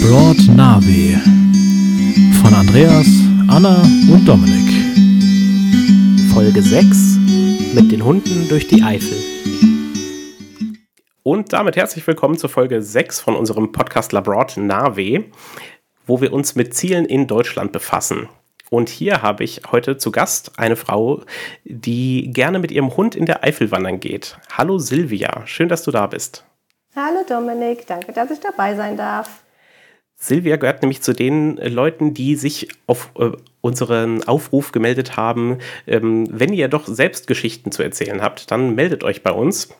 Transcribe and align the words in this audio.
Labroad 0.00 0.56
Navi 0.56 1.14
von 2.42 2.54
Andreas, 2.54 3.06
Anna 3.48 3.82
und 4.10 4.26
Dominik. 4.26 4.72
Folge 6.32 6.62
6 6.62 7.18
mit 7.74 7.92
den 7.92 8.02
Hunden 8.02 8.48
durch 8.48 8.66
die 8.66 8.82
Eifel. 8.82 9.18
Und 11.22 11.52
damit 11.52 11.76
herzlich 11.76 12.06
willkommen 12.06 12.38
zur 12.38 12.48
Folge 12.48 12.80
6 12.80 13.20
von 13.20 13.36
unserem 13.36 13.72
Podcast 13.72 14.12
Labroad 14.12 14.56
Navi, 14.56 15.30
wo 16.06 16.22
wir 16.22 16.32
uns 16.32 16.54
mit 16.56 16.74
Zielen 16.74 17.04
in 17.04 17.26
Deutschland 17.26 17.70
befassen. 17.70 18.30
Und 18.70 18.88
hier 18.88 19.20
habe 19.20 19.44
ich 19.44 19.60
heute 19.70 19.98
zu 19.98 20.10
Gast 20.10 20.58
eine 20.58 20.76
Frau, 20.76 21.22
die 21.64 22.30
gerne 22.32 22.58
mit 22.58 22.70
ihrem 22.70 22.96
Hund 22.96 23.14
in 23.14 23.26
der 23.26 23.44
Eifel 23.44 23.70
wandern 23.70 24.00
geht. 24.00 24.38
Hallo 24.50 24.78
Silvia, 24.78 25.42
schön, 25.44 25.68
dass 25.68 25.82
du 25.82 25.90
da 25.90 26.06
bist. 26.06 26.46
Hallo 26.96 27.22
Dominik, 27.28 27.86
danke, 27.86 28.14
dass 28.14 28.30
ich 28.30 28.40
dabei 28.40 28.74
sein 28.74 28.96
darf. 28.96 29.42
Silvia 30.22 30.56
gehört 30.56 30.82
nämlich 30.82 31.00
zu 31.00 31.14
den 31.14 31.56
Leuten, 31.56 32.12
die 32.12 32.36
sich 32.36 32.68
auf 32.86 33.10
äh, 33.18 33.30
unseren 33.62 34.22
Aufruf 34.28 34.70
gemeldet 34.70 35.16
haben. 35.16 35.58
Ähm, 35.86 36.28
wenn 36.30 36.52
ihr 36.52 36.68
doch 36.68 36.86
selbst 36.86 37.26
Geschichten 37.26 37.72
zu 37.72 37.82
erzählen 37.82 38.20
habt, 38.20 38.50
dann 38.50 38.74
meldet 38.74 39.02
euch 39.02 39.22
bei 39.22 39.32
uns. 39.32 39.70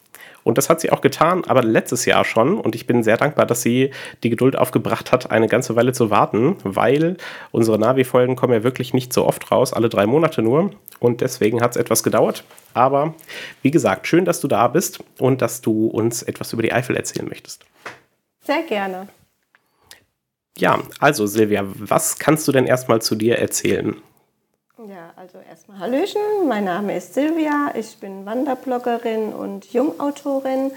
Und 0.43 0.57
das 0.57 0.71
hat 0.71 0.81
sie 0.81 0.91
auch 0.91 1.03
getan, 1.03 1.45
aber 1.47 1.63
letztes 1.63 2.07
Jahr 2.07 2.25
schon. 2.25 2.59
Und 2.59 2.75
ich 2.75 2.87
bin 2.87 3.03
sehr 3.03 3.19
dankbar, 3.19 3.45
dass 3.45 3.61
sie 3.61 3.91
die 4.23 4.31
Geduld 4.31 4.57
aufgebracht 4.57 5.13
hat, 5.13 5.31
eine 5.31 5.47
ganze 5.47 5.77
Weile 5.77 5.93
zu 5.93 6.09
warten, 6.09 6.57
weil 6.65 7.19
unsere 7.51 7.79
Navi-Folgen 7.79 8.35
kommen 8.35 8.55
ja 8.55 8.63
wirklich 8.63 8.95
nicht 8.95 9.13
so 9.13 9.27
oft 9.27 9.51
raus, 9.51 9.75
alle 9.75 9.91
drei 9.91 10.07
Monate 10.07 10.41
nur. 10.41 10.71
Und 11.01 11.21
deswegen 11.21 11.61
hat 11.61 11.73
es 11.73 11.77
etwas 11.77 12.03
gedauert. 12.03 12.45
Aber 12.73 13.15
wie 13.61 13.71
gesagt, 13.71 14.07
schön, 14.07 14.25
dass 14.25 14.41
du 14.41 14.49
da 14.49 14.69
bist 14.69 15.05
und 15.19 15.43
dass 15.43 15.61
du 15.61 15.89
uns 15.89 16.23
etwas 16.23 16.55
über 16.55 16.63
die 16.63 16.73
Eifel 16.73 16.97
erzählen 16.97 17.29
möchtest. 17.29 17.67
Sehr 18.43 18.63
gerne. 18.63 19.07
Ja, 20.61 20.79
also 20.99 21.27
Silvia, 21.27 21.63
was 21.65 22.19
kannst 22.19 22.47
du 22.47 22.53
denn 22.53 22.67
erstmal 22.67 23.01
zu 23.01 23.15
dir 23.15 23.39
erzählen? 23.39 23.97
Ja, 24.77 25.15
also 25.17 25.39
erstmal 25.39 25.79
Hallöchen, 25.79 26.21
mein 26.49 26.65
Name 26.65 26.97
ist 26.99 27.15
Silvia, 27.15 27.73
ich 27.75 27.97
bin 27.97 28.27
Wanderbloggerin 28.27 29.33
und 29.33 29.73
Jungautorin. 29.73 30.73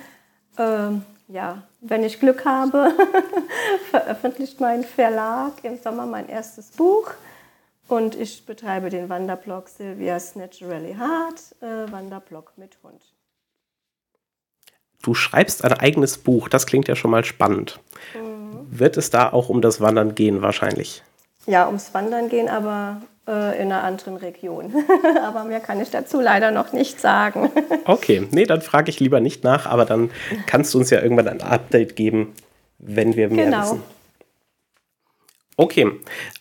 Ähm, 0.58 1.04
ja, 1.28 1.64
wenn 1.82 2.06
ich 2.06 2.22
Glück 2.22 2.46
habe, 2.46 2.94
veröffentlicht 3.92 4.62
mein 4.62 4.86
Verlag 4.86 5.52
im 5.64 5.78
Sommer 5.78 6.06
mein 6.06 6.30
erstes 6.30 6.72
Buch. 6.72 7.12
Und 7.90 8.16
ich 8.16 8.46
betreibe 8.46 8.90
den 8.90 9.10
Wanderblog 9.10 9.68
Silvia's 9.68 10.38
Naturally 10.38 10.96
Hard, 10.96 11.42
äh, 11.62 11.92
Wanderblog 11.92 12.54
mit 12.56 12.78
Hund. 12.84 13.02
Du 15.02 15.14
schreibst 15.14 15.66
ein 15.66 15.74
eigenes 15.74 16.18
Buch, 16.18 16.48
das 16.48 16.66
klingt 16.66 16.88
ja 16.88 16.96
schon 16.96 17.12
mal 17.12 17.26
spannend. 17.26 17.82
Mhm. 18.16 18.43
Wird 18.70 18.98
es 18.98 19.10
da 19.10 19.32
auch 19.32 19.50
um 19.50 19.62
das 19.62 19.82
Wandern 19.82 20.16
gehen 20.16 20.42
wahrscheinlich? 20.42 21.04
Ja, 21.46 21.68
ums 21.68 21.94
Wandern 21.94 22.30
gehen, 22.30 22.50
aber 22.50 23.02
äh, 23.28 23.62
in 23.62 23.72
einer 23.72 23.84
anderen 23.84 24.18
Region. 24.18 24.74
aber 25.24 25.44
mehr 25.44 25.60
kann 25.60 25.82
ich 25.82 25.90
dazu 25.90 26.22
leider 26.22 26.52
noch 26.52 26.74
nicht 26.74 27.00
sagen. 27.00 27.52
okay, 27.86 28.28
nee, 28.32 28.46
dann 28.46 28.62
frage 28.62 28.90
ich 28.90 29.00
lieber 29.00 29.20
nicht 29.20 29.44
nach, 29.44 29.66
aber 29.66 29.86
dann 29.86 30.12
kannst 30.46 30.74
du 30.74 30.80
uns 30.80 30.90
ja 30.90 31.02
irgendwann 31.02 31.28
ein 31.28 31.42
Update 31.42 31.96
geben, 31.96 32.34
wenn 32.80 33.16
wir 33.16 33.30
mehr 33.30 33.46
genau. 33.46 33.62
wissen. 33.62 33.84
Okay, 35.56 35.92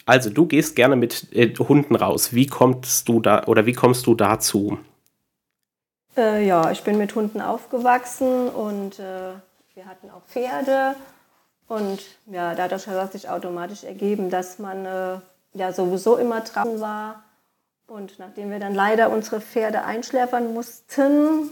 also 0.06 0.30
du 0.30 0.46
gehst 0.46 0.74
gerne 0.74 0.96
mit 0.96 1.28
äh, 1.32 1.52
Hunden 1.56 1.94
raus. 1.94 2.32
Wie 2.32 2.46
kommst 2.46 3.08
du 3.08 3.20
da 3.20 3.44
oder 3.44 3.66
wie 3.66 3.74
kommst 3.74 4.06
du 4.06 4.14
dazu? 4.14 4.78
Äh, 6.16 6.46
ja, 6.46 6.70
ich 6.70 6.82
bin 6.82 6.98
mit 6.98 7.14
Hunden 7.14 7.40
aufgewachsen 7.40 8.48
und 8.48 8.98
äh, 8.98 9.32
wir 9.74 9.86
hatten 9.86 10.10
auch 10.10 10.22
Pferde. 10.28 10.94
Und 11.72 12.02
ja, 12.26 12.54
dadurch 12.54 12.86
hat 12.86 13.12
sich 13.12 13.30
automatisch 13.30 13.84
ergeben, 13.84 14.28
dass 14.28 14.58
man 14.58 14.84
äh, 14.84 15.18
ja 15.54 15.72
sowieso 15.72 16.18
immer 16.18 16.42
draußen 16.42 16.82
war. 16.82 17.24
Und 17.86 18.18
nachdem 18.18 18.50
wir 18.50 18.58
dann 18.58 18.74
leider 18.74 19.08
unsere 19.08 19.40
Pferde 19.40 19.82
einschläfern 19.82 20.52
mussten, 20.52 21.48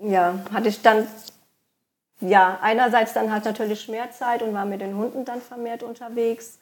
ja, 0.00 0.38
hatte 0.52 0.68
ich 0.68 0.80
dann 0.80 1.08
ja 2.20 2.60
einerseits 2.62 3.14
dann 3.14 3.32
halt 3.32 3.44
natürlich 3.44 3.88
mehr 3.88 4.12
Zeit 4.12 4.42
und 4.42 4.54
war 4.54 4.64
mit 4.64 4.80
den 4.80 4.96
Hunden 4.96 5.24
dann 5.24 5.40
vermehrt 5.40 5.82
unterwegs. 5.82 6.60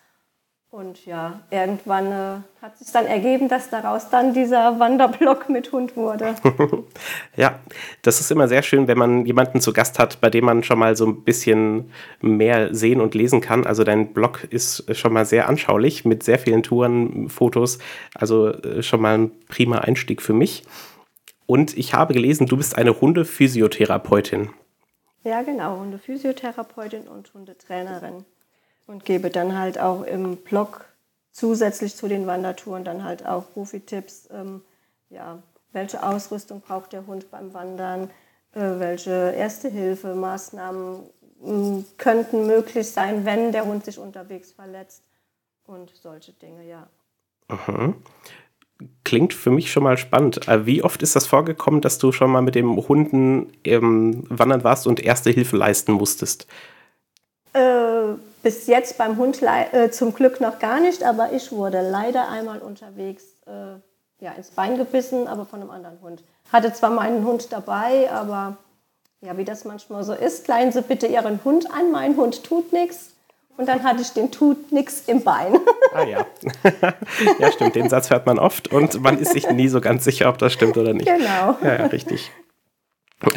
Und 0.74 1.06
ja, 1.06 1.40
irgendwann 1.52 2.06
äh, 2.06 2.40
hat 2.60 2.76
sich 2.78 2.90
dann 2.90 3.06
ergeben, 3.06 3.48
dass 3.48 3.70
daraus 3.70 4.10
dann 4.10 4.34
dieser 4.34 4.80
Wanderblock 4.80 5.48
mit 5.48 5.70
Hund 5.70 5.96
wurde. 5.96 6.34
ja, 7.36 7.60
das 8.02 8.18
ist 8.18 8.32
immer 8.32 8.48
sehr 8.48 8.64
schön, 8.64 8.88
wenn 8.88 8.98
man 8.98 9.24
jemanden 9.24 9.60
zu 9.60 9.72
Gast 9.72 10.00
hat, 10.00 10.20
bei 10.20 10.30
dem 10.30 10.46
man 10.46 10.64
schon 10.64 10.80
mal 10.80 10.96
so 10.96 11.06
ein 11.06 11.22
bisschen 11.22 11.92
mehr 12.20 12.74
sehen 12.74 13.00
und 13.00 13.14
lesen 13.14 13.40
kann. 13.40 13.64
Also 13.64 13.84
dein 13.84 14.12
Blog 14.12 14.48
ist 14.50 14.92
schon 14.96 15.12
mal 15.12 15.24
sehr 15.24 15.48
anschaulich 15.48 16.04
mit 16.04 16.24
sehr 16.24 16.40
vielen 16.40 16.64
Touren, 16.64 17.28
Fotos. 17.28 17.78
Also 18.16 18.48
äh, 18.48 18.82
schon 18.82 19.00
mal 19.00 19.16
ein 19.16 19.30
prima 19.46 19.78
Einstieg 19.78 20.20
für 20.20 20.32
mich. 20.32 20.64
Und 21.46 21.78
ich 21.78 21.94
habe 21.94 22.14
gelesen, 22.14 22.48
du 22.48 22.56
bist 22.56 22.76
eine 22.76 23.00
Hundephysiotherapeutin. 23.00 24.50
Ja, 25.22 25.42
genau, 25.42 25.78
Hundephysiotherapeutin 25.78 27.06
und 27.06 27.32
Hundetrainerin 27.32 28.24
und 28.86 29.04
gebe 29.04 29.30
dann 29.30 29.58
halt 29.58 29.78
auch 29.78 30.02
im 30.02 30.36
Blog 30.36 30.84
zusätzlich 31.32 31.96
zu 31.96 32.08
den 32.08 32.26
Wandertouren 32.26 32.84
dann 32.84 33.04
halt 33.04 33.26
auch 33.26 33.44
Profi-Tipps, 33.52 34.28
ähm, 34.32 34.62
ja, 35.10 35.42
welche 35.72 36.02
Ausrüstung 36.02 36.60
braucht 36.60 36.92
der 36.92 37.06
Hund 37.06 37.30
beim 37.30 37.52
Wandern, 37.52 38.10
äh, 38.52 38.78
welche 38.78 39.10
Erste-Hilfe-Maßnahmen 39.36 41.00
äh, 41.44 41.82
könnten 41.98 42.46
möglich 42.46 42.90
sein, 42.90 43.24
wenn 43.24 43.52
der 43.52 43.66
Hund 43.66 43.84
sich 43.84 43.98
unterwegs 43.98 44.52
verletzt 44.52 45.02
und 45.66 45.90
solche 45.90 46.32
Dinge, 46.32 46.64
ja. 46.64 46.86
Aha. 47.48 47.94
Klingt 49.04 49.34
für 49.34 49.50
mich 49.50 49.70
schon 49.70 49.82
mal 49.82 49.98
spannend. 49.98 50.48
Äh, 50.48 50.66
wie 50.66 50.82
oft 50.82 51.02
ist 51.02 51.16
das 51.16 51.26
vorgekommen, 51.26 51.80
dass 51.80 51.98
du 51.98 52.12
schon 52.12 52.30
mal 52.30 52.42
mit 52.42 52.54
dem 52.54 52.76
Hunden 52.88 53.52
ähm, 53.64 54.24
wandern 54.28 54.64
warst 54.64 54.86
und 54.86 55.00
Erste 55.00 55.30
Hilfe 55.30 55.56
leisten 55.56 55.92
musstest? 55.92 56.46
Äh, 57.52 58.14
bis 58.44 58.66
jetzt 58.68 58.98
beim 58.98 59.16
Hund 59.16 59.42
äh, 59.42 59.90
zum 59.90 60.14
Glück 60.14 60.40
noch 60.40 60.60
gar 60.60 60.78
nicht, 60.78 61.02
aber 61.02 61.32
ich 61.32 61.50
wurde 61.50 61.80
leider 61.80 62.28
einmal 62.28 62.60
unterwegs 62.60 63.24
äh, 63.46 63.80
ja, 64.22 64.32
ins 64.32 64.50
Bein 64.50 64.76
gebissen, 64.76 65.26
aber 65.26 65.46
von 65.46 65.60
einem 65.60 65.70
anderen 65.70 66.00
Hund. 66.02 66.22
Hatte 66.52 66.72
zwar 66.72 66.90
meinen 66.90 67.24
Hund 67.24 67.52
dabei, 67.52 68.10
aber 68.12 68.58
ja, 69.22 69.36
wie 69.38 69.44
das 69.44 69.64
manchmal 69.64 70.04
so 70.04 70.12
ist, 70.12 70.46
leihen 70.46 70.70
Sie 70.70 70.82
bitte 70.82 71.06
Ihren 71.06 71.42
Hund 71.42 71.72
an, 71.72 71.90
mein 71.90 72.16
Hund 72.16 72.44
tut 72.44 72.72
nichts. 72.72 73.14
Und 73.56 73.66
dann 73.66 73.82
hatte 73.82 74.02
ich 74.02 74.10
den 74.10 74.30
tut 74.30 74.72
nichts 74.72 75.04
im 75.06 75.22
Bein. 75.22 75.56
Ah 75.94 76.02
ja. 76.02 76.26
ja, 77.38 77.52
stimmt, 77.52 77.76
den 77.76 77.88
Satz 77.88 78.10
hört 78.10 78.26
man 78.26 78.38
oft 78.38 78.68
und 78.68 79.00
man 79.00 79.18
ist 79.18 79.32
sich 79.32 79.48
nie 79.48 79.68
so 79.68 79.80
ganz 79.80 80.04
sicher, 80.04 80.28
ob 80.28 80.38
das 80.38 80.52
stimmt 80.52 80.76
oder 80.76 80.92
nicht. 80.92 81.06
Genau. 81.06 81.56
Ja, 81.62 81.78
ja 81.78 81.86
richtig. 81.86 82.30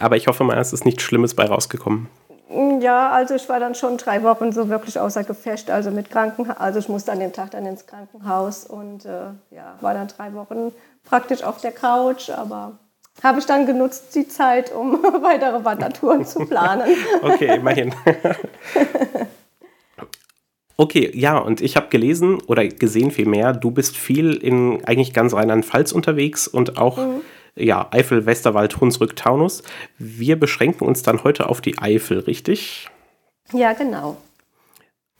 Aber 0.01 0.17
ich 0.17 0.27
hoffe 0.27 0.43
mal, 0.43 0.57
es 0.57 0.73
ist 0.73 0.85
nichts 0.85 1.03
Schlimmes 1.03 1.33
bei 1.35 1.45
rausgekommen. 1.45 2.09
Ja, 2.49 3.11
also 3.11 3.35
ich 3.35 3.49
war 3.49 3.59
dann 3.59 3.75
schon 3.75 3.97
drei 3.97 4.23
Wochen 4.23 4.53
so 4.53 4.69
wirklich 4.69 4.97
außer 4.97 5.23
Gefecht, 5.23 5.69
also 5.69 5.91
mit 5.91 6.09
Krankenhaus. 6.09 6.57
Also 6.57 6.79
ich 6.79 6.87
musste 6.87 7.11
an 7.11 7.19
dem 7.19 7.33
Tag 7.33 7.51
dann 7.51 7.65
ins 7.65 7.85
Krankenhaus 7.85 8.65
und 8.65 9.05
äh, 9.05 9.31
ja, 9.51 9.75
war 9.81 9.93
dann 9.93 10.07
drei 10.07 10.33
Wochen 10.33 10.71
praktisch 11.03 11.43
auf 11.43 11.59
der 11.59 11.71
Couch, 11.71 12.29
aber 12.29 12.77
habe 13.21 13.39
ich 13.39 13.45
dann 13.45 13.65
genutzt, 13.65 14.15
die 14.15 14.27
Zeit, 14.29 14.73
um 14.73 15.03
weitere 15.21 15.65
Wandertouren 15.65 16.25
zu 16.25 16.45
planen. 16.45 16.95
okay, 17.21 17.55
immerhin. 17.55 17.93
Okay, 20.79 21.09
ja, 21.15 21.39
und 21.39 21.59
ich 21.59 21.75
habe 21.75 21.87
gelesen 21.87 22.39
oder 22.45 22.63
gesehen 22.67 23.09
vielmehr, 23.09 23.51
du 23.53 23.71
bist 23.71 23.97
viel 23.97 24.35
in 24.35 24.85
eigentlich 24.85 25.11
ganz 25.11 25.33
Rheinland-Pfalz 25.33 25.91
unterwegs 25.91 26.47
und 26.47 26.77
auch 26.77 26.97
mhm 26.97 27.21
ja, 27.57 27.87
Eifel, 27.91 28.25
Westerwald, 28.25 28.79
Hunsrück, 28.79 29.15
Taunus. 29.15 29.63
Wir 29.97 30.39
beschränken 30.39 30.85
uns 30.85 31.03
dann 31.03 31.23
heute 31.23 31.49
auf 31.49 31.61
die 31.61 31.77
Eifel, 31.77 32.19
richtig? 32.19 32.89
Ja, 33.53 33.73
genau. 33.73 34.17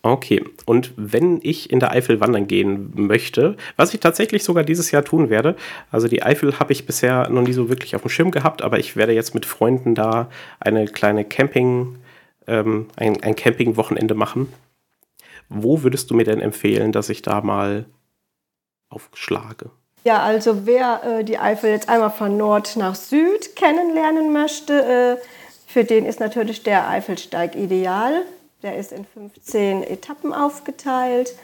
Okay, 0.03 0.43
und 0.65 0.93
wenn 0.95 1.39
ich 1.41 1.69
in 1.69 1.79
der 1.79 1.91
Eifel 1.91 2.21
wandern 2.21 2.47
gehen 2.47 2.91
möchte, 2.95 3.57
was 3.75 3.93
ich 3.93 3.99
tatsächlich 3.99 4.43
sogar 4.43 4.63
dieses 4.63 4.91
Jahr 4.91 5.03
tun 5.03 5.29
werde, 5.29 5.55
also 5.91 6.07
die 6.07 6.23
Eifel 6.23 6.59
habe 6.59 6.71
ich 6.71 6.85
bisher 6.85 7.29
noch 7.29 7.41
nie 7.41 7.51
so 7.51 7.67
wirklich 7.67 7.95
auf 7.95 8.03
dem 8.03 8.09
Schirm 8.09 8.31
gehabt, 8.31 8.61
aber 8.61 8.79
ich 8.79 8.95
werde 8.95 9.13
jetzt 9.13 9.33
mit 9.33 9.45
Freunden 9.45 9.95
da 9.95 10.29
eine 10.59 10.85
kleine 10.85 11.25
Camping, 11.25 11.97
ähm, 12.45 12.87
ein, 12.95 13.21
ein 13.21 13.35
Camping-Wochenende 13.35 14.13
machen. 14.13 14.53
Wo 15.49 15.83
würdest 15.83 16.09
du 16.09 16.15
mir 16.15 16.25
denn 16.25 16.41
empfehlen, 16.41 16.91
dass 16.91 17.09
ich 17.09 17.21
da 17.21 17.41
mal 17.41 17.85
aufschlage? 18.89 19.71
Ja, 20.07 20.23
also 20.23 20.65
wer 20.65 21.03
äh, 21.03 21.23
die 21.25 21.37
Eifel 21.37 21.69
jetzt 21.69 21.89
einmal 21.89 22.11
von 22.11 22.37
Nord 22.37 22.77
nach 22.77 22.95
Süd 22.95 23.57
kennenlernen 23.57 24.31
möchte, 24.31 25.17
äh, 25.19 25.27
für 25.67 25.83
den 25.83 26.05
ist 26.05 26.21
natürlich 26.21 26.63
der 26.63 26.87
Eifelsteig 26.87 27.57
ideal. 27.57 28.21
Der 28.63 28.77
ist 28.77 28.93
in 28.93 29.03
15 29.03 29.83
Etappen 29.83 30.31
aufgeteilt 30.31 31.35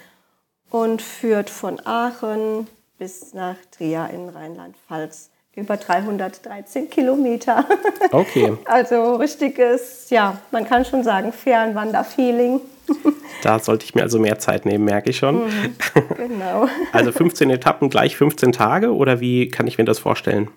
und 0.69 1.01
führt 1.01 1.50
von 1.50 1.86
Aachen 1.86 2.69
bis 2.98 3.33
nach 3.33 3.57
Trier 3.69 4.10
in 4.13 4.30
Rheinland-Pfalz. 4.30 5.30
Über 5.55 5.77
313 5.77 6.89
Kilometer. 6.89 7.65
Okay. 8.11 8.53
Also 8.65 9.15
richtiges, 9.15 10.09
ja, 10.11 10.38
man 10.51 10.65
kann 10.65 10.85
schon 10.85 11.03
sagen, 11.03 11.31
Fernwanderfeeling. 11.31 12.61
Da 13.41 13.57
sollte 13.57 13.85
ich 13.85 13.95
mir 13.95 14.03
also 14.03 14.19
mehr 14.19 14.38
Zeit 14.38 14.65
nehmen, 14.65 14.83
merke 14.85 15.09
ich 15.09 15.17
schon. 15.17 15.45
Mhm, 15.45 15.75
genau. 16.15 16.67
Also 16.91 17.11
15 17.11 17.50
Etappen 17.50 17.89
gleich 17.89 18.15
15 18.15 18.51
Tage 18.51 18.94
oder 18.94 19.19
wie 19.19 19.47
kann 19.47 19.65
ich 19.65 19.79
mir 19.79 19.85
das 19.85 19.97
vorstellen? 19.97 20.50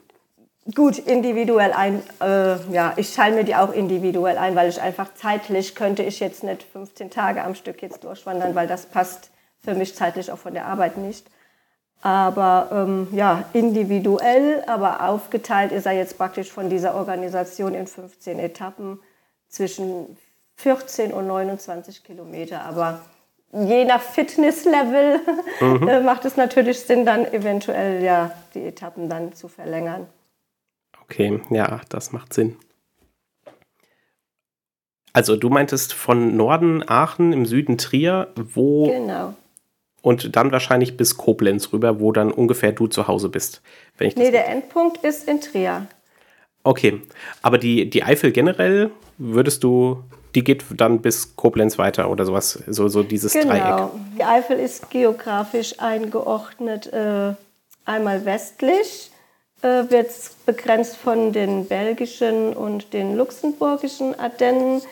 Gut, 0.74 0.98
individuell 0.98 1.72
ein. 1.72 2.02
Äh, 2.20 2.56
ja, 2.72 2.92
ich 2.96 3.14
teile 3.14 3.36
mir 3.36 3.44
die 3.44 3.54
auch 3.54 3.72
individuell 3.72 4.36
ein, 4.36 4.54
weil 4.56 4.68
ich 4.68 4.80
einfach 4.82 5.14
zeitlich 5.14 5.74
könnte 5.74 6.02
ich 6.02 6.20
jetzt 6.20 6.42
nicht 6.42 6.64
15 6.72 7.10
Tage 7.10 7.42
am 7.42 7.54
Stück 7.54 7.80
jetzt 7.80 8.04
durchwandern, 8.04 8.54
weil 8.54 8.66
das 8.66 8.86
passt 8.86 9.30
für 9.64 9.74
mich 9.74 9.94
zeitlich 9.94 10.30
auch 10.30 10.38
von 10.38 10.52
der 10.52 10.66
Arbeit 10.66 10.98
nicht. 10.98 11.26
Aber 12.02 12.68
ähm, 12.72 13.08
ja, 13.12 13.44
individuell, 13.52 14.62
aber 14.66 15.08
aufgeteilt 15.08 15.72
ist 15.72 15.86
er 15.86 15.92
jetzt 15.92 16.18
praktisch 16.18 16.50
von 16.50 16.70
dieser 16.70 16.94
Organisation 16.94 17.74
in 17.74 17.86
15 17.86 18.38
Etappen 18.38 19.00
zwischen 19.48 20.16
14 20.56 21.12
und 21.12 21.26
29 21.26 22.04
Kilometer. 22.04 22.62
Aber 22.62 23.00
je 23.52 23.84
nach 23.84 24.00
Fitnesslevel 24.00 25.20
mhm. 25.60 25.88
Äh, 25.88 26.00
macht 26.00 26.24
es 26.24 26.36
natürlich 26.36 26.80
Sinn, 26.80 27.06
dann 27.06 27.24
eventuell 27.32 28.02
ja 28.02 28.32
die 28.54 28.64
Etappen 28.64 29.08
dann 29.08 29.32
zu 29.32 29.48
verlängern. 29.48 30.06
Okay, 31.02 31.40
ja, 31.50 31.80
das 31.88 32.12
macht 32.12 32.34
Sinn. 32.34 32.56
Also 35.12 35.36
du 35.36 35.48
meintest 35.48 35.94
von 35.94 36.36
Norden 36.36 36.86
Aachen, 36.86 37.32
im 37.32 37.46
Süden 37.46 37.78
Trier, 37.78 38.28
wo... 38.36 38.90
Genau. 38.90 39.34
Und 40.06 40.36
dann 40.36 40.52
wahrscheinlich 40.52 40.96
bis 40.96 41.16
Koblenz 41.16 41.72
rüber, 41.72 41.98
wo 41.98 42.12
dann 42.12 42.30
ungefähr 42.30 42.70
du 42.70 42.86
zu 42.86 43.08
Hause 43.08 43.28
bist. 43.28 43.60
Wenn 43.98 44.06
ich 44.06 44.14
nee, 44.14 44.30
der 44.30 44.46
Endpunkt 44.46 44.98
ist 44.98 45.26
in 45.26 45.40
Trier. 45.40 45.88
Okay, 46.62 47.02
aber 47.42 47.58
die, 47.58 47.90
die 47.90 48.04
Eifel 48.04 48.30
generell, 48.30 48.92
würdest 49.18 49.64
du, 49.64 50.04
die 50.36 50.44
geht 50.44 50.64
dann 50.76 51.02
bis 51.02 51.34
Koblenz 51.34 51.76
weiter 51.76 52.08
oder 52.08 52.24
sowas, 52.24 52.62
so, 52.68 52.86
so 52.86 53.02
dieses 53.02 53.32
genau. 53.32 53.48
Dreieck? 53.48 53.64
Genau, 53.64 53.90
die 54.16 54.22
Eifel 54.22 54.60
ist 54.60 54.90
geografisch 54.90 55.80
eingeordnet, 55.80 56.86
äh, 56.92 57.34
einmal 57.84 58.24
westlich 58.24 59.10
äh, 59.62 59.90
wird 59.90 60.12
begrenzt 60.46 60.98
von 60.98 61.32
den 61.32 61.66
belgischen 61.66 62.52
und 62.52 62.92
den 62.92 63.16
luxemburgischen 63.16 64.16
Ardennen, 64.16 64.82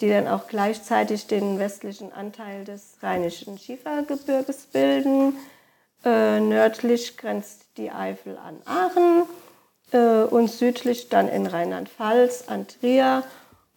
die 0.00 0.08
dann 0.08 0.28
auch 0.28 0.48
gleichzeitig 0.48 1.26
den 1.26 1.58
westlichen 1.58 2.12
Anteil 2.12 2.64
des 2.64 2.96
rheinischen 3.02 3.58
Schiefergebirges 3.58 4.66
bilden. 4.72 5.36
Äh, 6.04 6.40
nördlich 6.40 7.16
grenzt 7.16 7.66
die 7.76 7.90
Eifel 7.90 8.36
an 8.36 8.56
Aachen 8.64 9.22
äh, 9.92 10.24
und 10.24 10.50
südlich 10.50 11.08
dann 11.08 11.28
in 11.28 11.46
Rheinland-Pfalz 11.46 12.44
an 12.48 12.66
Trier 12.66 13.22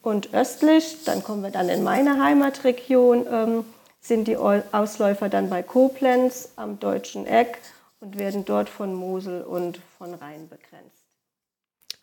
und 0.02 0.34
östlich, 0.34 1.04
dann 1.06 1.24
kommen 1.24 1.44
wir 1.44 1.52
dann 1.52 1.70
in 1.70 1.84
meine 1.84 2.24
Heimatregion, 2.24 3.26
ähm, 3.32 3.66
sind 4.00 4.28
die 4.28 4.38
Ausläufer 4.38 5.28
dann 5.30 5.50
bei 5.50 5.64
Koblenz 5.64 6.54
am 6.56 6.80
Deutschen 6.80 7.26
Eck 7.26 7.60
und 8.00 8.18
werden 8.18 8.46
dort 8.46 8.70
von 8.70 8.94
Mosel 8.94 9.42
und 9.42 9.80
von 9.98 10.14
Rhein 10.14 10.48
begrenzt. 10.48 11.08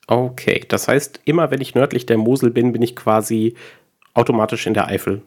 Okay, 0.07 0.65
das 0.69 0.87
heißt, 0.87 1.21
immer 1.25 1.51
wenn 1.51 1.63
ich 1.63 1.75
nördlich 1.75 2.05
der 2.05 2.19
Mosel 2.19 2.51
bin, 2.51 2.73
bin 2.73 2.83
ich 2.83 2.95
quasi 2.95 3.55
automatisch 4.15 4.67
in 4.67 4.75
der 4.75 4.87
Eifel. 4.87 5.23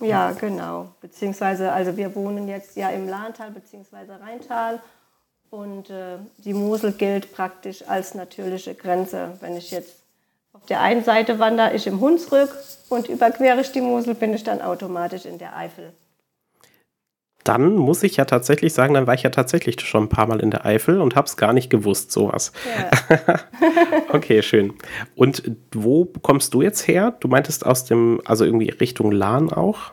Ja, 0.00 0.32
genau. 0.32 0.88
Beziehungsweise, 1.00 1.72
also 1.72 1.96
wir 1.96 2.14
wohnen 2.14 2.48
jetzt 2.48 2.76
ja 2.76 2.90
im 2.90 3.08
Lahntal 3.08 3.52
beziehungsweise 3.52 4.20
Rheintal 4.20 4.80
und 5.50 5.90
äh, 5.90 6.18
die 6.38 6.54
Mosel 6.54 6.92
gilt 6.92 7.32
praktisch 7.32 7.86
als 7.86 8.14
natürliche 8.14 8.74
Grenze. 8.74 9.38
Wenn 9.40 9.56
ich 9.56 9.70
jetzt 9.70 10.02
auf 10.52 10.66
der 10.66 10.80
einen 10.80 11.04
Seite 11.04 11.38
wandere, 11.38 11.74
ich 11.74 11.86
im 11.86 12.00
Hunsrück 12.00 12.50
und 12.88 13.08
überquere 13.08 13.60
ich 13.60 13.70
die 13.70 13.80
Mosel, 13.80 14.14
bin 14.14 14.34
ich 14.34 14.42
dann 14.42 14.60
automatisch 14.60 15.24
in 15.24 15.38
der 15.38 15.56
Eifel 15.56 15.92
dann 17.44 17.76
muss 17.76 18.02
ich 18.02 18.16
ja 18.16 18.24
tatsächlich 18.24 18.72
sagen, 18.72 18.94
dann 18.94 19.06
war 19.06 19.14
ich 19.14 19.22
ja 19.22 19.30
tatsächlich 19.30 19.80
schon 19.80 20.04
ein 20.04 20.08
paar 20.08 20.26
Mal 20.26 20.40
in 20.40 20.50
der 20.50 20.64
Eifel 20.64 21.00
und 21.00 21.16
habe 21.16 21.26
es 21.26 21.36
gar 21.36 21.52
nicht 21.52 21.70
gewusst, 21.70 22.12
sowas. 22.12 22.52
Ja. 23.08 23.40
okay, 24.12 24.42
schön. 24.42 24.74
Und 25.16 25.50
wo 25.72 26.04
kommst 26.04 26.54
du 26.54 26.62
jetzt 26.62 26.86
her? 26.86 27.14
Du 27.20 27.28
meintest 27.28 27.66
aus 27.66 27.84
dem, 27.84 28.20
also 28.24 28.44
irgendwie 28.44 28.70
Richtung 28.70 29.10
Lahn 29.10 29.52
auch? 29.52 29.92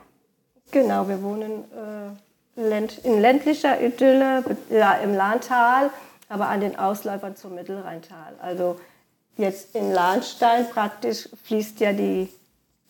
Genau, 0.71 1.07
wir 1.07 1.21
wohnen 1.23 1.63
äh, 1.73 2.87
in 3.03 3.21
ländlicher 3.21 3.81
Idylle, 3.81 4.43
ja, 4.69 4.93
im 4.95 5.15
Lahntal, 5.15 5.89
aber 6.27 6.49
an 6.49 6.61
den 6.61 6.77
Ausläufern 6.77 7.35
zum 7.35 7.55
Mittelrheintal. 7.55 8.35
Also 8.41 8.79
jetzt 9.37 9.75
in 9.75 9.91
Lahnstein 9.91 10.69
praktisch 10.69 11.29
fließt 11.45 11.79
ja 11.79 11.93
die, 11.93 12.29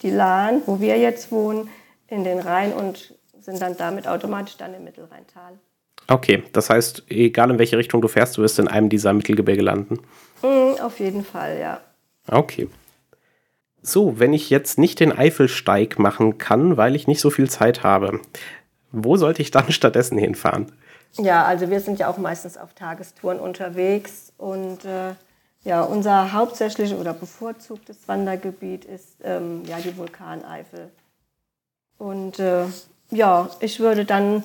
die 0.01 0.09
Lahn, 0.09 0.61
wo 0.65 0.81
wir 0.81 0.97
jetzt 0.97 1.31
wohnen, 1.31 1.69
in 2.07 2.23
den 2.23 2.39
Rhein 2.39 2.73
und 2.73 3.13
sind 3.41 3.61
dann 3.61 3.77
damit 3.77 4.07
automatisch 4.07 4.57
dann 4.57 4.73
im 4.73 4.83
Mittelrheintal. 4.83 5.53
Okay, 6.07 6.43
das 6.53 6.69
heißt, 6.69 7.03
egal 7.09 7.51
in 7.51 7.59
welche 7.59 7.77
Richtung 7.77 8.01
du 8.01 8.07
fährst, 8.07 8.37
du 8.37 8.41
wirst 8.41 8.57
in 8.59 8.67
einem 8.67 8.89
dieser 8.89 9.13
Mittelgebirge 9.13 9.61
landen. 9.61 9.99
Mm, 10.41 10.81
auf 10.81 10.99
jeden 10.99 11.23
Fall, 11.23 11.59
ja. 11.59 11.81
Okay. 12.27 12.67
So, 13.81 14.19
wenn 14.19 14.33
ich 14.33 14.49
jetzt 14.49 14.77
nicht 14.77 14.99
den 14.99 15.11
Eifelsteig 15.11 15.99
machen 15.99 16.37
kann, 16.37 16.77
weil 16.77 16.95
ich 16.95 17.07
nicht 17.07 17.21
so 17.21 17.29
viel 17.29 17.49
Zeit 17.49 17.83
habe, 17.83 18.19
wo 18.91 19.17
sollte 19.17 19.41
ich 19.41 19.51
dann 19.51 19.71
stattdessen 19.71 20.17
hinfahren? 20.17 20.71
Ja, 21.17 21.45
also 21.45 21.69
wir 21.69 21.79
sind 21.79 21.99
ja 21.99 22.07
auch 22.07 22.17
meistens 22.17 22.57
auf 22.57 22.73
Tagestouren 22.73 23.39
unterwegs 23.39 24.31
und 24.37 24.85
äh, 24.85 25.13
ja, 25.63 25.81
unser 25.81 26.33
hauptsächlich 26.33 26.93
oder 26.93 27.13
bevorzugtes 27.13 28.07
Wandergebiet 28.07 28.85
ist 28.85 29.17
ähm, 29.23 29.63
ja 29.65 29.77
die 29.79 29.95
Vulkaneifel. 29.97 30.89
Und 31.97 32.39
äh, 32.39 32.65
ja, 33.11 33.49
ich 33.59 33.79
würde 33.79 34.05
dann 34.05 34.43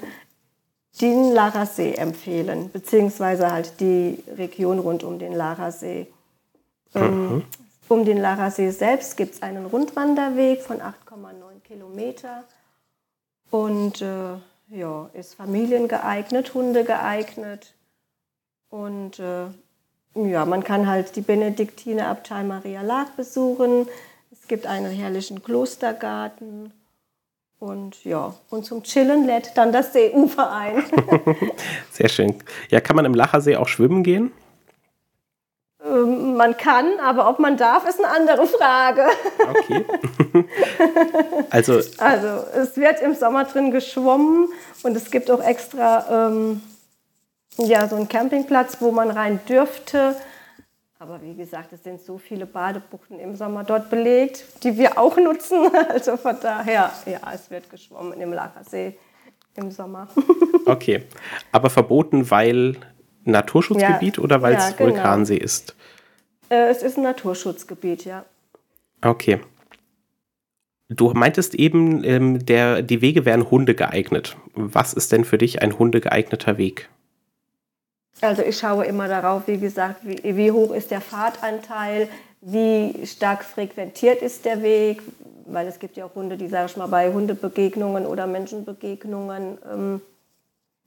den 1.00 1.32
Larasee 1.32 1.94
empfehlen, 1.94 2.70
beziehungsweise 2.70 3.50
halt 3.50 3.80
die 3.80 4.22
Region 4.36 4.78
rund 4.78 5.02
um 5.02 5.18
den 5.18 5.32
Larasee. 5.32 6.06
Ähm, 6.94 7.34
mhm. 7.34 7.44
Um 7.88 8.04
den 8.04 8.18
Larasee 8.18 8.70
selbst 8.70 9.16
gibt 9.16 9.34
es 9.34 9.42
einen 9.42 9.66
Rundwanderweg 9.66 10.62
von 10.62 10.78
8,9 10.78 11.60
Kilometer 11.64 12.44
und 13.50 14.00
äh, 14.00 14.36
ja, 14.68 15.10
ist 15.12 15.34
familiengeeignet, 15.34 16.54
Hunde 16.54 16.84
geeignet 16.84 17.74
und 18.70 19.18
äh, 19.18 19.46
ja, 20.14 20.44
man 20.44 20.62
kann 20.62 20.86
halt 20.86 21.16
die 21.16 21.20
Benediktinerabtei 21.20 22.44
Maria 22.44 22.82
Lag 22.82 23.10
besuchen. 23.16 23.88
Es 24.30 24.46
gibt 24.46 24.66
einen 24.66 24.92
herrlichen 24.92 25.42
Klostergarten 25.42 26.72
und 27.64 28.04
ja, 28.04 28.34
und 28.50 28.64
zum 28.64 28.82
Chillen 28.82 29.26
lädt 29.26 29.56
dann 29.56 29.72
das 29.72 29.92
Seeufer 29.92 30.52
ein. 30.52 30.84
Sehr 31.90 32.08
schön. 32.08 32.36
Ja, 32.70 32.80
kann 32.80 32.96
man 32.96 33.04
im 33.04 33.14
Lachersee 33.14 33.56
auch 33.56 33.68
schwimmen 33.68 34.02
gehen? 34.02 34.32
Ähm, 35.84 36.34
man 36.36 36.56
kann, 36.56 36.98
aber 37.00 37.28
ob 37.28 37.38
man 37.38 37.56
darf, 37.56 37.88
ist 37.88 38.02
eine 38.02 38.14
andere 38.14 38.46
Frage. 38.46 39.06
Okay. 39.38 39.84
also, 41.50 41.80
also, 41.98 42.44
es 42.54 42.76
wird 42.76 43.00
im 43.00 43.14
Sommer 43.14 43.44
drin 43.44 43.70
geschwommen 43.70 44.48
und 44.82 44.96
es 44.96 45.10
gibt 45.10 45.30
auch 45.30 45.42
extra 45.42 46.28
ähm, 46.28 46.62
ja, 47.56 47.88
so 47.88 47.96
einen 47.96 48.08
Campingplatz, 48.08 48.78
wo 48.80 48.90
man 48.90 49.10
rein 49.10 49.40
dürfte. 49.48 50.16
Aber 51.04 51.20
wie 51.20 51.34
gesagt, 51.34 51.70
es 51.74 51.84
sind 51.84 52.00
so 52.00 52.16
viele 52.16 52.46
Badebuchten 52.46 53.20
im 53.20 53.36
Sommer 53.36 53.62
dort 53.62 53.90
belegt, 53.90 54.42
die 54.62 54.78
wir 54.78 54.96
auch 54.96 55.18
nutzen. 55.18 55.68
Also 55.90 56.16
von 56.16 56.36
daher, 56.40 56.90
ja, 57.04 57.20
es 57.34 57.50
wird 57.50 57.68
geschwommen 57.68 58.18
im 58.18 58.32
Lachersee 58.32 58.96
im 59.56 59.70
Sommer. 59.70 60.08
Okay, 60.66 61.02
aber 61.52 61.68
verboten, 61.68 62.30
weil 62.30 62.76
Naturschutzgebiet 63.24 64.16
ja, 64.16 64.22
oder 64.22 64.40
weil 64.40 64.54
es 64.54 64.70
ja, 64.70 64.76
genau. 64.76 64.92
Vulkansee 64.92 65.36
ist? 65.36 65.76
Äh, 66.48 66.70
es 66.70 66.82
ist 66.82 66.96
ein 66.96 67.02
Naturschutzgebiet, 67.02 68.06
ja. 68.06 68.24
Okay. 69.02 69.40
Du 70.88 71.12
meintest 71.12 71.54
eben, 71.54 72.02
ähm, 72.02 72.46
der, 72.46 72.80
die 72.80 73.02
Wege 73.02 73.26
wären 73.26 73.50
Hunde 73.50 73.74
geeignet. 73.74 74.38
Was 74.54 74.94
ist 74.94 75.12
denn 75.12 75.26
für 75.26 75.36
dich 75.36 75.60
ein 75.60 75.78
hundegeeigneter 75.78 76.56
Weg? 76.56 76.88
Also 78.20 78.42
ich 78.42 78.58
schaue 78.58 78.84
immer 78.84 79.08
darauf, 79.08 79.46
wie 79.46 79.58
gesagt, 79.58 80.00
wie, 80.02 80.36
wie, 80.36 80.50
hoch 80.50 80.72
ist 80.72 80.90
der 80.90 81.00
Fahrtanteil, 81.00 82.08
wie 82.40 83.06
stark 83.06 83.44
frequentiert 83.44 84.22
ist 84.22 84.44
der 84.44 84.62
Weg, 84.62 85.02
weil 85.46 85.66
es 85.66 85.78
gibt 85.78 85.96
ja 85.96 86.06
auch 86.06 86.14
Hunde, 86.14 86.36
die, 86.36 86.48
sage 86.48 86.66
ich 86.66 86.76
mal, 86.76 86.86
bei 86.86 87.12
Hundebegegnungen 87.12 88.06
oder 88.06 88.26
Menschenbegegnungen 88.26 89.58
ähm, 89.70 90.00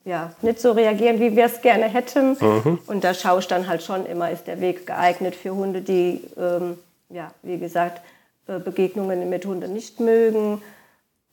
ja, 0.05 0.31
nicht 0.41 0.61
so 0.61 0.71
reagieren, 0.71 1.19
wie 1.19 1.35
wir 1.35 1.45
es 1.45 1.61
gerne 1.61 1.85
hätten. 1.85 2.37
Mhm. 2.39 2.79
Und 2.87 3.03
da 3.03 3.13
schaue 3.13 3.39
ich 3.39 3.47
dann 3.47 3.67
halt 3.67 3.83
schon 3.83 4.05
immer, 4.05 4.31
ist 4.31 4.47
der 4.47 4.61
Weg 4.61 4.87
geeignet 4.87 5.35
für 5.35 5.53
Hunde, 5.53 5.81
die, 5.81 6.21
ähm, 6.37 6.77
ja, 7.09 7.31
wie 7.43 7.57
gesagt, 7.57 8.01
äh, 8.47 8.59
Begegnungen 8.59 9.29
mit 9.29 9.45
Hunden 9.45 9.73
nicht 9.73 9.99
mögen 9.99 10.61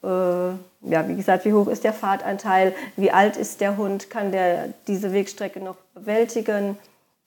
ja, 0.06 1.08
wie 1.08 1.16
gesagt, 1.16 1.44
wie 1.44 1.52
hoch 1.52 1.68
ist 1.68 1.84
der 1.84 1.92
Fahrtanteil, 1.92 2.74
wie 2.96 3.10
alt 3.10 3.36
ist 3.36 3.60
der 3.60 3.76
Hund, 3.76 4.10
kann 4.10 4.32
der 4.32 4.74
diese 4.86 5.12
Wegstrecke 5.12 5.60
noch 5.60 5.76
bewältigen. 5.94 6.78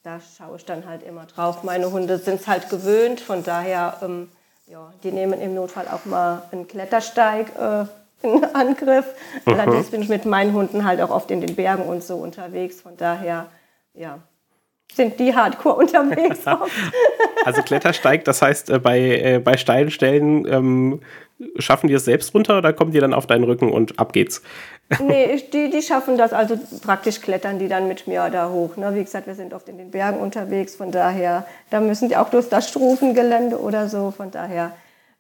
Da 0.04 0.20
schaue 0.38 0.58
ich 0.58 0.66
dann 0.66 0.88
halt 0.88 1.04
immer 1.04 1.26
drauf. 1.26 1.64
Meine 1.64 1.92
Hunde 1.92 2.18
sind 2.18 2.42
es 2.42 2.48
halt 2.48 2.70
gewöhnt, 2.70 3.20
von 3.20 3.44
daher, 3.44 3.98
ähm, 4.02 4.30
ja, 4.68 4.94
die 5.04 5.12
nehmen 5.12 5.42
im 5.42 5.56
Notfall 5.56 5.88
auch 5.88 6.06
mal 6.06 6.44
einen 6.52 6.68
Klettersteig 6.68 7.48
äh, 7.60 7.86
in 8.22 8.44
Angriff. 8.54 9.06
Mhm. 9.46 9.54
Allerdings 9.54 9.90
bin 9.90 10.02
ich 10.02 10.10
mit 10.10 10.26
meinen 10.26 10.54
Hunden 10.54 10.86
halt 10.86 11.02
auch 11.02 11.10
oft 11.10 11.32
in 11.32 11.42
den 11.42 11.56
Bergen 11.56 11.84
und 11.84 12.04
so 12.04 12.18
unterwegs. 12.18 12.82
Von 12.82 12.96
daher, 12.98 13.48
ja, 13.94 14.20
sind 14.94 15.20
die 15.20 15.36
hardcore 15.36 15.76
unterwegs. 15.76 16.40
also 17.46 17.62
Klettersteig, 17.62 18.26
das 18.26 18.42
heißt, 18.42 18.70
äh, 18.70 18.80
bei, 18.80 19.00
äh, 19.00 19.40
bei 19.40 19.58
steilen 19.58 19.92
Stellen 19.92 20.46
ähm, 20.48 21.02
schaffen 21.60 21.88
die 21.88 21.94
es 21.94 22.06
selbst 22.06 22.34
runter 22.34 22.58
oder 22.58 22.74
kommen 22.74 22.92
die 22.92 23.00
dann 23.00 23.14
auf 23.14 23.28
deinen 23.28 23.44
Rücken 23.44 23.72
und 23.72 24.00
ab 24.00 24.14
geht's? 24.14 24.42
nee, 25.00 25.44
die, 25.54 25.70
die 25.70 25.82
schaffen 25.82 26.18
das, 26.18 26.34
also 26.34 26.58
praktisch 26.82 27.22
klettern 27.22 27.60
die 27.60 27.68
dann 27.68 27.88
mit 27.88 28.08
mir 28.08 28.30
da 28.30 28.50
hoch. 28.50 28.78
Ne? 28.78 28.96
Wie 28.96 29.04
gesagt, 29.04 29.28
wir 29.28 29.36
sind 29.36 29.54
oft 29.54 29.68
in 29.70 29.78
den 29.78 29.92
Bergen 29.92 30.20
unterwegs, 30.20 30.76
von 30.76 30.92
daher, 30.92 31.46
da 31.70 31.80
müssen 31.80 32.10
die 32.10 32.18
auch 32.18 32.30
durch 32.30 32.50
das 32.50 32.70
Strufengelände 32.70 33.60
oder 33.60 33.90
so, 33.90 34.12
von 34.12 34.32
daher 34.32 34.72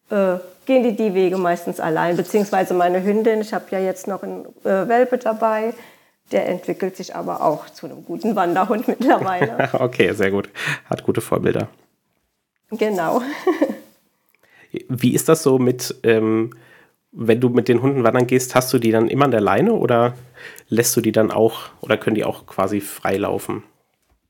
äh, 0.09 0.36
gehen 0.65 0.83
die 0.83 0.95
die 0.95 1.13
Wege 1.13 1.38
meistens 1.38 1.79
allein, 1.79 2.15
beziehungsweise 2.15 2.74
meine 2.74 3.03
Hündin, 3.03 3.41
ich 3.41 3.53
habe 3.53 3.65
ja 3.71 3.79
jetzt 3.79 4.07
noch 4.07 4.24
einen 4.24 4.45
äh, 4.63 4.88
Welpe 4.88 5.17
dabei, 5.17 5.74
der 6.31 6.48
entwickelt 6.48 6.98
sich 6.98 7.15
aber 7.15 7.41
auch 7.41 7.69
zu 7.69 7.86
einem 7.86 8.03
guten 8.03 8.36
Wanderhund 8.36 8.88
mittlerweile. 8.88 9.69
okay, 9.79 10.13
sehr 10.13 10.31
gut. 10.31 10.50
Hat 10.89 11.03
gute 11.03 11.22
Vorbilder. 11.22 11.69
Genau. 12.72 13.22
Wie 14.89 15.13
ist 15.13 15.29
das 15.29 15.43
so 15.43 15.57
mit, 15.57 15.96
ähm, 16.03 16.51
wenn 17.12 17.39
du 17.39 17.50
mit 17.50 17.69
den 17.69 17.81
Hunden 17.81 18.03
wandern 18.03 18.27
gehst, 18.27 18.55
hast 18.55 18.74
du 18.74 18.79
die 18.79 18.91
dann 18.91 19.07
immer 19.07 19.25
an 19.25 19.31
der 19.31 19.41
Leine 19.41 19.74
oder 19.74 20.13
lässt 20.67 20.96
du 20.96 21.01
die 21.01 21.13
dann 21.13 21.31
auch 21.31 21.69
oder 21.81 21.98
können 21.98 22.15
die 22.15 22.25
auch 22.25 22.46
quasi 22.46 22.81
frei 22.81 23.17
laufen? 23.17 23.63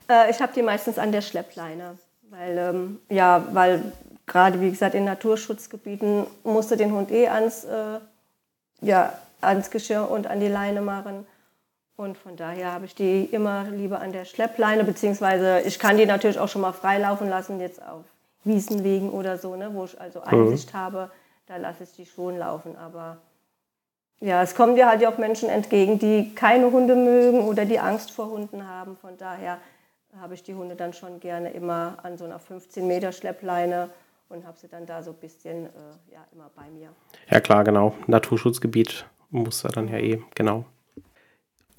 Äh, 0.10 0.30
ich 0.30 0.39
habe 0.39 0.54
die 0.56 0.62
meistens 0.62 1.00
an 1.00 1.12
der 1.12 1.22
Schleppleine, 1.22 1.98
weil 2.30 2.58
ähm, 2.58 3.00
ja, 3.10 3.46
weil 3.54 3.92
gerade 4.27 4.62
wie 4.62 4.70
gesagt 4.70 4.94
in 4.94 5.06
Naturschutzgebieten 5.06 6.27
musste 6.44 6.77
den 6.77 6.92
Hund 6.92 7.12
eh 7.12 7.27
ans 7.27 7.63
äh, 7.63 8.00
ja 8.82 9.13
ans 9.42 9.72
Geschirr 9.72 10.10
und 10.10 10.27
an 10.27 10.39
die 10.39 10.48
Leine 10.48 10.82
machen. 10.82 11.25
Und 11.98 12.16
von 12.16 12.36
daher 12.36 12.74
habe 12.74 12.86
ich 12.86 12.94
die 12.94 13.25
immer 13.25 13.63
lieber 13.72 14.00
an 14.00 14.12
der 14.12 14.25
Schleppleine, 14.25 14.84
beziehungsweise 14.84 15.62
ich 15.62 15.80
kann 15.80 15.98
die 15.98 16.06
natürlich 16.06 16.38
auch 16.38 16.48
schon 16.48 16.62
mal 16.62 16.72
freilaufen 16.72 17.27
lassen, 17.27 17.60
jetzt 17.60 17.82
auf 17.82 18.06
Wiesenwegen 18.44 19.10
oder 19.10 19.39
so, 19.39 19.56
ne, 19.56 19.72
wo 19.74 19.86
ich 19.86 20.00
also. 20.00 20.22
Einsicht 20.22 20.74
mhm. 20.74 20.77
habe, 20.77 21.12
da 21.48 21.58
lasse 21.58 21.84
ich 21.84 21.94
die 21.94 22.06
schon 22.06 22.38
laufen. 22.38 22.77
Aber 22.77 23.18
ja, 24.20 24.44
es 24.44 24.54
kommen 24.54 24.75
dir 24.75 24.88
halt 24.88 25.04
auch 25.08 25.18
Menschen 25.18 25.50
entgegen, 25.50 25.98
die 25.98 26.36
keine 26.36 26.72
Hunde 26.72 26.96
mögen 26.96 27.42
oder 27.42 27.66
die 27.66 27.80
Angst 27.80 28.12
vor 28.12 28.30
Hunden 28.30 28.68
haben. 28.68 28.96
Von 28.96 29.18
daher 29.18 29.58
habe 30.22 30.36
ich 30.36 30.44
die 30.44 30.54
Hunde 30.54 30.75
dann 30.75 30.94
schon 30.94 31.20
gerne 31.20 31.50
immer 31.50 31.98
an 32.04 32.20
so 32.20 32.25
einer 32.25 32.38
15 32.38 32.86
Meter 32.86 33.12
Schleppleine 33.12 33.89
und 34.30 34.46
habe 34.46 34.58
sie 34.60 34.68
dann 34.68 34.86
da 34.86 35.01
so 35.01 35.12
ein 35.12 35.18
bisschen 35.18 35.66
äh, 35.66 35.70
ja, 36.13 36.24
immer 36.32 36.51
bei 36.56 36.70
mir. 36.70 36.89
Ja 37.27 37.39
klar, 37.39 37.63
genau. 37.63 37.96
Naturschutzgebiet 38.06 39.08
muss 39.32 39.63
er 39.63 39.72
dann 39.72 39.88
ja 39.88 39.98
eh, 39.98 40.22
genau. 40.36 40.66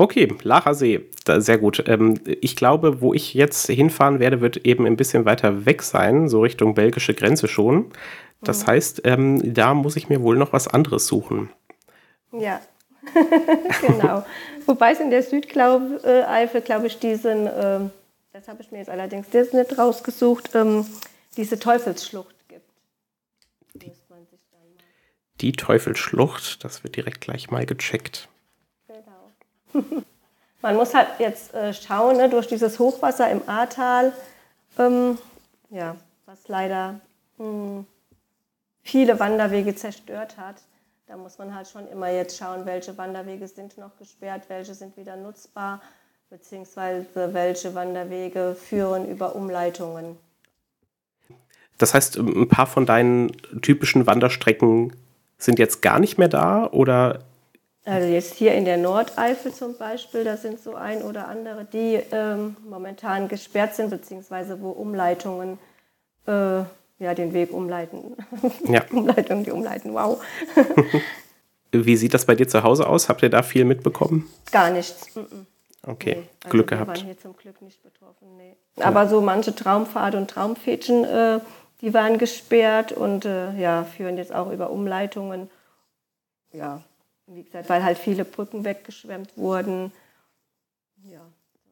Okay, 0.01 0.33
Lacher 0.45 0.75
See, 0.75 1.01
sehr 1.27 1.59
gut. 1.59 1.83
Ähm, 1.89 2.21
ich 2.25 2.55
glaube, 2.55 3.01
wo 3.01 3.15
ich 3.15 3.35
jetzt 3.35 3.67
hinfahren 3.67 4.21
werde, 4.21 4.41
wird 4.41 4.59
eben 4.59 4.87
ein 4.87 4.97
bisschen 4.97 5.25
weiter 5.25 5.67
weg 5.67 5.83
sein, 5.83 6.29
so 6.29 6.41
Richtung 6.41 6.75
belgische 6.75 7.15
Grenze 7.15 7.49
schon. 7.49 7.91
Das 8.41 8.63
mhm. 8.63 8.67
heißt, 8.69 9.01
ähm, 9.05 9.55
da 9.55 9.75
muss 9.75 9.97
ich 9.97 10.09
mir 10.09 10.23
wohl 10.23 10.37
noch 10.37 10.53
was 10.53 10.69
anderes 10.69 11.09
suchen. 11.09 11.51
Ja, 12.31 12.61
genau. 13.87 14.25
Wobei 14.67 14.93
es 14.93 15.01
in 15.01 15.11
der 15.11 15.25
Südeifel, 15.25 16.61
glaube 16.61 16.87
ich, 16.87 17.01
diesen, 17.01 17.49
äh, 17.49 17.81
das 18.33 18.47
habe 18.47 18.63
ich 18.63 18.71
mir 18.71 18.79
jetzt 18.79 18.91
allerdings 18.91 19.27
jetzt 19.33 19.53
nicht 19.53 19.79
rausgesucht, 19.79 20.51
ähm, 20.55 20.87
diese 21.37 21.59
Teufelsschlucht 21.59 22.37
gibt. 22.47 22.71
Die, 23.75 23.91
die 25.41 25.53
Teufelsschlucht, 25.53 26.63
das 26.63 26.85
wird 26.85 26.95
direkt 26.95 27.21
gleich 27.21 27.51
mal 27.51 27.67
gecheckt. 27.67 28.29
Man 30.63 30.77
muss 30.77 30.95
halt 30.95 31.09
jetzt 31.19 31.55
äh, 31.55 31.73
schauen, 31.73 32.17
ne, 32.17 32.29
durch 32.29 32.49
dieses 32.49 32.79
Hochwasser 32.79 33.31
im 33.31 33.43
Ahrtal, 33.49 34.13
ähm, 34.79 35.19
ja, 35.71 35.97
was 36.27 36.49
leider 36.49 37.01
mh, 37.39 37.45
hm, 37.45 37.87
viele 38.83 39.21
Wanderwege 39.21 39.75
zerstört 39.75 40.37
hat. 40.37 40.57
Da 41.07 41.17
muss 41.17 41.39
man 41.39 41.55
halt 41.55 41.69
schon 41.69 41.89
immer 41.89 42.11
jetzt 42.11 42.37
schauen, 42.37 42.67
welche 42.67 42.99
Wanderwege 42.99 43.47
sind 43.49 43.79
noch 43.79 43.97
gesperrt, 43.97 44.45
welche 44.49 44.75
sind 44.75 44.97
wieder 44.97 45.17
nutzbar, 45.17 45.81
beziehungsweise 46.29 47.07
welche 47.15 47.75
Wanderwege 47.75 48.55
führen 48.55 49.09
über 49.09 49.35
Umleitungen. 49.35 50.19
Das 51.79 51.95
heißt, 51.95 52.17
ein 52.17 52.49
paar 52.49 52.67
von 52.67 52.85
deinen 52.85 53.33
typischen 53.63 54.07
Wanderstrecken 54.07 54.93
sind 55.39 55.59
jetzt 55.59 55.81
gar 55.81 56.01
nicht 56.01 56.19
mehr 56.19 56.29
da 56.29 56.67
oder 56.67 57.21
also 57.89 58.07
jetzt 58.07 58.35
hier 58.35 58.55
in 58.55 58.65
der 58.65 58.77
Nordeifel 58.77 59.53
zum 59.53 59.77
Beispiel, 59.77 60.25
da 60.25 60.37
sind 60.37 60.61
so 60.61 60.75
ein 60.75 61.03
oder 61.03 61.29
andere, 61.29 61.65
die 61.65 62.01
ähm, 62.13 62.57
momentan 62.69 63.29
gesperrt 63.29 63.75
sind, 63.75 63.91
beziehungsweise 63.91 64.61
wo 64.61 64.71
Umleitungen 64.71 65.59
äh, 66.27 66.63
ja, 66.99 67.15
den 67.15 67.33
Weg 67.33 67.53
umleiten. 67.53 68.17
Ja. 68.69 68.85
Umleitungen, 68.91 69.45
die 69.45 69.51
umleiten, 69.51 69.95
wow. 69.95 70.23
Wie 71.73 71.97
sieht 71.97 72.15
das 72.15 72.27
bei 72.27 72.35
dir 72.35 72.49
zu 72.49 72.63
Hause 72.63 72.87
aus? 72.87 73.09
Habt 73.09 73.23
ihr 73.23 73.31
da 73.31 73.43
viel 73.43 73.65
mitbekommen? 73.65 74.29
Gar 74.51 74.71
nichts. 74.71 75.17
Okay, 75.87 76.17
nee. 76.17 76.29
also 76.45 76.51
Glück 76.51 76.69
gehabt. 76.69 76.89
Wir 76.89 76.97
waren 76.97 77.05
hier 77.05 77.19
zum 77.19 77.37
Glück 77.37 77.63
nicht 77.63 77.83
betroffen, 77.83 78.37
nee. 78.37 78.57
Aber 78.77 79.09
so 79.09 79.21
manche 79.21 79.55
Traumpfade 79.55 80.19
und 80.19 80.31
Traumpfädchen, 80.31 81.05
äh, 81.05 81.41
die 81.81 81.95
waren 81.95 82.19
gesperrt 82.19 82.93
und 82.93 83.25
äh, 83.25 83.55
ja, 83.59 83.85
führen 83.85 84.17
jetzt 84.17 84.35
auch 84.35 84.51
über 84.51 84.71
Umleitungen. 84.71 85.51
Ja, 86.53 86.83
wie 87.29 87.45
gesagt, 87.45 87.69
weil 87.69 87.85
halt 87.85 87.99
viele 87.99 88.25
Brücken 88.25 88.65
weggeschwemmt 88.65 89.37
wurden. 89.37 89.93
Ja, 91.05 91.21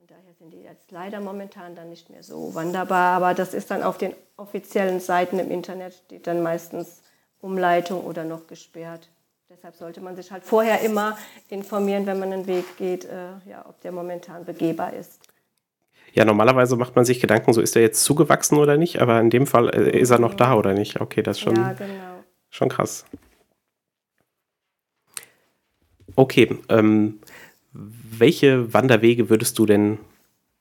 und 0.00 0.10
daher 0.10 0.34
sind 0.38 0.52
die 0.52 0.62
jetzt 0.62 0.90
leider 0.90 1.20
momentan 1.20 1.74
dann 1.74 1.90
nicht 1.90 2.10
mehr 2.10 2.22
so 2.22 2.54
wanderbar. 2.54 3.16
Aber 3.16 3.34
das 3.34 3.54
ist 3.54 3.70
dann 3.70 3.82
auf 3.82 3.98
den 3.98 4.14
offiziellen 4.36 5.00
Seiten 5.00 5.38
im 5.38 5.50
Internet, 5.50 5.94
steht 5.94 6.26
dann 6.26 6.42
meistens 6.42 7.02
Umleitung 7.40 8.04
oder 8.04 8.24
noch 8.24 8.46
gesperrt. 8.46 9.08
Deshalb 9.48 9.76
sollte 9.76 10.00
man 10.00 10.16
sich 10.16 10.32
halt 10.32 10.44
vorher 10.44 10.80
immer 10.80 11.16
informieren, 11.48 12.06
wenn 12.06 12.18
man 12.18 12.32
einen 12.32 12.46
Weg 12.46 12.76
geht, 12.76 13.04
äh, 13.04 13.28
ja, 13.48 13.64
ob 13.68 13.80
der 13.80 13.92
momentan 13.92 14.44
begehbar 14.44 14.92
ist. 14.92 15.20
Ja, 16.12 16.24
normalerweise 16.24 16.76
macht 16.76 16.96
man 16.96 17.04
sich 17.04 17.20
Gedanken, 17.20 17.52
so 17.52 17.60
ist 17.60 17.76
er 17.76 17.82
jetzt 17.82 18.02
zugewachsen 18.02 18.58
oder 18.58 18.76
nicht, 18.76 19.00
aber 19.00 19.20
in 19.20 19.30
dem 19.30 19.46
Fall 19.46 19.68
äh, 19.68 19.98
ist 19.98 20.10
er 20.10 20.18
noch 20.18 20.34
da 20.34 20.54
oder 20.54 20.72
nicht. 20.72 21.00
Okay, 21.00 21.22
das 21.22 21.36
ist 21.36 21.42
schon, 21.42 21.56
ja, 21.56 21.74
genau. 21.74 22.24
schon 22.50 22.68
krass. 22.68 23.04
Okay, 26.16 26.58
ähm, 26.68 27.20
welche 27.72 28.72
Wanderwege 28.72 29.28
würdest 29.28 29.58
du 29.58 29.66
denn 29.66 29.98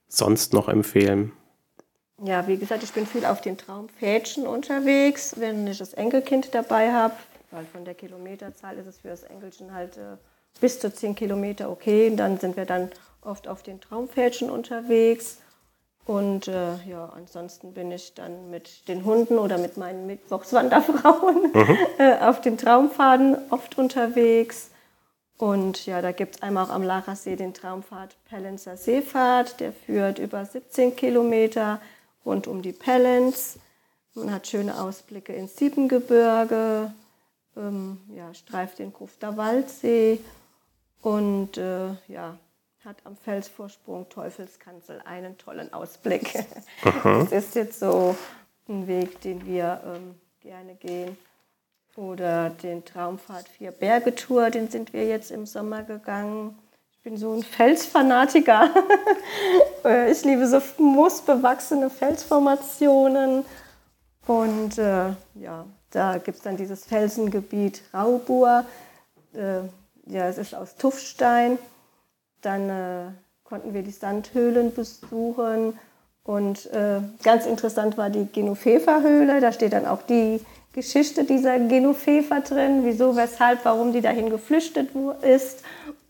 sonst 0.06 0.52
noch 0.52 0.68
empfehlen? 0.68 1.32
Ja, 2.22 2.46
wie 2.46 2.56
gesagt, 2.56 2.82
ich 2.82 2.92
bin 2.92 3.06
viel 3.06 3.24
auf 3.24 3.40
den 3.40 3.58
Traumpfädchen 3.58 4.46
unterwegs, 4.46 5.34
wenn 5.38 5.66
ich 5.66 5.78
das 5.78 5.92
Enkelkind 5.92 6.54
dabei 6.54 6.92
habe, 6.92 7.14
weil 7.50 7.66
von 7.66 7.84
der 7.84 7.94
Kilometerzahl 7.94 8.76
ist 8.76 8.86
es 8.86 8.98
für 8.98 9.08
das 9.08 9.22
Enkelchen 9.22 9.72
halt 9.72 9.96
äh, 9.96 10.16
bis 10.60 10.80
zu 10.80 10.92
10 10.92 11.14
Kilometer 11.14 11.70
okay. 11.70 12.12
Dann 12.14 12.38
sind 12.38 12.56
wir 12.56 12.64
dann 12.64 12.90
oft 13.22 13.48
auf 13.48 13.62
den 13.62 13.80
Traumpfädchen 13.80 14.50
unterwegs. 14.50 15.38
Und 16.06 16.48
äh, 16.48 16.76
ja, 16.88 17.12
ansonsten 17.16 17.72
bin 17.72 17.90
ich 17.90 18.14
dann 18.14 18.48
mit 18.50 18.88
den 18.88 19.04
Hunden 19.04 19.38
oder 19.38 19.58
mit 19.58 19.76
meinen 19.76 20.06
Mittwochswanderfrauen 20.06 21.50
mhm. 21.52 21.78
äh, 21.98 22.18
auf 22.20 22.40
den 22.40 22.56
Traumpfaden 22.56 23.36
oft 23.50 23.76
unterwegs. 23.76 24.70
Und 25.38 25.84
ja, 25.84 26.00
da 26.00 26.12
gibt 26.12 26.36
es 26.36 26.42
einmal 26.42 26.64
auch 26.64 26.70
am 26.70 26.82
Lachasee 26.82 27.36
den 27.36 27.52
Traumpfad 27.52 28.16
Pellenzer 28.28 28.76
Seefahrt, 28.76 29.60
der 29.60 29.72
führt 29.72 30.18
über 30.18 30.44
17 30.44 30.96
Kilometer 30.96 31.80
rund 32.24 32.46
um 32.46 32.62
die 32.62 32.72
Pellenz. 32.72 33.58
Man 34.14 34.32
hat 34.32 34.46
schöne 34.46 34.80
Ausblicke 34.80 35.34
ins 35.34 35.56
Siebengebirge, 35.56 36.90
ähm, 37.56 38.00
ja, 38.14 38.32
streift 38.32 38.78
den 38.78 38.94
Grufter 38.94 39.36
Waldsee 39.36 40.20
und 41.02 41.58
äh, 41.58 41.88
ja, 42.08 42.38
hat 42.82 42.96
am 43.04 43.16
Felsvorsprung 43.16 44.08
Teufelskanzel 44.08 45.02
einen 45.04 45.36
tollen 45.36 45.72
Ausblick. 45.74 46.32
das 46.82 47.32
ist 47.32 47.54
jetzt 47.56 47.78
so 47.78 48.16
ein 48.68 48.86
Weg, 48.86 49.20
den 49.20 49.44
wir 49.44 49.82
ähm, 49.84 50.14
gerne 50.40 50.74
gehen. 50.76 51.16
Oder 51.96 52.50
den 52.50 52.84
Traumpfad 52.84 53.48
Vier 53.48 53.70
Berge 53.70 54.14
Tour, 54.14 54.50
den 54.50 54.68
sind 54.68 54.92
wir 54.92 55.06
jetzt 55.06 55.30
im 55.30 55.46
Sommer 55.46 55.82
gegangen. 55.82 56.58
Ich 56.92 57.02
bin 57.02 57.16
so 57.16 57.32
ein 57.32 57.42
Felsfanatiker. 57.42 58.70
Äh, 59.84 60.10
ich 60.10 60.24
liebe 60.24 60.48
so 60.48 60.60
moosbewachsene 60.78 61.90
Felsformationen. 61.90 63.44
Und 64.26 64.78
äh, 64.78 65.10
ja, 65.34 65.64
da 65.90 66.18
gibt 66.18 66.38
es 66.38 66.42
dann 66.42 66.56
dieses 66.56 66.84
Felsengebiet 66.84 67.82
Raubur. 67.94 68.64
Äh, 69.32 69.60
ja, 70.06 70.26
es 70.26 70.38
ist 70.38 70.54
aus 70.54 70.74
Tuffstein. 70.74 71.58
Dann 72.42 72.68
äh, 72.68 73.04
konnten 73.44 73.74
wir 73.74 73.82
die 73.82 73.92
Sandhöhlen 73.92 74.74
besuchen. 74.74 75.78
Und 76.24 76.66
äh, 76.72 77.00
ganz 77.22 77.46
interessant 77.46 77.96
war 77.96 78.10
die 78.10 78.26
Genofefa-Höhle. 78.26 79.40
Da 79.40 79.52
steht 79.52 79.72
dann 79.72 79.86
auch 79.86 80.02
die 80.02 80.40
Geschichte 80.76 81.24
dieser 81.24 81.58
Genophefa 81.58 82.40
drin, 82.40 82.82
wieso, 82.84 83.16
weshalb, 83.16 83.64
warum 83.64 83.94
die 83.94 84.02
dahin 84.02 84.28
geflüchtet 84.28 84.90
ist. 85.22 85.64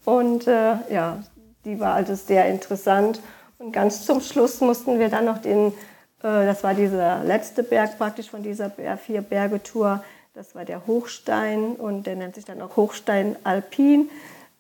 Und 0.05 0.49
äh, 0.49 0.75
ja, 0.91 1.23
die 1.65 1.79
war 1.79 1.95
also 1.95 2.17
sehr 2.17 2.47
interessant. 2.49 3.21
Und 3.59 3.71
ganz 3.73 4.05
zum 4.05 4.21
Schluss 4.21 4.61
mussten 4.61 4.99
wir 4.99 5.09
dann 5.09 5.25
noch 5.25 5.39
den, 5.39 5.69
äh, 5.69 5.73
das 6.21 6.65
war 6.65 6.75
dieser 6.75 7.23
letzte 7.23 7.63
Berg 7.63 7.97
praktisch 7.97 8.29
von 8.29 8.43
dieser 8.43 8.71
Vier-Berge-Tour, 8.71 10.03
das 10.35 10.57
war 10.57 10.65
der 10.65 10.85
Hochstein 10.89 11.77
und 11.77 12.09
der 12.09 12.17
nennt 12.17 12.35
sich 12.35 12.45
dann 12.45 12.61
auch 12.61 12.77
Hochstein 12.77 13.37
Alpin. 13.45 14.11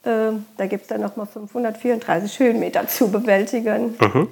Äh, 0.04 0.30
da 0.56 0.66
gibt 0.66 0.82
es 0.82 0.88
dann 0.88 1.00
nochmal 1.00 1.26
534 1.26 2.38
Höhenmeter 2.38 2.86
zu 2.86 3.10
bewältigen. 3.10 3.96
Mhm. 4.00 4.28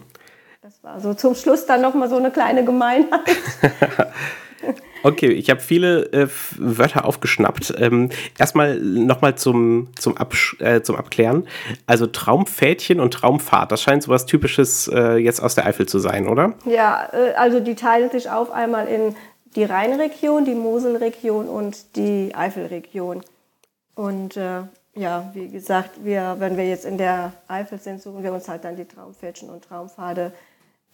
Das 0.63 0.83
war 0.85 1.01
so 1.01 1.15
zum 1.15 1.35
Schluss 1.35 1.67
dann 1.67 1.83
nochmal 1.83 2.09
so 2.09 2.17
eine 2.17 2.31
kleine 2.31 2.65
Gemeinheit. 2.65 3.21
Okay, 5.05 5.31
ich 5.31 5.51
habe 5.51 5.61
viele 5.61 6.11
äh, 6.13 6.29
Wörter 6.57 7.05
aufgeschnappt. 7.05 7.75
Ähm, 7.79 8.09
erstmal 8.39 8.79
nochmal 8.79 9.37
zum, 9.37 9.89
zum, 9.99 10.15
äh, 10.61 10.81
zum 10.81 10.97
Abklären. 10.97 11.47
Also 11.87 12.07
Traumpfädchen 12.07 13.01
und 13.01 13.13
Traumfahrt, 13.13 13.71
das 13.71 13.83
scheint 13.83 14.03
so 14.03 14.11
was 14.11 14.25
Typisches 14.25 14.89
äh, 14.89 15.17
jetzt 15.17 15.43
aus 15.43 15.55
der 15.55 15.67
Eifel 15.67 15.87
zu 15.87 15.99
sein, 15.99 16.27
oder? 16.27 16.55
Ja, 16.65 17.09
äh, 17.13 17.35
also 17.35 17.61
die 17.61 17.75
teilen 17.75 18.11
sich 18.11 18.31
auf 18.31 18.51
einmal 18.51 18.89
in 18.89 19.15
die 19.57 19.65
Rheinregion, 19.65 20.47
die 20.47 20.55
Moselregion 20.55 21.49
und 21.49 21.97
die 21.97 22.35
Eifelregion. 22.35 23.23
Und 23.95 24.39
äh, 24.39 24.63
ja, 24.95 25.31
wie 25.35 25.49
gesagt, 25.49 26.03
wir, 26.03 26.37
wenn 26.39 26.57
wir 26.57 26.67
jetzt 26.67 26.87
in 26.87 26.97
der 26.97 27.35
Eifel 27.47 27.79
sind, 27.79 28.01
suchen 28.01 28.23
wir 28.23 28.33
uns 28.33 28.49
halt 28.49 28.65
dann 28.65 28.77
die 28.77 28.87
Traumpfädchen 28.87 29.51
und 29.51 29.65
Traumpfade 29.65 30.33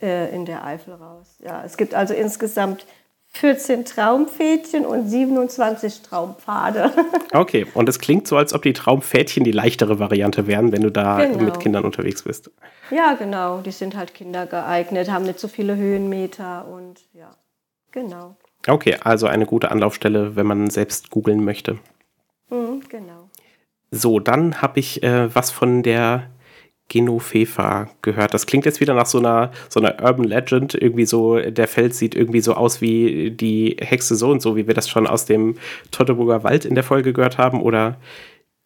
äh, 0.03 0.35
in 0.35 0.47
der 0.47 0.65
Eifel 0.65 0.95
raus. 0.95 1.37
Ja, 1.39 1.63
es 1.65 1.77
gibt 1.77 1.95
also 1.95 2.13
insgesamt 2.13 2.87
14 3.33 3.85
Traumpfädchen 3.85 4.85
und 4.85 5.09
27 5.09 6.03
Traumpfade. 6.03 6.93
Okay, 7.33 7.65
und 7.75 7.89
es 7.89 8.01
klingt 8.01 8.27
so, 8.27 8.37
als 8.37 8.53
ob 8.53 8.63
die 8.63 8.73
Traumpfädchen 8.73 9.45
die 9.45 9.53
leichtere 9.53 10.01
Variante 10.01 10.49
wären, 10.49 10.73
wenn 10.73 10.83
du 10.83 10.91
da 10.91 11.25
genau. 11.25 11.45
mit 11.45 11.61
Kindern 11.61 11.85
unterwegs 11.85 12.23
bist. 12.25 12.51
Ja, 12.91 13.15
genau. 13.15 13.61
Die 13.61 13.71
sind 13.71 13.97
halt 13.97 14.15
kindergeeignet, 14.15 15.13
haben 15.13 15.25
nicht 15.25 15.39
so 15.39 15.47
viele 15.47 15.77
Höhenmeter 15.77 16.67
und 16.67 16.99
ja, 17.13 17.31
genau. 17.93 18.35
Okay, 18.67 18.97
also 19.05 19.29
eine 19.29 19.47
gute 19.47 19.71
Anlaufstelle, 19.71 20.35
wenn 20.35 20.47
man 20.47 20.71
selbst 20.71 21.11
googeln 21.11 21.45
möchte. 21.45 21.79
Mhm, 22.51 22.83
genau. 22.89 23.31
So, 23.93 24.19
dann 24.19 24.61
habe 24.61 24.81
ich 24.81 25.05
äh, 25.05 25.33
was 25.33 25.53
von 25.53 25.85
der 25.85 26.31
Genofefa 26.91 27.89
gehört. 28.03 28.35
Das 28.35 28.45
klingt 28.47 28.67
jetzt 28.67 28.81
wieder 28.81 28.93
nach 28.93 29.07
so 29.07 29.19
einer, 29.19 29.53
so 29.71 29.81
einer 29.81 30.03
Urban 30.03 30.25
Legend. 30.25 30.75
Irgendwie 30.75 31.07
so, 31.07 31.39
der 31.39 31.69
Fels 31.69 31.99
sieht 31.99 32.15
irgendwie 32.15 32.41
so 32.41 32.53
aus 32.55 32.83
wie 32.83 33.31
die 33.31 33.77
Hexe 33.81 34.17
so 34.17 34.31
und 34.31 34.43
so, 34.43 34.57
wie 34.57 34.67
wir 34.67 34.75
das 34.75 34.89
schon 34.89 35.07
aus 35.07 35.25
dem 35.25 35.57
Totteburger 35.93 36.45
Wald 36.45 36.67
in 36.67 36.75
der 36.75 36.85
Folge 36.85 37.13
gehört 37.15 37.39
haben. 37.39 37.63
Oder 37.63 37.97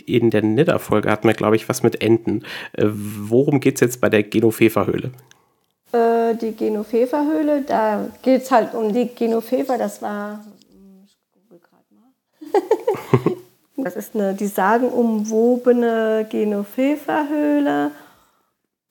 in 0.07 0.31
der 0.31 0.43
Nidder-Folge 0.43 1.11
hatten 1.11 1.29
wir, 1.29 1.35
glaube 1.35 1.57
ich, 1.57 1.69
was 1.69 1.83
mit 1.83 2.03
Enten. 2.03 2.43
Äh, 2.73 2.87
worum 2.89 3.61
geht 3.61 3.75
es 3.75 3.81
jetzt 3.83 4.01
bei 4.01 4.09
der 4.09 4.23
Genofefa-Höhle? 4.23 5.13
Äh, 5.93 6.35
die 6.35 6.53
Genofefa-Höhle, 6.53 7.63
da 7.67 8.09
geht 8.23 8.43
es 8.43 8.51
halt 8.51 8.75
um 8.75 8.93
die 8.93 9.15
Genofefa. 9.15 9.77
Das 9.77 10.01
war, 10.01 10.43
ich 11.07 11.17
google 11.31 11.61
gerade 11.61 11.85
mal. 11.95 13.85
das 13.85 13.97
ist 13.97 14.15
eine, 14.15 14.33
die 14.33 14.47
sagenumwobene 14.47 16.27
Genofefa-Höhle. 16.31 17.91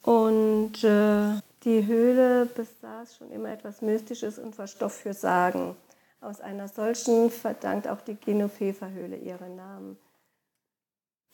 Und 0.03 0.83
äh, 0.83 1.39
die 1.63 1.85
Höhle 1.87 2.45
besaß 2.45 3.15
schon 3.15 3.31
immer 3.31 3.49
etwas 3.49 3.81
Mystisches 3.81 4.37
und 4.37 4.57
war 4.57 4.67
Stoff 4.67 4.93
für 4.93 5.13
Sagen. 5.13 5.75
Aus 6.19 6.41
einer 6.41 6.67
solchen 6.67 7.31
verdankt 7.31 7.87
auch 7.87 8.01
die 8.01 8.15
Genofefa-Höhle 8.15 9.15
ihren 9.15 9.55
Namen. 9.55 9.97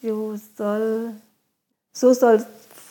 So 0.01 0.35
soll, 0.55 1.13
so 1.91 2.13
soll 2.13 2.45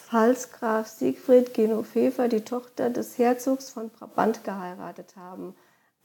Pfalzgraf 0.09 0.89
Siegfried 0.89 1.55
Genofefa 1.55 2.29
die 2.29 2.41
Tochter 2.41 2.91
des 2.91 3.17
Herzogs 3.17 3.71
von 3.71 3.91
Brabant 3.91 4.43
geheiratet 4.43 5.15
haben. 5.17 5.55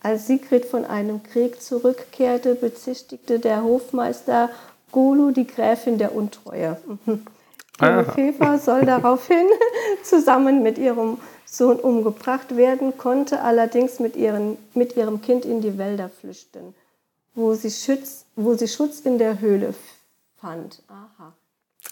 Als 0.02 0.28
Siegfried 0.28 0.66
von 0.66 0.86
einem 0.86 1.24
Krieg 1.24 1.62
zurückkehrte, 1.62 2.56
bezichtigte 2.56 3.40
der 3.40 3.64
Hofmeister 3.64 4.50
Golo 4.92 5.32
die 5.32 5.48
Gräfin 5.48 5.98
der 5.98 6.14
Untreue. 6.14 6.78
Fefa 7.80 8.58
soll 8.58 8.82
daraufhin 8.86 9.48
zusammen 10.04 10.64
mit 10.64 10.78
ihrem 10.78 11.18
Sohn 11.46 11.78
umgebracht 11.80 12.56
werden, 12.56 12.98
konnte 12.98 13.42
allerdings 13.42 14.00
mit, 14.00 14.16
ihren, 14.16 14.58
mit 14.74 14.96
ihrem 14.96 15.22
Kind 15.22 15.46
in 15.46 15.62
die 15.62 15.78
Wälder 15.78 16.10
flüchten, 16.10 16.74
wo 17.36 17.54
sie, 17.54 17.72
Schutz, 17.72 18.26
wo 18.36 18.56
sie 18.56 18.68
Schutz 18.68 19.00
in 19.02 19.18
der 19.18 19.40
Höhle 19.40 19.74
fand. 20.40 20.82
Aha. 20.88 21.34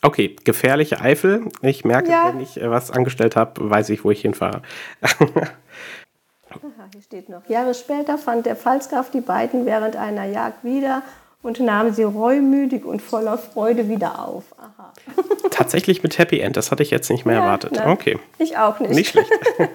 Okay, 0.01 0.35
gefährliche 0.43 0.99
Eifel. 0.99 1.47
Ich 1.61 1.85
merke, 1.85 2.09
ja. 2.09 2.29
wenn 2.29 2.39
ich 2.39 2.59
was 2.61 2.89
angestellt 2.89 3.35
habe, 3.35 3.69
weiß 3.69 3.89
ich, 3.89 4.03
wo 4.03 4.09
ich 4.09 4.21
hinfahre. 4.21 4.61
Aha, 5.01 6.89
hier 6.91 7.01
steht 7.01 7.29
noch. 7.29 7.47
Jahre 7.47 7.73
später 7.73 8.17
fand 8.17 8.45
der 8.45 8.55
Pfalzgraf 8.55 9.11
die 9.11 9.21
beiden 9.21 9.65
während 9.65 9.95
einer 9.95 10.25
Jagd 10.25 10.63
wieder 10.63 11.03
und 11.43 11.59
nahm 11.59 11.93
sie 11.93 12.03
reumütig 12.03 12.85
und 12.85 13.01
voller 13.01 13.37
Freude 13.37 13.89
wieder 13.89 14.27
auf. 14.27 14.43
Aha. 14.57 14.93
Tatsächlich 15.49 16.03
mit 16.03 16.17
Happy 16.17 16.39
End, 16.39 16.57
das 16.57 16.71
hatte 16.71 16.83
ich 16.83 16.91
jetzt 16.91 17.09
nicht 17.09 17.25
mehr 17.25 17.35
ja, 17.35 17.43
erwartet. 17.43 17.73
Nein, 17.73 17.89
okay. 17.89 18.19
Ich 18.37 18.57
auch 18.57 18.79
nicht. 18.79 18.93
Nicht 18.93 19.09
schlecht. 19.09 19.31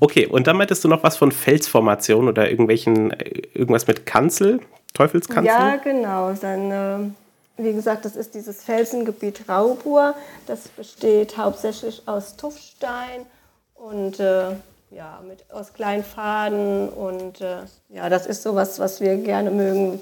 okay, 0.00 0.26
und 0.26 0.46
dann 0.46 0.56
meintest 0.56 0.84
du 0.84 0.88
noch 0.88 1.02
was 1.02 1.16
von 1.16 1.32
Felsformation 1.32 2.28
oder 2.28 2.50
irgendwelchen, 2.50 3.10
irgendwas 3.54 3.86
mit 3.86 4.06
Kanzel, 4.06 4.60
Teufelskanzel? 4.94 5.44
Ja, 5.44 5.76
genau. 5.76 6.32
Dann, 6.32 6.70
äh, 6.70 7.62
wie 7.62 7.74
gesagt, 7.74 8.06
das 8.06 8.16
ist 8.16 8.34
dieses 8.34 8.64
Felsengebiet 8.64 9.48
Raubur. 9.48 10.14
Das 10.46 10.68
besteht 10.68 11.36
hauptsächlich 11.36 12.02
aus 12.06 12.36
Tuffstein 12.36 13.26
und 13.74 14.20
äh, 14.20 14.52
ja, 14.96 15.20
mit, 15.26 15.44
aus 15.52 15.74
kleinen 15.74 16.02
Faden 16.02 16.88
und 16.88 17.40
äh, 17.40 17.58
ja, 17.90 18.08
das 18.08 18.26
ist 18.26 18.42
sowas, 18.42 18.78
was 18.78 19.00
wir 19.00 19.16
gerne 19.16 19.50
mögen, 19.50 20.00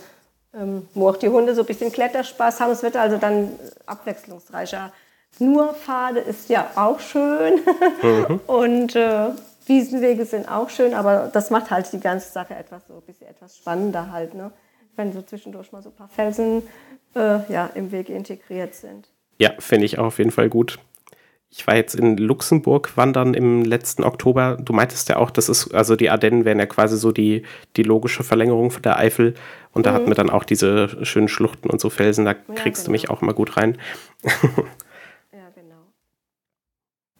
ähm, 0.54 0.88
wo 0.94 1.08
auch 1.08 1.16
die 1.16 1.28
Hunde 1.28 1.54
so 1.54 1.62
ein 1.62 1.66
bisschen 1.66 1.92
Kletterspaß 1.92 2.60
haben. 2.60 2.70
Es 2.70 2.82
wird 2.82 2.96
also 2.96 3.16
dann 3.16 3.50
abwechslungsreicher. 3.86 4.92
Nur 5.40 5.74
Pfade 5.74 6.20
ist 6.20 6.48
ja 6.48 6.70
auch 6.76 7.00
schön 7.00 7.60
mhm. 8.02 8.40
und 8.46 8.94
äh, 8.94 9.30
Wiesenwege 9.66 10.24
sind 10.26 10.48
auch 10.48 10.70
schön, 10.70 10.94
aber 10.94 11.28
das 11.32 11.50
macht 11.50 11.70
halt 11.70 11.92
die 11.92 12.00
ganze 12.00 12.30
Sache 12.30 12.54
etwas 12.54 12.86
so 12.86 12.94
ein 12.94 13.02
bisschen 13.02 13.26
etwas 13.26 13.56
spannender 13.56 14.12
halt, 14.12 14.34
ne? 14.34 14.52
wenn 14.94 15.12
so 15.12 15.22
zwischendurch 15.22 15.72
mal 15.72 15.82
so 15.82 15.88
ein 15.88 15.96
paar 15.96 16.08
Felsen 16.08 16.62
äh, 17.16 17.52
ja, 17.52 17.68
im 17.74 17.90
Weg 17.90 18.08
integriert 18.10 18.76
sind. 18.76 19.08
Ja, 19.40 19.50
finde 19.58 19.86
ich 19.86 19.98
auch 19.98 20.04
auf 20.04 20.18
jeden 20.18 20.30
Fall 20.30 20.48
gut 20.48 20.78
ich 21.56 21.68
war 21.68 21.76
jetzt 21.76 21.94
in 21.94 22.16
Luxemburg 22.16 22.96
wandern 22.96 23.32
im 23.32 23.64
letzten 23.64 24.02
Oktober. 24.02 24.56
Du 24.60 24.72
meintest 24.72 25.08
ja 25.08 25.16
auch, 25.16 25.30
das 25.30 25.48
ist, 25.48 25.72
also 25.72 25.94
die 25.94 26.10
Ardennen 26.10 26.44
wären 26.44 26.58
ja 26.58 26.66
quasi 26.66 26.96
so 26.96 27.12
die, 27.12 27.44
die 27.76 27.84
logische 27.84 28.24
Verlängerung 28.24 28.72
von 28.72 28.82
der 28.82 28.98
Eifel. 28.98 29.34
Und 29.70 29.86
da 29.86 29.92
mhm. 29.92 29.94
hatten 29.94 30.06
wir 30.08 30.14
dann 30.16 30.30
auch 30.30 30.42
diese 30.42 31.04
schönen 31.04 31.28
Schluchten 31.28 31.70
und 31.70 31.80
so 31.80 31.90
Felsen, 31.90 32.24
da 32.24 32.34
kriegst 32.34 32.58
ja, 32.58 32.64
genau. 32.64 32.84
du 32.86 32.90
mich 32.90 33.10
auch 33.10 33.22
immer 33.22 33.34
gut 33.34 33.56
rein. 33.56 33.78
ja, 35.32 35.50
genau. 35.54 35.92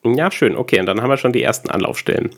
Ja, 0.16 0.30
schön. 0.32 0.56
Okay, 0.56 0.80
und 0.80 0.86
dann 0.86 1.00
haben 1.00 1.10
wir 1.10 1.16
schon 1.16 1.32
die 1.32 1.42
ersten 1.42 1.70
Anlaufstellen. 1.70 2.30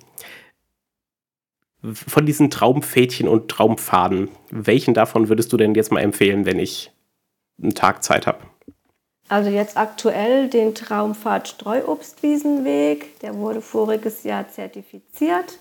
Von 1.82 2.26
diesen 2.26 2.50
Traumpfädchen 2.50 3.26
und 3.26 3.50
Traumpfaden, 3.50 4.28
welchen 4.50 4.92
davon 4.92 5.30
würdest 5.30 5.50
du 5.50 5.56
denn 5.56 5.74
jetzt 5.74 5.92
mal 5.92 6.00
empfehlen, 6.00 6.44
wenn 6.44 6.58
ich 6.58 6.92
einen 7.62 7.74
Tag 7.74 8.04
Zeit 8.04 8.26
habe? 8.26 8.40
Also 9.28 9.50
jetzt 9.50 9.76
aktuell 9.76 10.48
den 10.48 10.74
Traumpfad 10.74 11.48
Streuobstwiesenweg. 11.48 13.18
Der 13.20 13.34
wurde 13.36 13.60
voriges 13.60 14.22
Jahr 14.22 14.48
zertifiziert 14.48 15.58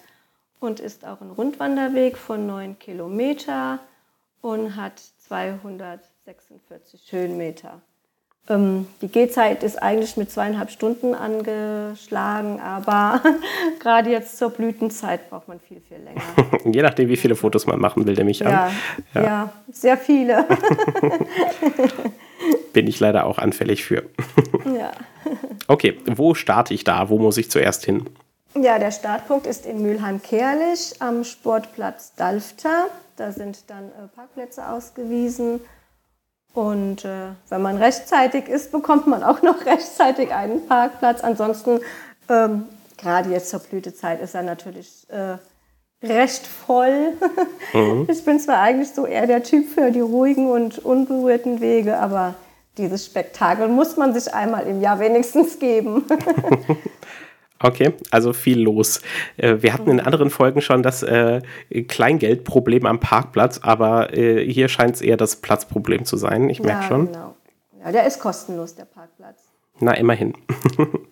und 0.59 0.79
ist 0.79 1.05
auch 1.05 1.21
ein 1.21 1.31
Rundwanderweg 1.31 2.17
von 2.17 2.45
9 2.45 2.77
Kilometer 2.77 3.79
und 4.41 4.75
hat 4.75 5.01
246 5.27 7.11
Höhenmeter. 7.11 7.81
Ähm, 8.47 8.85
die 9.01 9.07
Gehzeit 9.07 9.63
ist 9.63 9.81
eigentlich 9.81 10.17
mit 10.17 10.29
zweieinhalb 10.29 10.69
Stunden 10.69 11.15
angeschlagen, 11.15 12.59
aber 12.59 13.21
gerade 13.79 14.11
jetzt 14.11 14.37
zur 14.37 14.51
Blütenzeit 14.51 15.31
braucht 15.31 15.47
man 15.47 15.59
viel, 15.59 15.81
viel 15.81 15.97
länger. 15.97 16.21
Je 16.71 16.83
nachdem, 16.83 17.09
wie 17.09 17.17
viele 17.17 17.35
Fotos 17.35 17.65
man 17.65 17.79
machen 17.79 18.05
will, 18.05 18.13
nehme 18.13 18.29
ich 18.29 18.45
an. 18.45 18.51
Ja, 18.51 18.71
ja. 19.15 19.23
ja 19.23 19.53
sehr 19.71 19.97
viele. 19.97 20.45
bin 22.75 22.87
ich 22.87 22.99
leider 22.99 23.25
auch 23.25 23.37
anfällig 23.39 23.83
für. 23.85 24.03
ja. 24.65 24.91
Okay, 25.67 25.97
wo 26.05 26.35
starte 26.35 26.75
ich 26.75 26.83
da? 26.83 27.09
Wo 27.09 27.17
muss 27.17 27.37
ich 27.37 27.49
zuerst 27.49 27.83
hin? 27.85 28.05
Ja, 28.53 28.77
der 28.77 28.91
Startpunkt 28.91 29.47
ist 29.47 29.65
in 29.65 29.81
Mülheim-Kerlich 29.81 31.01
am 31.01 31.23
Sportplatz 31.23 32.13
Dalfter. 32.15 32.89
Da 33.15 33.31
sind 33.31 33.63
dann 33.67 33.85
äh, 33.85 34.07
Parkplätze 34.15 34.69
ausgewiesen. 34.69 35.61
Und 36.53 37.03
äh, 37.03 37.29
wenn 37.49 37.61
man 37.63 37.77
rechtzeitig 37.77 38.47
ist, 38.47 38.71
bekommt 38.71 39.07
man 39.07 39.23
auch 39.23 39.41
noch 39.49 39.65
rechtzeitig 39.65 40.31
einen 40.31 40.67
Parkplatz. 40.67 41.21
Ansonsten, 41.21 41.79
ähm, 42.29 42.65
gerade 42.97 43.31
jetzt 43.31 43.49
zur 43.49 43.61
Blütezeit, 43.61 44.21
ist 44.21 44.35
er 44.35 44.43
natürlich 44.43 45.07
äh, 45.09 45.37
recht 46.05 46.45
voll. 46.45 47.13
Mhm. 47.73 48.07
Ich 48.11 48.23
bin 48.23 48.39
zwar 48.39 48.59
eigentlich 48.59 48.91
so 48.91 49.07
eher 49.07 49.25
der 49.25 49.41
Typ 49.41 49.67
für 49.69 49.89
die 49.89 50.01
ruhigen 50.01 50.51
und 50.51 50.77
unberührten 50.77 51.61
Wege, 51.61 51.97
aber 51.97 52.35
dieses 52.77 53.05
Spektakel 53.05 53.67
muss 53.67 53.97
man 53.97 54.13
sich 54.13 54.33
einmal 54.33 54.67
im 54.67 54.81
Jahr 54.81 54.99
wenigstens 54.99 55.59
geben. 55.59 56.05
Okay, 57.57 57.93
also 58.11 58.33
viel 58.33 58.59
los. 58.61 59.01
Äh, 59.37 59.61
wir 59.61 59.73
hatten 59.73 59.89
in 59.89 59.99
anderen 60.01 60.29
Folgen 60.29 60.61
schon 60.61 60.83
das 60.83 61.03
äh, 61.03 61.41
Kleingeldproblem 61.87 62.85
am 62.85 62.99
Parkplatz, 62.99 63.59
aber 63.63 64.13
äh, 64.15 64.45
hier 64.51 64.67
scheint 64.67 64.95
es 64.95 65.01
eher 65.01 65.15
das 65.15 65.37
Platzproblem 65.37 66.03
zu 66.03 66.17
sein. 66.17 66.49
Ich 66.49 66.61
merke 66.61 66.81
ja, 66.81 66.87
schon. 66.87 67.05
Genau. 67.07 67.35
Ja, 67.83 67.91
der 67.93 68.05
ist 68.05 68.19
kostenlos, 68.19 68.75
der 68.75 68.85
Parkplatz. 68.85 69.41
Na, 69.79 69.93
immerhin. 69.93 70.33
genau. 70.77 71.05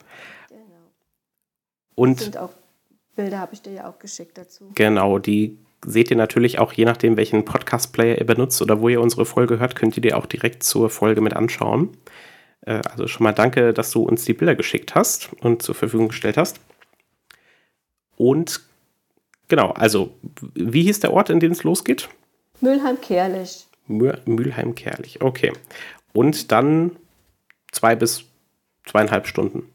Und 1.95 2.19
sind 2.19 2.38
auch 2.38 2.49
Bilder 3.15 3.39
habe 3.39 3.54
ich 3.54 3.62
dir 3.62 3.73
ja 3.73 3.89
auch 3.89 3.99
geschickt 3.99 4.38
dazu. 4.38 4.71
Genau, 4.76 5.19
die 5.19 5.58
seht 5.86 6.12
ihr 6.12 6.17
natürlich 6.17 6.60
auch, 6.60 6.74
je 6.74 6.86
nachdem, 6.86 7.17
welchen 7.17 7.46
Podcast-Player 7.46 8.19
ihr 8.19 8.26
benutzt 8.26 8.62
oder 8.62 8.82
wo 8.82 8.89
ihr 8.89 9.02
unsere 9.02 9.26
Folge 9.26 9.60
hört, 9.60 9.76
könnt 9.76 9.98
ihr 9.98 10.02
die 10.02 10.13
auch 10.13 10.26
direkt 10.26 10.63
zur 10.63 10.89
Folge 10.89 11.22
mit 11.22 11.34
anschauen. 11.34 11.98
Äh, 12.62 12.82
also 12.89 13.08
schon 13.08 13.24
mal 13.24 13.34
danke, 13.34 13.74
dass 13.74 13.91
du 13.91 14.04
uns 14.04 14.26
die 14.26 14.34
Bilder 14.34 14.56
geschickt 14.56 14.96
hast 14.96 15.32
und 15.41 15.62
zur 15.62 15.76
Verfügung 15.76 16.10
gestellt 16.10 16.38
hast. 16.38 16.60
Und 18.15 18.62
genau, 19.48 19.72
also 19.72 20.13
wie 20.54 20.84
hieß 20.84 21.00
der 21.00 21.13
Ort, 21.13 21.30
in 21.30 21.39
dem 21.39 21.52
es 21.52 21.63
losgeht? 21.63 22.10
Mülheim-Kerlich. 22.62 23.67
Mülheim-Kerlich, 23.88 25.22
okay. 25.22 25.52
Und 26.13 26.52
dann 26.52 26.91
zwei 27.72 27.96
bis 27.96 28.26
zweieinhalb 28.86 29.28
Stunden. 29.28 29.72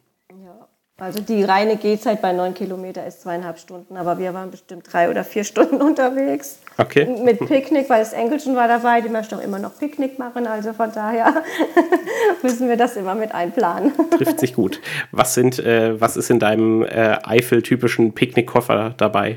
Also 1.00 1.20
die 1.20 1.44
reine 1.44 1.76
Gehzeit 1.76 2.20
bei 2.20 2.32
neun 2.32 2.54
Kilometer 2.54 3.06
ist 3.06 3.22
zweieinhalb 3.22 3.61
Stunden, 3.61 3.96
aber 3.96 4.18
wir 4.18 4.34
waren 4.34 4.50
bestimmt 4.50 4.92
drei 4.92 5.08
oder 5.08 5.22
vier 5.22 5.44
Stunden 5.52 5.80
unterwegs. 5.80 6.58
Okay. 6.76 7.06
Mit 7.22 7.38
Picknick, 7.38 7.88
weil 7.88 8.00
das 8.00 8.12
Enkelchen 8.12 8.56
war 8.56 8.66
dabei, 8.66 9.00
die 9.00 9.08
möchte 9.08 9.37
auch 9.37 9.40
immer 9.40 9.61
noch 9.61 9.78
Picknick 9.78 10.18
machen, 10.18 10.48
also 10.48 10.72
von 10.72 10.90
daher 10.92 11.44
müssen 12.42 12.68
wir 12.68 12.76
das 12.76 12.96
immer 12.96 13.14
mit 13.14 13.32
einplanen. 13.32 13.92
Trifft 14.11 14.40
sich 14.40 14.54
gut. 14.54 14.80
Was, 15.12 15.34
sind, 15.34 15.61
äh, 15.61 16.00
was 16.00 16.16
ist 16.16 16.30
in 16.30 16.40
deinem 16.40 16.82
äh, 16.82 17.18
Eifel-typischen 17.22 18.12
Picknickkoffer 18.12 18.94
dabei? 18.96 19.37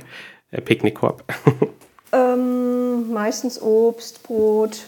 Äh, 0.50 0.62
Picknickkorb? 0.62 1.24
ähm, 2.12 3.13
meistens 3.13 3.62
Obst, 3.62 4.24
Brot 4.24 4.80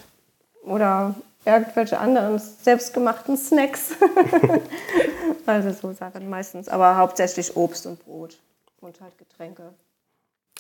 oder 0.64 1.14
irgendwelche 1.46 2.00
anderen 2.00 2.40
selbstgemachten 2.40 3.38
Snacks. 3.38 3.92
also 5.46 5.72
so 5.72 5.94
Sachen 5.94 6.30
meistens, 6.30 6.70
aber 6.70 6.98
hauptsächlich 6.98 7.56
Obst 7.56 7.86
und 7.86 8.04
Brot 8.04 8.38
und 8.82 9.00
halt 9.02 9.18
Getränke. 9.18 9.74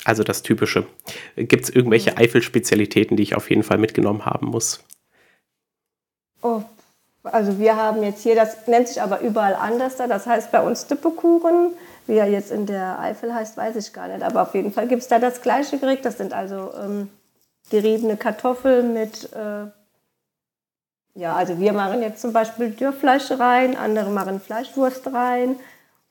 Also 0.06 0.24
das 0.24 0.41
Typische. 0.41 0.86
Gibt 1.36 1.63
es 1.63 1.69
irgendwelche 1.69 2.12
ja. 2.12 2.17
Eifel-Spezialitäten, 2.17 3.15
die 3.15 3.24
ich 3.24 3.36
auf 3.36 3.50
jeden 3.50 3.63
Fall 3.63 3.78
mitgenommen 3.78 4.26
haben 4.26 4.48
muss? 4.48 4.84
Oh, 6.41 6.62
also 7.24 7.58
wir 7.58 7.78
haben 7.78 8.04
jetzt 8.04 8.22
hier, 8.22 8.36
das 8.36 8.67
nennt 8.67 8.89
sich 8.89 9.02
aber 9.02 9.22
überall 9.22 9.56
anders 9.56 9.96
da, 9.96 10.08
das 10.08 10.26
heißt 10.26 10.52
bei 10.52 10.62
uns 10.62 10.88
Dippekuchen. 10.88 11.74
Wie 12.06 12.17
er 12.17 12.28
jetzt 12.28 12.52
in 12.52 12.65
der 12.65 13.00
Eifel 13.00 13.34
heißt, 13.34 13.56
weiß 13.56 13.78
ich 13.78 13.93
gar 13.93 14.10
nicht. 14.10 14.24
Aber 14.24 14.41
auf 14.41 14.54
jeden 14.56 14.74
Fall 14.74 14.89
gibt 14.89 15.04
es 15.04 15.08
da 15.08 15.19
das 15.19 15.41
gleiche 15.41 15.78
Gericht. 15.78 16.04
Das 16.04 16.17
sind 16.17 16.34
also 16.34 16.74
ähm, 16.78 17.10
geriebene 17.69 18.17
Kartoffeln 18.17 18.93
mit 18.93 19.32
äh, 19.32 19.67
ja, 21.15 21.36
also 21.36 21.60
wir 21.60 21.73
machen 21.73 22.02
jetzt 22.02 22.21
zum 22.21 22.34
Beispiel 22.34 22.71
Dürrfleisch 22.71 23.32
rein, 23.32 23.78
andere 23.78 24.10
machen 24.10 24.39
Fleischwurst 24.39 25.13
rein 25.13 25.58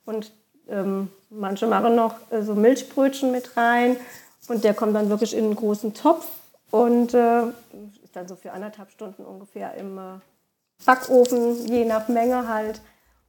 und 0.04 0.32
ähm, 0.68 1.10
manche 1.30 1.66
machen 1.66 1.96
noch 1.96 2.14
äh, 2.30 2.42
so 2.42 2.54
Milchbrötchen 2.54 3.32
mit 3.32 3.56
rein 3.56 3.96
und 4.48 4.64
der 4.64 4.74
kommt 4.74 4.94
dann 4.94 5.08
wirklich 5.08 5.36
in 5.36 5.44
einen 5.44 5.56
großen 5.56 5.94
Topf 5.94 6.26
und 6.70 7.14
äh, 7.14 7.42
ist 8.02 8.14
dann 8.14 8.28
so 8.28 8.36
für 8.36 8.52
anderthalb 8.52 8.90
Stunden 8.90 9.24
ungefähr 9.24 9.74
im 9.74 9.98
äh, 9.98 10.00
Backofen, 10.84 11.66
je 11.66 11.84
nach 11.84 12.08
Menge 12.08 12.48
halt. 12.48 12.80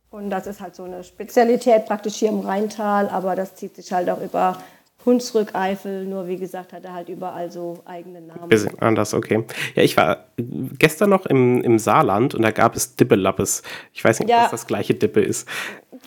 Und 0.10 0.30
das 0.30 0.46
ist 0.46 0.62
halt 0.62 0.76
so 0.76 0.84
eine 0.84 1.04
Spezialität 1.04 1.86
praktisch 1.86 2.16
hier 2.16 2.30
im 2.30 2.42
Rheintal, 2.42 3.10
aber 3.10 3.36
das 3.36 3.56
zieht 3.56 3.76
sich 3.76 3.92
halt 3.92 4.10
auch 4.10 4.22
über 4.22 4.58
Hunsrück, 5.06 5.54
Eifel, 5.54 6.06
nur 6.06 6.28
wie 6.28 6.38
gesagt, 6.38 6.74
hat 6.74 6.86
er 6.86 6.94
halt 6.94 7.10
überall 7.10 7.52
so 7.52 7.82
eigene 7.86 8.22
Namen. 8.22 8.50
Bisschen 8.50 8.80
anders, 8.80 9.14
okay. 9.14 9.44
Ja, 9.76 9.84
ich 9.84 9.98
war 9.98 10.26
gestern 10.38 11.10
noch 11.10 11.26
im, 11.26 11.62
im 11.62 11.78
Saarland 11.80 12.36
und 12.36 12.42
da 12.42 12.52
gab 12.52 12.76
es 12.76 12.96
Dippelappes. 12.96 13.64
Ich 13.92 14.04
weiß 14.04 14.20
nicht, 14.20 14.30
ja. 14.30 14.38
ob 14.38 14.44
das 14.44 14.52
das 14.52 14.68
gleiche 14.68 14.94
Dippe 14.94 15.22
ist. 15.22 15.48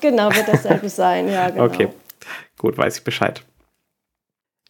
Genau, 0.00 0.34
wird 0.34 0.48
dasselbe 0.48 0.88
sein, 0.88 1.28
ja, 1.28 1.50
genau. 1.50 1.64
Okay, 1.64 1.88
gut, 2.58 2.78
weiß 2.78 2.98
ich 2.98 3.04
Bescheid. 3.04 3.42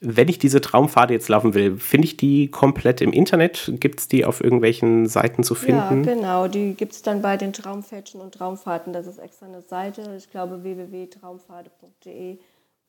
Wenn 0.01 0.29
ich 0.29 0.39
diese 0.39 0.61
Traumpfade 0.61 1.15
jetzt 1.15 1.29
laufen 1.29 1.55
will, 1.55 1.79
finde 1.79 2.07
ich 2.07 2.19
die 2.19 2.51
komplett 2.51 3.01
im 3.01 3.13
Internet? 3.13 3.73
Gibt 3.81 4.01
es 4.01 4.09
die 4.09 4.27
auf 4.27 4.45
irgendwelchen 4.45 5.07
Seiten 5.07 5.43
zu 5.43 5.55
finden? 5.55 6.05
Ja, 6.05 6.15
genau. 6.15 6.49
Die 6.49 6.75
gibt 6.75 6.93
es 6.93 7.01
dann 7.01 7.23
bei 7.23 7.39
den 7.39 7.55
Traumfädchen 7.55 8.21
und 8.21 8.35
Traumfahrten. 8.35 8.93
Das 8.93 9.07
ist 9.07 9.19
extra 9.19 9.47
eine 9.47 9.63
Seite. 9.63 10.15
Ich 10.19 10.31
glaube 10.31 10.63
www.traumpfade.de 10.63 12.39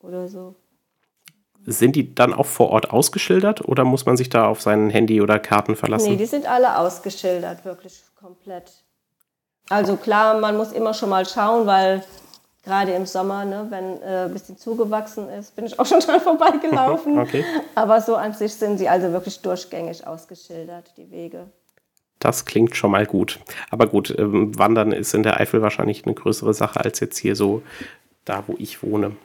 oder 0.01 0.27
so. 0.27 0.55
Sind 1.65 1.95
die 1.95 2.15
dann 2.15 2.33
auch 2.33 2.45
vor 2.45 2.69
Ort 2.69 2.91
ausgeschildert 2.91 3.67
oder 3.67 3.83
muss 3.83 4.05
man 4.05 4.15
sich 4.15 4.29
da 4.29 4.47
auf 4.47 4.61
sein 4.61 4.89
Handy 4.89 5.21
oder 5.21 5.37
Karten 5.39 5.75
verlassen? 5.75 6.11
Nee, 6.11 6.17
die 6.17 6.25
sind 6.25 6.49
alle 6.49 6.77
ausgeschildert, 6.77 7.65
wirklich 7.65 8.03
komplett. 8.15 8.71
Also 9.69 9.97
klar, 9.97 10.39
man 10.39 10.55
muss 10.55 10.71
immer 10.71 10.93
schon 10.93 11.09
mal 11.09 11.25
schauen, 11.25 11.67
weil 11.67 12.03
gerade 12.63 12.91
im 12.91 13.05
Sommer, 13.05 13.45
ne, 13.45 13.67
wenn 13.69 14.01
äh, 14.01 14.25
ein 14.25 14.33
bisschen 14.33 14.57
zugewachsen 14.57 15.29
ist, 15.29 15.55
bin 15.55 15.65
ich 15.65 15.79
auch 15.79 15.85
schon 15.87 15.99
dran 15.99 16.21
vorbeigelaufen. 16.21 17.17
okay. 17.19 17.43
Aber 17.75 18.01
so 18.01 18.15
an 18.15 18.33
sich 18.33 18.53
sind 18.53 18.77
sie 18.77 18.89
also 18.89 19.11
wirklich 19.11 19.41
durchgängig 19.41 20.05
ausgeschildert, 20.05 20.93
die 20.97 21.09
Wege. 21.11 21.47
Das 22.19 22.45
klingt 22.45 22.75
schon 22.75 22.91
mal 22.91 23.05
gut. 23.05 23.39
Aber 23.69 23.87
gut, 23.87 24.13
ähm, 24.17 24.57
Wandern 24.57 24.91
ist 24.91 25.13
in 25.13 25.23
der 25.23 25.39
Eifel 25.39 25.61
wahrscheinlich 25.61 26.05
eine 26.05 26.15
größere 26.15 26.53
Sache 26.53 26.79
als 26.79 26.99
jetzt 26.99 27.17
hier 27.17 27.35
so 27.35 27.61
da, 28.25 28.43
wo 28.47 28.55
ich 28.57 28.83
wohne. 28.83 29.15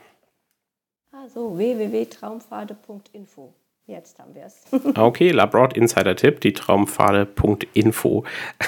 So, 1.29 1.57
www.traumpfade.info. 1.57 3.53
Jetzt 3.87 4.19
haben 4.19 4.35
wir 4.35 4.47
es. 4.47 4.65
okay, 4.97 5.31
Labroad 5.31 5.77
Insider-Tipp, 5.77 6.41
die 6.41 6.53
Traumpfade.info. 6.53 8.25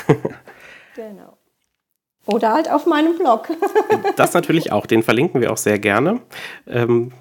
genau. 0.95 1.37
Oder 2.27 2.53
halt 2.53 2.71
auf 2.71 2.87
meinem 2.87 3.19
Blog. 3.19 3.49
das 4.17 4.35
natürlich 4.35 4.73
auch, 4.73 4.87
den 4.87 5.03
verlinken 5.03 5.40
wir 5.40 5.53
auch 5.53 5.57
sehr 5.57 5.79
gerne. 5.79 6.21
Ähm, 6.67 7.12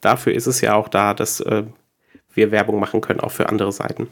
dafür 0.00 0.34
ist 0.34 0.46
es 0.46 0.60
ja 0.60 0.74
auch 0.74 0.88
da, 0.88 1.14
dass 1.14 1.40
äh, 1.40 1.64
wir 2.32 2.50
Werbung 2.50 2.78
machen 2.78 3.00
können, 3.00 3.20
auch 3.20 3.30
für 3.30 3.48
andere 3.48 3.72
Seiten. 3.72 4.08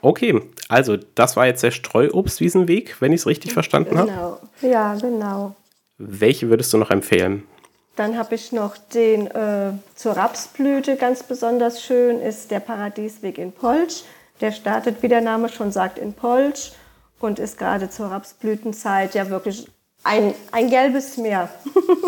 Okay, 0.00 0.40
also 0.68 0.96
das 0.96 1.36
war 1.36 1.46
jetzt 1.46 1.62
der 1.62 1.70
Streuobstwiesenweg, 1.72 3.00
wenn 3.00 3.12
ich 3.12 3.20
es 3.20 3.26
richtig 3.26 3.52
verstanden 3.52 3.98
habe. 3.98 4.08
Genau, 4.08 4.38
ja, 4.62 4.94
genau. 4.94 5.54
Welche 5.98 6.48
würdest 6.48 6.72
du 6.72 6.78
noch 6.78 6.90
empfehlen? 6.90 7.46
Dann 7.96 8.16
habe 8.16 8.34
ich 8.34 8.52
noch 8.52 8.76
den 8.76 9.26
äh, 9.26 9.72
zur 9.94 10.16
Rapsblüte, 10.16 10.96
ganz 10.96 11.22
besonders 11.22 11.82
schön 11.82 12.20
ist 12.20 12.50
der 12.50 12.60
Paradiesweg 12.60 13.38
in 13.38 13.52
Polsch. 13.52 14.04
Der 14.40 14.52
startet, 14.52 15.02
wie 15.02 15.08
der 15.08 15.20
Name 15.20 15.48
schon 15.48 15.72
sagt, 15.72 15.98
in 15.98 16.14
Polsch 16.14 16.72
und 17.20 17.38
ist 17.38 17.58
gerade 17.58 17.90
zur 17.90 18.06
Rapsblütenzeit 18.06 19.14
ja 19.14 19.28
wirklich 19.28 19.68
ein, 20.04 20.34
ein 20.50 20.68
gelbes 20.68 21.16
Meer. 21.16 21.48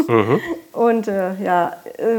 Mhm. 0.08 0.40
Und 0.72 1.06
äh, 1.06 1.34
ja, 1.42 1.76
äh, 1.98 2.18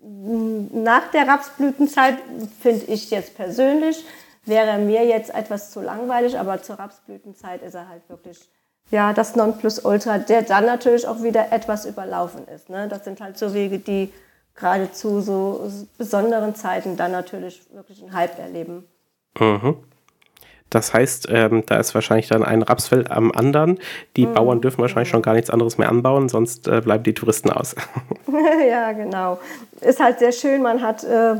nach 0.00 1.10
der 1.10 1.26
Rapsblütenzeit 1.26 2.18
finde 2.60 2.84
ich 2.86 3.10
jetzt 3.10 3.34
persönlich, 3.34 4.04
wäre 4.44 4.78
mir 4.78 5.04
jetzt 5.04 5.34
etwas 5.34 5.70
zu 5.70 5.80
langweilig, 5.80 6.38
aber 6.38 6.62
zur 6.62 6.78
Rapsblütenzeit 6.78 7.62
ist 7.62 7.74
er 7.74 7.88
halt 7.88 8.02
wirklich 8.08 8.38
ja, 8.90 9.12
das 9.12 9.34
Nonplusultra, 9.36 10.18
der 10.18 10.42
dann 10.42 10.66
natürlich 10.66 11.06
auch 11.06 11.22
wieder 11.22 11.52
etwas 11.52 11.86
überlaufen 11.86 12.46
ist. 12.48 12.70
Ne? 12.70 12.88
Das 12.88 13.04
sind 13.04 13.20
halt 13.20 13.38
so 13.38 13.54
Wege, 13.54 13.78
die 13.78 14.12
gerade 14.54 14.92
zu 14.92 15.20
so 15.20 15.68
besonderen 15.98 16.54
Zeiten 16.54 16.96
dann 16.96 17.12
natürlich 17.12 17.62
wirklich 17.72 18.02
einen 18.02 18.12
Hype 18.12 18.38
erleben. 18.38 18.84
Mhm. 19.38 19.76
Das 20.70 20.92
heißt, 20.92 21.28
ähm, 21.30 21.62
da 21.66 21.76
ist 21.76 21.94
wahrscheinlich 21.94 22.28
dann 22.28 22.42
ein 22.42 22.62
Rapsfeld 22.62 23.10
am 23.10 23.30
anderen. 23.30 23.78
Die 24.16 24.26
mhm. 24.26 24.34
Bauern 24.34 24.60
dürfen 24.60 24.80
wahrscheinlich 24.80 25.08
schon 25.08 25.22
gar 25.22 25.34
nichts 25.34 25.50
anderes 25.50 25.78
mehr 25.78 25.88
anbauen, 25.88 26.28
sonst 26.28 26.66
äh, 26.66 26.80
bleiben 26.80 27.04
die 27.04 27.14
Touristen 27.14 27.50
aus. 27.50 27.76
ja, 28.68 28.92
genau. 28.92 29.38
Ist 29.80 30.00
halt 30.00 30.18
sehr 30.18 30.32
schön. 30.32 30.62
Man 30.62 30.82
hat, 30.82 31.04
äh, 31.04 31.36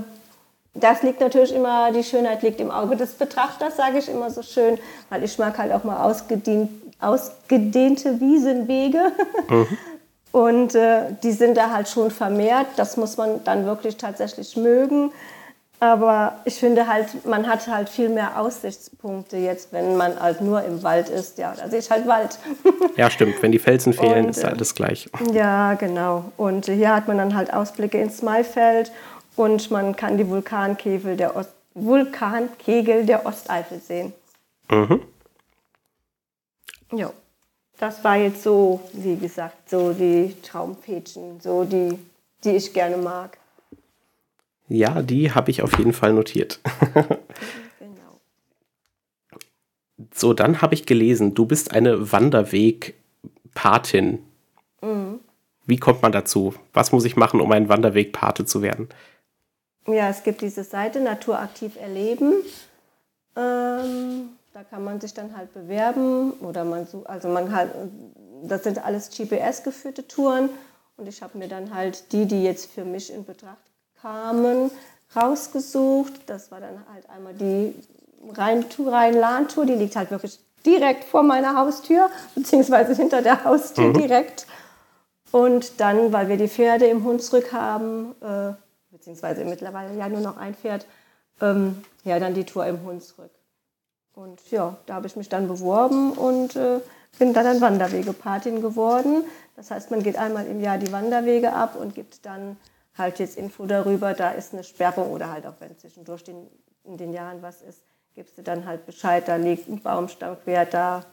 das 0.74 1.02
liegt 1.02 1.20
natürlich 1.20 1.54
immer, 1.54 1.92
die 1.92 2.02
Schönheit 2.02 2.42
liegt 2.42 2.60
im 2.60 2.70
Auge 2.70 2.96
des 2.96 3.12
Betrachters, 3.12 3.76
sage 3.76 3.98
ich 3.98 4.08
immer 4.08 4.30
so 4.30 4.42
schön, 4.42 4.78
weil 5.08 5.22
ich 5.22 5.38
mag 5.38 5.56
halt 5.58 5.72
auch 5.72 5.84
mal 5.84 6.04
ausgedient 6.04 6.70
ausgedehnte 7.00 8.20
Wiesenwege. 8.20 9.12
Mhm. 9.48 9.66
Und 10.32 10.74
äh, 10.74 11.12
die 11.22 11.30
sind 11.30 11.56
da 11.56 11.70
halt 11.70 11.88
schon 11.88 12.10
vermehrt. 12.10 12.66
Das 12.76 12.96
muss 12.96 13.16
man 13.16 13.44
dann 13.44 13.66
wirklich 13.66 13.96
tatsächlich 13.96 14.56
mögen. 14.56 15.12
Aber 15.78 16.40
ich 16.44 16.54
finde 16.54 16.88
halt, 16.88 17.24
man 17.24 17.46
hat 17.46 17.68
halt 17.68 17.88
viel 17.88 18.08
mehr 18.08 18.40
Aussichtspunkte 18.40 19.36
jetzt, 19.36 19.72
wenn 19.72 19.96
man 19.96 20.18
halt 20.18 20.40
nur 20.40 20.64
im 20.64 20.82
Wald 20.82 21.08
ist. 21.08 21.38
Ja, 21.38 21.54
da 21.56 21.68
sehe 21.68 21.78
ich 21.78 21.90
halt 21.90 22.08
Wald. 22.08 22.38
Ja, 22.96 23.10
stimmt. 23.10 23.42
Wenn 23.42 23.52
die 23.52 23.58
Felsen 23.58 23.92
fehlen, 23.92 24.26
Und, 24.26 24.30
ist 24.30 24.42
äh, 24.42 24.48
alles 24.48 24.74
gleich. 24.74 25.08
Ja, 25.32 25.74
genau. 25.74 26.24
Und 26.36 26.66
hier 26.66 26.94
hat 26.94 27.06
man 27.06 27.18
dann 27.18 27.34
halt 27.34 27.52
Ausblicke 27.52 27.98
ins 27.98 28.22
Maifeld 28.22 28.92
und 29.36 29.70
man 29.70 29.96
kann 29.96 30.16
die 30.16 30.28
Vulkankegel 30.28 31.16
der, 31.16 31.36
Ost 31.36 31.50
Vulkankegel 31.74 33.04
der 33.04 33.26
Osteifel 33.26 33.80
sehen. 33.80 34.12
Mhm. 34.70 35.02
Ja, 36.92 37.12
das 37.78 38.04
war 38.04 38.16
jetzt 38.16 38.42
so, 38.42 38.80
wie 38.92 39.16
gesagt, 39.16 39.68
so 39.68 39.92
die 39.92 40.36
Traumpädchen, 40.42 41.40
so 41.40 41.64
die, 41.64 41.98
die 42.44 42.50
ich 42.50 42.72
gerne 42.72 42.96
mag. 42.96 43.36
Ja, 44.68 45.02
die 45.02 45.32
habe 45.32 45.50
ich 45.50 45.62
auf 45.62 45.76
jeden 45.78 45.92
Fall 45.92 46.12
notiert. 46.12 46.60
Genau. 47.80 48.20
So, 50.14 50.32
dann 50.32 50.62
habe 50.62 50.74
ich 50.74 50.86
gelesen, 50.86 51.34
du 51.34 51.44
bist 51.44 51.72
eine 51.72 52.12
Wanderweg-Patin. 52.12 54.20
Mhm. 54.80 55.18
Wie 55.66 55.78
kommt 55.78 56.02
man 56.02 56.12
dazu? 56.12 56.54
Was 56.72 56.92
muss 56.92 57.04
ich 57.04 57.16
machen, 57.16 57.40
um 57.40 57.50
ein 57.52 57.68
Wanderweg-Pate 57.68 58.46
zu 58.46 58.62
werden? 58.62 58.88
Ja, 59.86 60.08
es 60.08 60.22
gibt 60.22 60.40
diese 60.40 60.64
Seite 60.64 61.00
Naturaktiv 61.00 61.76
erleben. 61.76 62.32
Ähm, 63.36 64.30
da 64.52 64.62
kann 64.62 64.84
man 64.84 65.00
sich 65.00 65.12
dann 65.12 65.36
halt 65.36 65.52
bewerben 65.52 66.32
oder 66.34 66.64
man 66.64 66.86
sucht, 66.86 67.08
also 67.08 67.28
man 67.28 67.54
halt, 67.54 67.72
das 68.44 68.62
sind 68.62 68.84
alles 68.84 69.10
GPS-geführte 69.10 70.06
Touren 70.06 70.48
und 70.96 71.08
ich 71.08 71.22
habe 71.22 71.36
mir 71.36 71.48
dann 71.48 71.74
halt 71.74 72.12
die, 72.12 72.26
die 72.26 72.44
jetzt 72.44 72.70
für 72.70 72.84
mich 72.84 73.12
in 73.12 73.24
Betracht 73.24 73.58
kamen, 74.00 74.70
rausgesucht. 75.16 76.12
Das 76.26 76.50
war 76.52 76.60
dann 76.60 76.84
halt 76.92 77.10
einmal 77.10 77.34
die 77.34 77.74
Rhein-Tour, 78.32 78.92
Rhein-Lahn-Tour, 78.92 79.66
die 79.66 79.74
liegt 79.74 79.96
halt 79.96 80.10
wirklich 80.10 80.38
direkt 80.64 81.04
vor 81.04 81.22
meiner 81.22 81.56
Haustür, 81.56 82.08
beziehungsweise 82.34 82.94
hinter 82.94 83.22
der 83.22 83.44
Haustür 83.44 83.92
direkt. 83.92 84.46
Und 85.32 85.80
dann, 85.80 86.12
weil 86.12 86.28
wir 86.28 86.36
die 86.36 86.48
Pferde 86.48 86.86
im 86.86 87.02
Hunsrück 87.04 87.52
haben, 87.52 88.14
äh, 88.22 88.52
beziehungsweise 89.04 89.44
mittlerweile 89.44 89.94
ja 89.98 90.08
nur 90.08 90.20
noch 90.20 90.38
ein 90.38 90.54
Pferd, 90.54 90.86
ähm, 91.42 91.84
ja, 92.04 92.18
dann 92.18 92.32
die 92.32 92.44
Tour 92.44 92.66
im 92.66 92.82
Hunsrück. 92.84 93.30
Und 94.14 94.50
ja, 94.50 94.76
da 94.86 94.94
habe 94.94 95.06
ich 95.06 95.16
mich 95.16 95.28
dann 95.28 95.46
beworben 95.46 96.12
und 96.12 96.56
äh, 96.56 96.80
bin 97.18 97.34
dann 97.34 97.46
ein 97.46 97.60
Wanderwegepatin 97.60 98.62
geworden. 98.62 99.24
Das 99.56 99.70
heißt, 99.70 99.90
man 99.90 100.02
geht 100.02 100.16
einmal 100.16 100.46
im 100.46 100.60
Jahr 100.60 100.78
die 100.78 100.90
Wanderwege 100.90 101.52
ab 101.52 101.76
und 101.76 101.94
gibt 101.94 102.24
dann 102.24 102.56
halt 102.96 103.18
jetzt 103.18 103.36
Info 103.36 103.66
darüber, 103.66 104.14
da 104.14 104.30
ist 104.30 104.54
eine 104.54 104.64
Sperrung 104.64 105.10
oder 105.10 105.30
halt 105.30 105.46
auch 105.46 105.54
wenn 105.58 105.76
zwischendurch 105.76 106.24
den, 106.24 106.46
in 106.84 106.96
den 106.96 107.12
Jahren 107.12 107.42
was 107.42 107.60
ist, 107.60 107.82
gibst 108.14 108.38
du 108.38 108.42
dann 108.42 108.64
halt 108.64 108.86
Bescheid, 108.86 109.28
da 109.28 109.36
liegt 109.36 109.68
ein 109.68 109.82
Baumstamm 109.82 110.36
quer, 110.44 110.64
da 110.64 111.04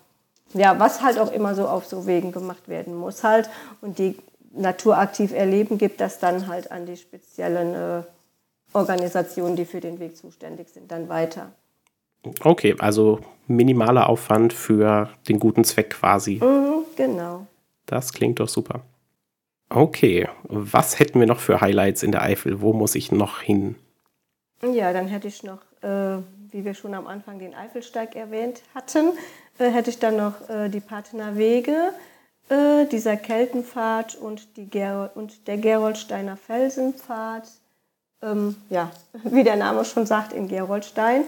ja, 0.54 0.80
was 0.80 1.02
halt 1.02 1.18
auch 1.18 1.32
immer 1.32 1.56
so 1.56 1.68
auf 1.68 1.86
so 1.86 2.06
Wegen 2.06 2.32
gemacht 2.32 2.68
werden 2.68 2.96
muss 2.96 3.24
halt. 3.24 3.50
Und 3.80 4.00
die 4.00 4.18
naturaktiv 4.54 5.34
erleben 5.34 5.78
gibt 5.78 6.02
das 6.02 6.20
dann 6.20 6.48
halt 6.48 6.72
an 6.72 6.86
die 6.86 6.98
speziellen 6.98 7.74
äh, 7.74 8.04
Organisationen, 8.74 9.56
die 9.56 9.66
für 9.66 9.80
den 9.80 10.00
Weg 10.00 10.18
zuständig 10.18 10.70
sind, 10.70 10.92
dann 10.92 11.10
weiter. 11.10 11.52
Okay, 12.44 12.76
also 12.80 13.20
minimaler 13.48 14.08
Aufwand 14.08 14.54
für 14.54 15.10
den 15.28 15.40
guten 15.40 15.64
Zweck 15.64 15.92
quasi. 15.92 16.40
Mhm, 16.42 16.86
genau. 16.96 17.48
Das 17.86 18.14
klingt 18.14 18.40
doch 18.40 18.48
super. 18.48 18.82
Okay, 19.70 20.28
was 20.44 21.00
hätten 21.00 21.20
wir 21.20 21.28
noch 21.28 21.40
für 21.40 21.62
Highlights 21.62 22.04
in 22.04 22.12
der 22.12 22.22
Eifel? 22.22 22.62
Wo 22.62 22.74
muss 22.74 22.96
ich 22.96 23.12
noch 23.12 23.42
hin? 23.42 23.76
Ja, 24.62 24.94
dann 24.94 25.08
hätte 25.08 25.28
ich 25.28 25.44
noch, 25.44 25.62
äh, 25.82 26.18
wie 26.52 26.66
wir 26.66 26.74
schon 26.74 26.94
am 26.94 27.08
Anfang 27.08 27.40
den 27.40 27.56
Eifelsteig 27.56 28.16
erwähnt 28.16 28.62
hatten, 28.76 29.14
äh, 29.58 29.70
hätte 29.70 29.90
ich 29.90 29.98
dann 29.98 30.18
noch 30.18 30.50
äh, 30.50 30.70
die 30.70 30.82
Patener 30.82 31.36
Wege, 31.38 31.94
äh, 32.50 32.86
dieser 32.86 33.18
Keltenpfad 33.18 34.16
und, 34.16 34.56
die 34.58 34.66
Ger 34.66 35.12
und 35.16 35.48
der 35.48 35.58
Geroldsteiner 35.58 36.38
Felsenpfad. 36.38 37.48
Ähm, 38.22 38.56
ja, 38.70 38.92
wie 39.24 39.44
der 39.44 39.56
Name 39.56 39.86
schon 39.86 40.06
sagt, 40.06 40.34
in 40.34 40.48
Geroldstein. 40.48 41.24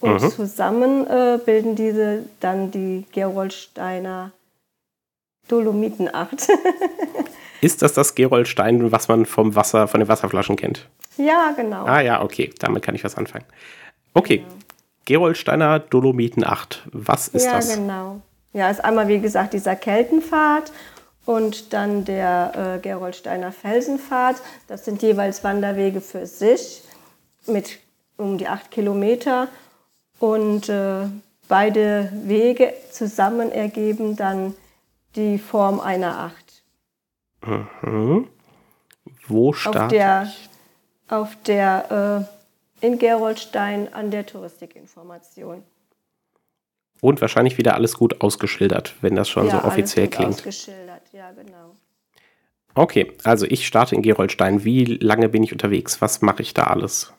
Und 0.00 0.22
Mhm. 0.22 0.30
zusammen 0.30 1.06
äh, 1.08 1.38
bilden 1.44 1.74
diese 1.74 2.24
dann 2.40 2.70
die 2.70 3.04
Geroldsteiner 3.12 4.30
Dolomitenacht. 5.48 6.48
Ist 7.60 7.82
das 7.82 7.92
das 7.94 8.14
Geroldstein, 8.14 8.92
was 8.92 9.08
man 9.08 9.26
vom 9.26 9.56
Wasser, 9.56 9.88
von 9.88 9.98
den 10.00 10.08
Wasserflaschen 10.08 10.54
kennt? 10.56 10.86
ja, 11.16 11.52
genau. 11.56 11.84
Ah 11.84 12.00
ja, 12.00 12.22
okay, 12.22 12.52
damit 12.60 12.84
kann 12.84 12.94
ich 12.94 13.02
was 13.02 13.16
anfangen. 13.16 13.44
Okay, 14.14 14.44
Geroldsteiner 15.04 15.80
Dolomiten 15.80 16.44
8. 16.46 16.86
Was 16.92 17.26
ist 17.26 17.46
ja, 17.46 17.54
das? 17.54 17.74
genau. 17.74 18.20
Ja, 18.58 18.68
ist 18.70 18.84
einmal 18.84 19.06
wie 19.06 19.20
gesagt 19.20 19.52
dieser 19.52 19.76
Keltenpfad 19.76 20.72
und 21.24 21.72
dann 21.72 22.04
der 22.04 22.74
äh, 22.74 22.80
Geroldsteiner 22.80 23.52
Felsenpfad. 23.52 24.34
Das 24.66 24.84
sind 24.84 25.00
jeweils 25.00 25.44
Wanderwege 25.44 26.00
für 26.00 26.26
sich 26.26 26.82
mit 27.46 27.78
um 28.16 28.36
die 28.36 28.48
acht 28.48 28.72
Kilometer. 28.72 29.46
Und 30.18 30.68
äh, 30.68 31.06
beide 31.46 32.10
Wege 32.24 32.74
zusammen 32.90 33.52
ergeben 33.52 34.16
dann 34.16 34.56
die 35.14 35.38
Form 35.38 35.78
einer 35.78 36.18
Acht. 36.18 36.64
Mhm. 37.46 38.26
Wo 39.28 39.50
Auf 39.50 39.58
starte 39.58 39.94
der, 39.94 40.22
ich? 40.24 40.48
auf 41.08 41.36
der 41.46 42.26
äh, 42.82 42.86
in 42.86 42.98
Geroldstein 42.98 43.94
an 43.94 44.10
der 44.10 44.26
Touristikinformation. 44.26 45.62
Und 47.00 47.20
wahrscheinlich 47.20 47.58
wieder 47.58 47.74
alles 47.74 47.94
gut 47.94 48.20
ausgeschildert, 48.20 48.94
wenn 49.00 49.14
das 49.14 49.28
schon 49.28 49.50
so 49.50 49.58
alles 49.58 49.64
offiziell 49.64 50.06
gut 50.06 50.16
klingt. 50.16 50.34
Ausgeschildert, 50.34 51.02
ja, 51.12 51.30
genau. 51.32 51.76
Okay, 52.74 53.12
also 53.24 53.46
ich 53.46 53.66
starte 53.66 53.94
in 53.94 54.02
Geroldstein. 54.02 54.64
Wie 54.64 54.84
lange 54.84 55.28
bin 55.28 55.42
ich 55.42 55.52
unterwegs? 55.52 56.00
Was 56.00 56.22
mache 56.22 56.42
ich 56.42 56.54
da 56.54 56.64
alles? 56.64 57.12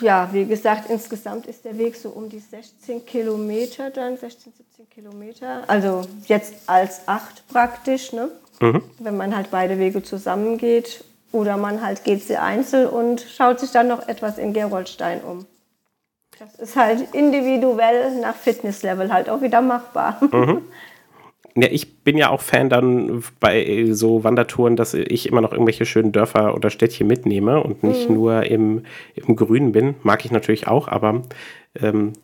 Ja, 0.00 0.30
wie 0.32 0.44
gesagt, 0.44 0.90
insgesamt 0.90 1.46
ist 1.46 1.64
der 1.64 1.78
Weg 1.78 1.94
so 1.94 2.08
um 2.08 2.28
die 2.28 2.40
16 2.40 3.06
Kilometer, 3.06 3.90
dann 3.90 4.16
16, 4.16 4.52
17 4.52 4.90
Kilometer. 4.90 5.62
Also 5.68 6.02
jetzt 6.26 6.54
als 6.66 7.06
acht 7.06 7.46
praktisch, 7.48 8.12
ne? 8.12 8.30
Mhm. 8.60 8.82
wenn 8.98 9.16
man 9.16 9.36
halt 9.36 9.50
beide 9.50 9.78
Wege 9.78 10.02
zusammengeht. 10.02 11.04
Oder 11.32 11.56
man 11.56 11.82
halt 11.82 12.04
geht 12.04 12.22
sie 12.22 12.36
einzeln 12.36 12.88
und 12.88 13.20
schaut 13.20 13.58
sich 13.58 13.72
dann 13.72 13.88
noch 13.88 14.06
etwas 14.06 14.38
in 14.38 14.52
Geroldstein 14.52 15.20
um. 15.22 15.46
Das 16.38 16.54
ist 16.56 16.76
halt 16.76 17.14
individuell 17.14 18.20
nach 18.20 18.34
Fitnesslevel 18.34 19.12
halt 19.12 19.28
auch 19.28 19.40
wieder 19.40 19.60
machbar. 19.60 20.18
Ja, 21.56 21.68
ich 21.70 21.98
bin 21.98 22.18
ja 22.18 22.30
auch 22.30 22.40
Fan 22.40 22.68
dann 22.68 23.22
bei 23.38 23.86
so 23.92 24.24
Wandertouren, 24.24 24.74
dass 24.74 24.92
ich 24.92 25.28
immer 25.28 25.40
noch 25.40 25.52
irgendwelche 25.52 25.86
schönen 25.86 26.10
Dörfer 26.10 26.52
oder 26.54 26.68
Städtchen 26.68 27.06
mitnehme 27.06 27.62
und 27.62 27.84
nicht 27.84 28.10
nur 28.10 28.44
im, 28.46 28.82
im 29.14 29.36
Grünen 29.36 29.70
bin. 29.70 29.94
Mag 30.02 30.24
ich 30.24 30.32
natürlich 30.32 30.66
auch, 30.66 30.88
aber 30.88 31.22
ähm, 31.80 32.14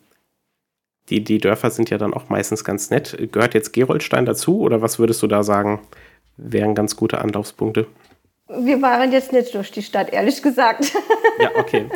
die, 1.09 1.23
die 1.23 1.39
Dörfer 1.39 1.71
sind 1.71 1.89
ja 1.89 1.97
dann 1.97 2.13
auch 2.13 2.27
meistens 2.27 2.65
ganz 2.65 2.89
nett. 2.89 3.17
Gehört 3.31 3.53
jetzt 3.53 3.71
Geroldstein 3.71 4.25
dazu 4.25 4.59
oder 4.59 4.81
was 4.81 4.99
würdest 4.99 5.23
du 5.23 5.27
da 5.27 5.43
sagen, 5.43 5.79
wären 6.35 6.75
ganz 6.75 6.97
gute 6.97 7.19
Anlaufspunkte? 7.19 7.87
Wir 8.57 8.81
waren 8.81 9.11
jetzt 9.11 9.31
nicht 9.31 9.53
durch 9.53 9.71
die 9.71 9.81
Stadt, 9.83 10.11
ehrlich 10.11 10.41
gesagt. 10.41 10.93
Ja, 11.39 11.51
okay. 11.55 11.89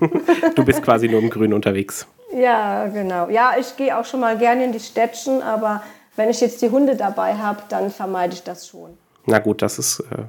du 0.54 0.64
bist 0.64 0.82
quasi 0.82 1.08
nur 1.08 1.20
im 1.20 1.30
Grün 1.30 1.52
unterwegs. 1.52 2.06
Ja, 2.34 2.86
genau. 2.88 3.28
Ja, 3.28 3.54
ich 3.58 3.76
gehe 3.76 3.96
auch 3.96 4.04
schon 4.04 4.20
mal 4.20 4.36
gerne 4.38 4.64
in 4.64 4.72
die 4.72 4.80
Städtchen, 4.80 5.42
aber 5.42 5.82
wenn 6.16 6.28
ich 6.28 6.40
jetzt 6.40 6.60
die 6.62 6.70
Hunde 6.70 6.96
dabei 6.96 7.34
habe, 7.34 7.62
dann 7.68 7.90
vermeide 7.90 8.34
ich 8.34 8.42
das 8.42 8.68
schon. 8.68 8.96
Na 9.26 9.38
gut, 9.38 9.62
das 9.62 9.78
ist 9.78 10.00
äh, 10.00 10.24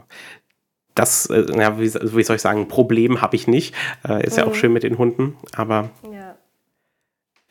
das, 0.95 1.25
äh, 1.27 1.45
ja, 1.57 1.79
wie, 1.79 1.93
wie 1.93 2.23
soll 2.23 2.35
ich 2.35 2.41
sagen, 2.41 2.67
Problem 2.67 3.21
habe 3.21 3.35
ich 3.35 3.47
nicht. 3.47 3.75
Äh, 4.07 4.25
ist 4.25 4.37
ja 4.37 4.45
auch 4.45 4.55
schön 4.55 4.73
mit 4.73 4.83
den 4.83 4.97
Hunden, 4.97 5.37
aber 5.55 5.89
Ja. 6.03 6.35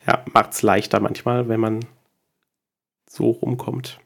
ja, 0.07 0.23
macht 0.33 0.53
es 0.53 0.61
leichter 0.61 0.99
manchmal, 0.99 1.49
wenn 1.49 1.59
man 1.59 1.85
so 3.09 3.31
rumkommt. 3.31 3.99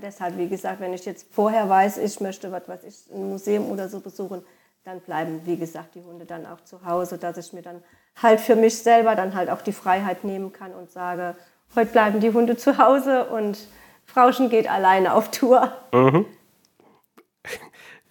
Deshalb, 0.00 0.36
wie 0.36 0.48
gesagt, 0.48 0.80
wenn 0.80 0.92
ich 0.92 1.04
jetzt 1.04 1.26
vorher 1.32 1.68
weiß, 1.68 1.98
ich 1.98 2.20
möchte, 2.20 2.52
was 2.52 2.68
weiß 2.68 2.84
ich, 2.84 3.14
ein 3.14 3.30
Museum 3.30 3.70
oder 3.70 3.88
so 3.88 4.00
besuchen, 4.00 4.44
dann 4.84 5.00
bleiben, 5.00 5.40
wie 5.44 5.56
gesagt, 5.56 5.94
die 5.94 6.02
Hunde 6.02 6.26
dann 6.26 6.46
auch 6.46 6.60
zu 6.62 6.84
Hause, 6.84 7.18
dass 7.18 7.36
ich 7.38 7.52
mir 7.52 7.62
dann 7.62 7.82
halt 8.22 8.40
für 8.40 8.56
mich 8.56 8.78
selber 8.78 9.14
dann 9.16 9.34
halt 9.34 9.50
auch 9.50 9.62
die 9.62 9.72
Freiheit 9.72 10.22
nehmen 10.24 10.52
kann 10.52 10.72
und 10.72 10.90
sage, 10.90 11.34
heute 11.74 11.90
bleiben 11.90 12.20
die 12.20 12.32
Hunde 12.32 12.56
zu 12.56 12.78
Hause 12.78 13.24
und 13.26 13.58
Frauchen 14.04 14.48
geht 14.48 14.70
alleine 14.70 15.14
auf 15.14 15.30
Tour. 15.30 15.72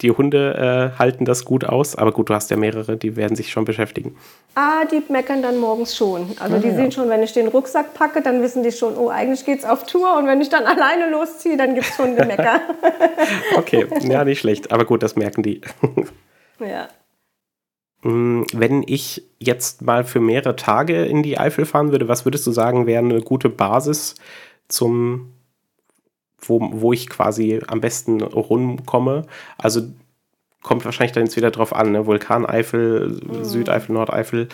Die 0.02 0.10
Hunde 0.10 0.92
äh, 0.94 0.98
halten 0.98 1.24
das 1.24 1.46
gut 1.46 1.64
aus, 1.64 1.96
aber 1.96 2.12
gut, 2.12 2.28
du 2.28 2.34
hast 2.34 2.50
ja 2.50 2.58
mehrere, 2.58 2.98
die 2.98 3.16
werden 3.16 3.34
sich 3.34 3.50
schon 3.50 3.64
beschäftigen. 3.64 4.14
Ah, 4.54 4.84
die 4.84 5.02
meckern 5.10 5.40
dann 5.40 5.58
morgens 5.58 5.96
schon. 5.96 6.36
Also 6.38 6.58
die 6.58 6.70
sehen 6.70 6.92
schon, 6.92 7.08
wenn 7.08 7.22
ich 7.22 7.32
den 7.32 7.48
Rucksack 7.48 7.94
packe, 7.94 8.20
dann 8.20 8.42
wissen 8.42 8.62
die 8.62 8.72
schon, 8.72 8.96
oh, 8.96 9.08
eigentlich 9.08 9.46
geht's 9.46 9.64
auf 9.64 9.86
Tour. 9.86 10.18
Und 10.18 10.26
wenn 10.26 10.40
ich 10.42 10.50
dann 10.50 10.64
alleine 10.66 11.10
losziehe, 11.10 11.56
dann 11.56 11.74
gibt's 11.74 11.96
schon 11.96 12.16
Gemecker. 12.16 12.60
Okay, 13.56 13.86
ja, 14.02 14.24
nicht 14.24 14.40
schlecht, 14.40 14.70
aber 14.70 14.84
gut, 14.84 15.02
das 15.02 15.16
merken 15.16 15.42
die. 15.42 15.60
ja. 16.60 16.88
Mm, 18.02 18.42
wenn 18.52 18.84
ich 18.86 19.24
jetzt 19.38 19.82
mal 19.82 20.04
für 20.04 20.20
mehrere 20.20 20.56
Tage 20.56 21.04
in 21.04 21.22
die 21.22 21.38
Eifel 21.38 21.64
fahren 21.64 21.90
würde, 21.90 22.08
was 22.08 22.24
würdest 22.24 22.46
du 22.46 22.52
sagen, 22.52 22.86
wäre 22.86 23.02
eine 23.02 23.20
gute 23.22 23.48
Basis 23.48 24.14
zum, 24.68 25.32
wo, 26.48 26.60
wo 26.72 26.92
ich 26.92 27.08
quasi 27.08 27.60
am 27.66 27.80
besten 27.80 28.22
rumkomme? 28.22 29.26
Also 29.58 29.82
kommt 30.62 30.84
wahrscheinlich 30.84 31.12
dann 31.12 31.24
jetzt 31.24 31.36
wieder 31.36 31.50
drauf 31.50 31.74
an, 31.74 31.92
ne? 31.92 32.06
Vulkaneifel, 32.06 33.20
mhm. 33.24 33.44
Südeifel, 33.44 33.92
Nordeifel. 33.94 34.48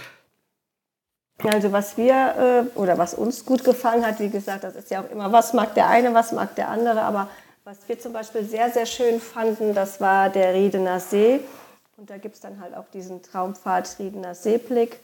Also 1.42 1.72
was 1.72 1.96
wir 1.96 2.66
äh, 2.74 2.78
oder 2.78 2.98
was 2.98 3.14
uns 3.14 3.44
gut 3.44 3.64
gefallen 3.64 4.06
hat, 4.06 4.20
wie 4.20 4.28
gesagt, 4.28 4.64
das 4.64 4.76
ist 4.76 4.90
ja 4.90 5.02
auch 5.02 5.10
immer, 5.10 5.32
was 5.32 5.54
mag 5.54 5.74
der 5.74 5.88
eine, 5.88 6.14
was 6.14 6.32
mag 6.32 6.54
der 6.54 6.68
andere, 6.68 7.02
aber 7.02 7.28
was 7.64 7.78
wir 7.86 7.98
zum 7.98 8.12
Beispiel 8.12 8.44
sehr, 8.44 8.70
sehr 8.70 8.86
schön 8.86 9.20
fanden, 9.20 9.74
das 9.74 10.00
war 10.00 10.28
der 10.28 10.54
Riedener 10.54 11.00
See. 11.00 11.40
Und 11.96 12.10
da 12.10 12.18
gibt 12.18 12.34
es 12.34 12.40
dann 12.40 12.60
halt 12.60 12.74
auch 12.76 12.86
diesen 12.92 13.22
Traumpfad 13.22 13.96
Riedener 13.98 14.34
Seeblick. 14.34 14.98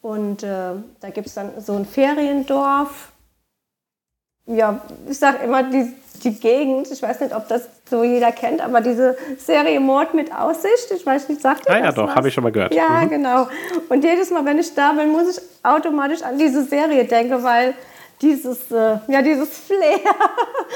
Und 0.00 0.42
äh, 0.42 0.74
da 1.00 1.10
gibt 1.12 1.26
es 1.26 1.34
dann 1.34 1.60
so 1.60 1.74
ein 1.74 1.84
Feriendorf. 1.84 3.10
Ja, 4.46 4.80
ich 5.08 5.18
sage 5.18 5.38
immer, 5.38 5.64
die, 5.64 5.92
die 6.18 6.38
Gegend, 6.38 6.90
ich 6.90 7.02
weiß 7.02 7.20
nicht, 7.20 7.34
ob 7.34 7.48
das 7.48 7.68
so 7.88 8.02
jeder 8.04 8.32
kennt, 8.32 8.60
aber 8.60 8.80
diese 8.80 9.16
Serie 9.38 9.80
Mord 9.80 10.14
mit 10.14 10.32
Aussicht, 10.32 10.90
ich 10.94 11.04
weiß 11.04 11.28
nicht, 11.28 11.40
sagt 11.40 11.68
ihr 11.68 11.74
ah, 11.74 11.78
ja, 11.78 11.92
doch, 11.92 12.14
habe 12.14 12.28
ich 12.28 12.34
schon 12.34 12.44
mal 12.44 12.52
gehört. 12.52 12.74
Ja, 12.74 12.88
mhm. 12.88 13.08
genau. 13.08 13.48
Und 13.88 14.04
jedes 14.04 14.30
Mal, 14.30 14.44
wenn 14.44 14.58
ich 14.58 14.74
da 14.74 14.92
bin, 14.92 15.10
muss 15.10 15.36
ich 15.36 15.42
automatisch 15.62 16.22
an 16.22 16.38
diese 16.38 16.64
Serie 16.64 17.04
denken, 17.04 17.42
weil 17.42 17.74
dieses, 18.20 18.70
äh, 18.70 18.98
ja, 19.08 19.22
dieses 19.22 19.58
Flair 19.58 20.00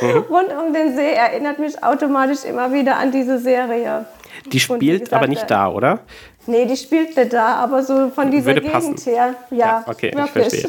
mhm. 0.01 0.19
rund 0.29 0.49
um 0.53 0.73
den 0.73 0.95
See 0.95 1.13
erinnert 1.13 1.59
mich 1.59 1.83
automatisch 1.83 2.45
immer 2.45 2.73
wieder 2.73 2.97
an 2.97 3.11
diese 3.11 3.39
Serie. 3.39 4.07
Die 4.47 4.61
spielt 4.61 5.01
gesagt, 5.01 5.13
aber 5.13 5.27
nicht 5.27 5.43
äh, 5.43 5.47
da, 5.47 5.69
oder? 5.69 6.01
Nee, 6.47 6.65
die 6.67 6.77
spielt 6.77 7.17
nicht 7.17 7.33
da, 7.33 7.57
aber 7.57 7.83
so 7.83 8.11
von 8.11 8.31
dieser 8.31 8.47
Würde 8.47 8.63
Gegend 8.63 8.73
passen. 8.73 8.97
her. 9.05 9.35
Ja, 9.51 9.57
ja 9.57 9.85
okay, 9.87 10.13
wirklich. 10.15 10.67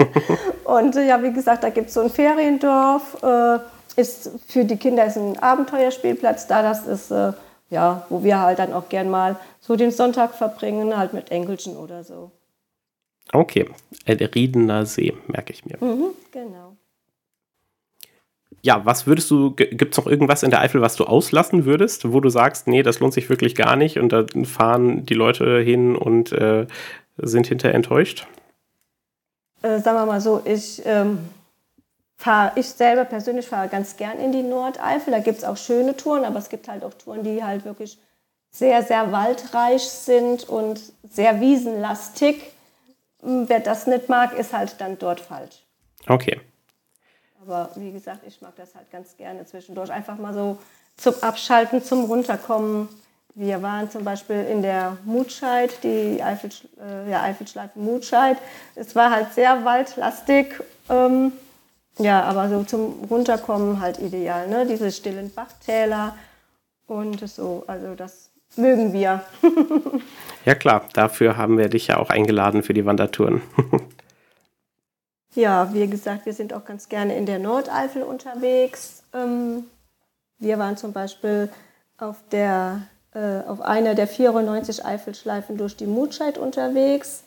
und 0.64 0.96
äh, 0.96 1.06
ja, 1.06 1.22
wie 1.22 1.32
gesagt, 1.32 1.64
da 1.64 1.70
gibt 1.70 1.88
es 1.88 1.94
so 1.94 2.02
ein 2.02 2.10
Feriendorf. 2.10 3.22
Äh, 3.22 3.58
ist 3.98 4.30
für 4.46 4.64
die 4.64 4.76
Kinder 4.76 5.04
ist 5.04 5.16
ein 5.16 5.38
Abenteuerspielplatz 5.38 6.46
da. 6.46 6.62
Das 6.62 6.86
ist, 6.86 7.10
äh, 7.10 7.32
ja, 7.68 8.06
wo 8.08 8.22
wir 8.22 8.40
halt 8.40 8.60
dann 8.60 8.72
auch 8.72 8.88
gern 8.88 9.10
mal 9.10 9.36
so 9.60 9.76
den 9.76 9.90
Sonntag 9.90 10.34
verbringen, 10.34 10.96
halt 10.96 11.12
mit 11.12 11.30
Enkelchen 11.30 11.76
oder 11.76 12.04
so. 12.04 12.30
Okay, 13.32 13.68
Riedener 14.06 14.86
See, 14.86 15.12
merke 15.26 15.52
ich 15.52 15.66
mir. 15.66 15.76
Mhm, 15.80 16.10
genau. 16.32 16.76
Ja, 18.62 18.84
was 18.84 19.06
würdest 19.06 19.30
du, 19.30 19.52
gibt 19.52 19.92
es 19.92 19.98
noch 19.98 20.06
irgendwas 20.06 20.42
in 20.42 20.50
der 20.50 20.60
Eifel, 20.60 20.80
was 20.80 20.96
du 20.96 21.04
auslassen 21.04 21.64
würdest, 21.64 22.10
wo 22.12 22.20
du 22.20 22.28
sagst, 22.28 22.66
nee, 22.66 22.82
das 22.82 23.00
lohnt 23.00 23.14
sich 23.14 23.28
wirklich 23.28 23.54
gar 23.54 23.76
nicht 23.76 23.98
und 23.98 24.12
da 24.12 24.24
fahren 24.44 25.04
die 25.06 25.14
Leute 25.14 25.60
hin 25.60 25.94
und 25.94 26.32
äh, 26.32 26.66
sind 27.18 27.46
hinterher 27.46 27.74
enttäuscht? 27.74 28.26
Äh, 29.62 29.80
sagen 29.80 29.98
wir 29.98 30.06
mal 30.06 30.20
so, 30.20 30.40
ich 30.44 30.82
ähm, 30.86 31.18
fahre, 32.18 32.52
ich 32.56 32.68
selber 32.68 33.04
persönlich 33.04 33.48
fahre 33.48 33.68
ganz 33.68 33.96
gern 33.96 34.18
in 34.18 34.32
die 34.32 34.42
Nordeifel. 34.42 35.12
Da 35.12 35.20
gibt 35.20 35.38
es 35.38 35.44
auch 35.44 35.56
schöne 35.56 35.96
Touren, 35.96 36.24
aber 36.24 36.38
es 36.38 36.48
gibt 36.48 36.68
halt 36.68 36.84
auch 36.84 36.92
Touren, 36.94 37.22
die 37.22 37.42
halt 37.42 37.64
wirklich 37.64 37.98
sehr, 38.50 38.82
sehr 38.82 39.12
waldreich 39.12 39.84
sind 39.84 40.48
und 40.48 40.80
sehr 41.08 41.40
wiesenlastig. 41.40 42.42
Hm, 43.22 43.48
wer 43.48 43.60
das 43.60 43.86
nicht 43.86 44.08
mag, 44.08 44.36
ist 44.36 44.52
halt 44.52 44.80
dann 44.80 44.98
dort 44.98 45.20
falsch. 45.20 45.64
Okay. 46.06 46.40
Aber 47.40 47.70
wie 47.76 47.92
gesagt, 47.92 48.20
ich 48.26 48.40
mag 48.42 48.54
das 48.56 48.74
halt 48.74 48.90
ganz 48.90 49.16
gerne 49.16 49.46
zwischendurch. 49.46 49.90
Einfach 49.90 50.18
mal 50.18 50.34
so 50.34 50.58
zum 50.96 51.14
Abschalten, 51.22 51.82
zum 51.82 52.04
Runterkommen. 52.04 52.88
Wir 53.34 53.62
waren 53.62 53.88
zum 53.90 54.02
Beispiel 54.02 54.44
in 54.50 54.62
der 54.62 54.98
Mutscheid, 55.04 55.70
die 55.84 56.20
Eifel, 56.20 56.50
äh, 56.80 57.10
ja, 57.10 57.22
Eifelschleife 57.22 57.78
Mutscheid. 57.78 58.36
Es 58.74 58.96
war 58.96 59.10
halt 59.10 59.32
sehr 59.34 59.64
waldlastig. 59.64 60.60
Ähm, 60.90 61.32
ja, 61.98 62.22
aber 62.22 62.48
so 62.48 62.62
zum 62.64 63.04
Runterkommen 63.10 63.80
halt 63.80 63.98
ideal. 63.98 64.48
Ne? 64.48 64.66
Diese 64.66 64.92
stillen 64.92 65.32
Bachtäler 65.32 66.16
und 66.86 67.28
so. 67.28 67.64
Also 67.66 67.94
das 67.94 68.30
mögen 68.56 68.92
wir. 68.92 69.22
ja 70.44 70.54
klar, 70.54 70.84
dafür 70.94 71.36
haben 71.36 71.58
wir 71.58 71.68
dich 71.68 71.88
ja 71.88 71.98
auch 71.98 72.10
eingeladen 72.10 72.62
für 72.62 72.74
die 72.74 72.86
Wandertouren. 72.86 73.42
ja, 75.34 75.72
wie 75.72 75.86
gesagt, 75.88 76.26
wir 76.26 76.32
sind 76.32 76.52
auch 76.52 76.64
ganz 76.64 76.88
gerne 76.88 77.16
in 77.16 77.26
der 77.26 77.38
Nordeifel 77.38 78.02
unterwegs. 78.02 79.02
Ähm, 79.12 79.64
wir 80.38 80.58
waren 80.58 80.76
zum 80.76 80.92
Beispiel 80.92 81.50
auf, 81.98 82.16
der, 82.30 82.82
äh, 83.12 83.40
auf 83.46 83.60
einer 83.60 83.94
der 83.94 84.06
94 84.06 84.84
Eifelschleifen 84.84 85.56
durch 85.56 85.76
die 85.76 85.86
Mutscheid 85.86 86.38
unterwegs. 86.38 87.24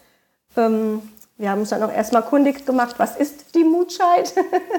Wir 1.41 1.49
haben 1.49 1.61
uns 1.61 1.69
dann 1.69 1.81
auch 1.81 1.91
erstmal 1.91 2.21
kundig 2.21 2.67
gemacht, 2.67 2.99
was 2.99 3.17
ist 3.17 3.55
die 3.55 3.63
Mutscheid? 3.63 4.31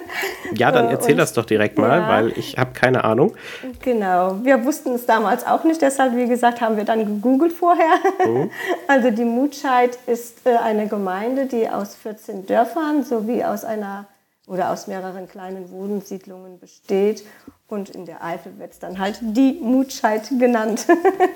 ja, 0.55 0.71
dann 0.71 0.87
äh, 0.87 0.93
erzähl 0.93 1.15
und, 1.15 1.19
das 1.19 1.33
doch 1.33 1.45
direkt 1.45 1.77
mal, 1.77 1.99
ja, 1.99 2.09
weil 2.09 2.39
ich 2.39 2.57
habe 2.57 2.71
keine 2.73 3.03
Ahnung. 3.03 3.35
Genau, 3.81 4.37
wir 4.45 4.65
wussten 4.65 4.95
es 4.95 5.05
damals 5.05 5.45
auch 5.45 5.65
nicht, 5.65 5.83
deshalb, 5.83 6.15
wie 6.15 6.29
gesagt, 6.29 6.61
haben 6.61 6.77
wir 6.77 6.85
dann 6.85 7.05
gegoogelt 7.05 7.53
vorher. 7.53 7.95
Mhm. 8.25 8.51
Also 8.87 9.11
die 9.11 9.25
Mutscheid 9.25 9.99
ist 10.07 10.47
äh, 10.47 10.57
eine 10.57 10.87
Gemeinde, 10.87 11.47
die 11.47 11.69
aus 11.69 11.97
14 11.97 12.47
Dörfern 12.47 13.03
sowie 13.03 13.43
aus 13.43 13.65
einer 13.65 14.07
oder 14.47 14.71
aus 14.71 14.87
mehreren 14.87 15.27
kleinen 15.27 15.69
Wohnsiedlungen 15.73 16.61
besteht. 16.61 17.25
Und 17.67 17.91
in 17.91 18.07
der 18.07 18.23
Eifel 18.23 18.57
wird 18.61 18.71
es 18.71 18.79
dann 18.79 19.01
halt 19.01 19.19
die 19.21 19.59
Mutscheid 19.61 20.29
genannt. 20.39 20.87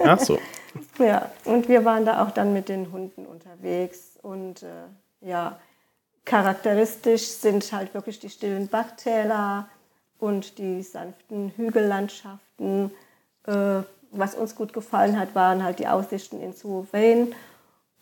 Ach 0.05 0.21
so. 0.21 0.39
ja, 1.01 1.31
und 1.45 1.69
wir 1.69 1.85
waren 1.85 2.05
da 2.07 2.23
auch 2.23 2.31
dann 2.31 2.53
mit 2.53 2.69
den 2.69 2.93
Hunden 2.93 3.27
unterwegs 3.27 4.19
und 4.23 4.63
äh, 4.63 4.67
ja, 5.27 5.59
charakteristisch 6.25 7.27
sind 7.27 7.71
halt 7.73 7.95
wirklich 7.95 8.19
die 8.19 8.31
stillen 8.31 8.69
Bachtäler 8.69 9.69
und 10.19 10.59
die 10.59 10.83
sanften 10.83 11.53
Hügellandschaften. 11.57 12.91
Äh, 13.47 13.83
was 14.13 14.35
uns 14.35 14.55
gut 14.55 14.73
gefallen 14.73 15.19
hat, 15.19 15.35
waren 15.35 15.63
halt 15.63 15.79
die 15.79 15.89
Aussichten 15.89 16.41
in 16.41 16.53
Souverän 16.53 17.35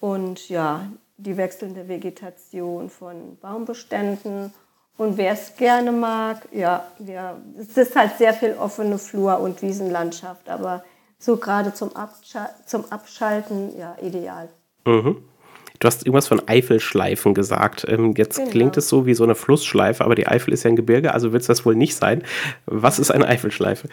und 0.01 0.49
ja, 0.49 0.87
die 1.17 1.37
wechselnde 1.37 1.89
Vegetation 1.89 2.91
von 2.91 3.37
Baumbeständen. 3.39 4.53
Und 4.97 5.17
wer 5.17 5.33
es 5.33 5.57
gerne 5.57 5.91
mag, 5.91 6.47
ja, 6.53 6.87
ja, 7.01 7.37
es 7.59 7.77
ist 7.77 7.97
halt 7.97 8.17
sehr 8.17 8.33
viel 8.33 8.55
offene 8.55 8.99
Flur- 8.99 9.41
und 9.41 9.61
Wiesenlandschaft, 9.61 10.49
aber 10.49 10.85
so 11.19 11.37
gerade 11.37 11.75
zum, 11.75 11.97
Abschal 11.97 12.51
zum 12.67 12.85
Abschalten, 12.93 13.77
ja, 13.77 13.97
ideal. 14.01 14.49
Mhm. 14.85 15.25
Du 15.85 15.89
hast 15.89 16.07
irgendwas 16.07 16.29
von 16.29 16.41
Eifelschleifen 16.49 17.35
gesagt. 17.35 17.85
Ähm, 17.87 18.15
jetzt 18.17 18.39
genau. 18.39 18.51
klingt 18.51 18.77
es 18.79 18.89
so 18.89 19.05
wie 19.05 19.13
so 19.13 19.23
eine 19.23 19.35
Flussschleife, 19.35 20.03
aber 20.03 20.15
die 20.15 20.27
Eifel 20.27 20.55
ist 20.55 20.63
ja 20.63 20.71
ein 20.71 20.77
Gebirge, 20.77 21.13
also 21.13 21.33
wird 21.33 21.43
es 21.43 21.47
das 21.47 21.67
wohl 21.67 21.75
nicht 21.75 21.95
sein. 21.95 22.23
Was 22.65 22.99
ist 22.99 23.11
eine 23.11 23.29
Eifelschleife? 23.29 23.91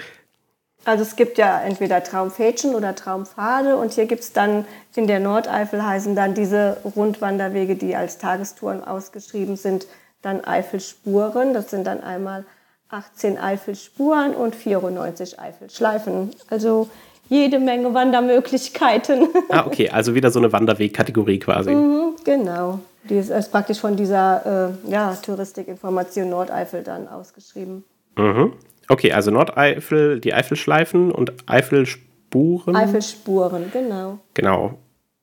Also 0.85 1.03
es 1.03 1.17
gibt 1.17 1.37
ja 1.37 1.59
entweder 1.59 2.01
Traumpfädchen 2.01 2.75
oder 2.75 2.95
Traumpfade 2.95 3.75
und 3.75 3.91
hier 3.91 4.05
gibt 4.05 4.21
es 4.21 4.31
dann 4.31 4.63
in 4.95 5.05
der 5.05 5.19
Nordeifel 5.19 5.85
heißen 5.85 6.15
dann 6.15 6.33
diese 6.33 6.77
Rundwanderwege, 6.95 7.75
die 7.75 7.93
als 7.93 8.19
Tagestouren 8.19 8.85
ausgeschrieben 8.85 9.57
sind, 9.57 9.85
dann 10.21 10.45
Eifelspuren. 10.45 11.53
Das 11.53 11.71
sind 11.71 11.85
dann 11.85 12.01
einmal 12.01 12.45
18 12.87 13.37
Eifelspuren 13.37 14.33
und 14.33 14.55
94 14.55 15.41
Eifelschleifen. 15.41 16.31
Also 16.49 16.89
jede 17.31 17.59
Menge 17.59 17.93
Wandermöglichkeiten. 17.93 19.29
Ah, 19.49 19.65
okay, 19.65 19.89
also 19.89 20.13
wieder 20.13 20.31
so 20.31 20.39
eine 20.39 20.51
Wanderwegkategorie 20.51 21.39
quasi. 21.39 21.71
Mhm, 21.71 22.15
genau. 22.25 22.79
Die 23.09 23.15
ist, 23.15 23.29
ist, 23.29 23.51
praktisch 23.51 23.79
von 23.79 23.95
dieser 23.95 24.75
äh, 24.85 24.91
ja, 24.91 25.15
Touristikinformation 25.15 26.29
Nordeifel 26.29 26.83
dann 26.83 27.07
ausgeschrieben. 27.07 27.85
Mhm. 28.17 28.53
Okay, 28.89 29.13
also 29.13 29.31
Nordeifel, 29.31 30.19
die 30.19 30.33
Eifelschleifen 30.33 31.11
und 31.11 31.31
Eifelspuren. 31.45 32.75
Eifelspuren, 32.75 33.71
genau. 33.71 34.19
Genau. 34.33 34.73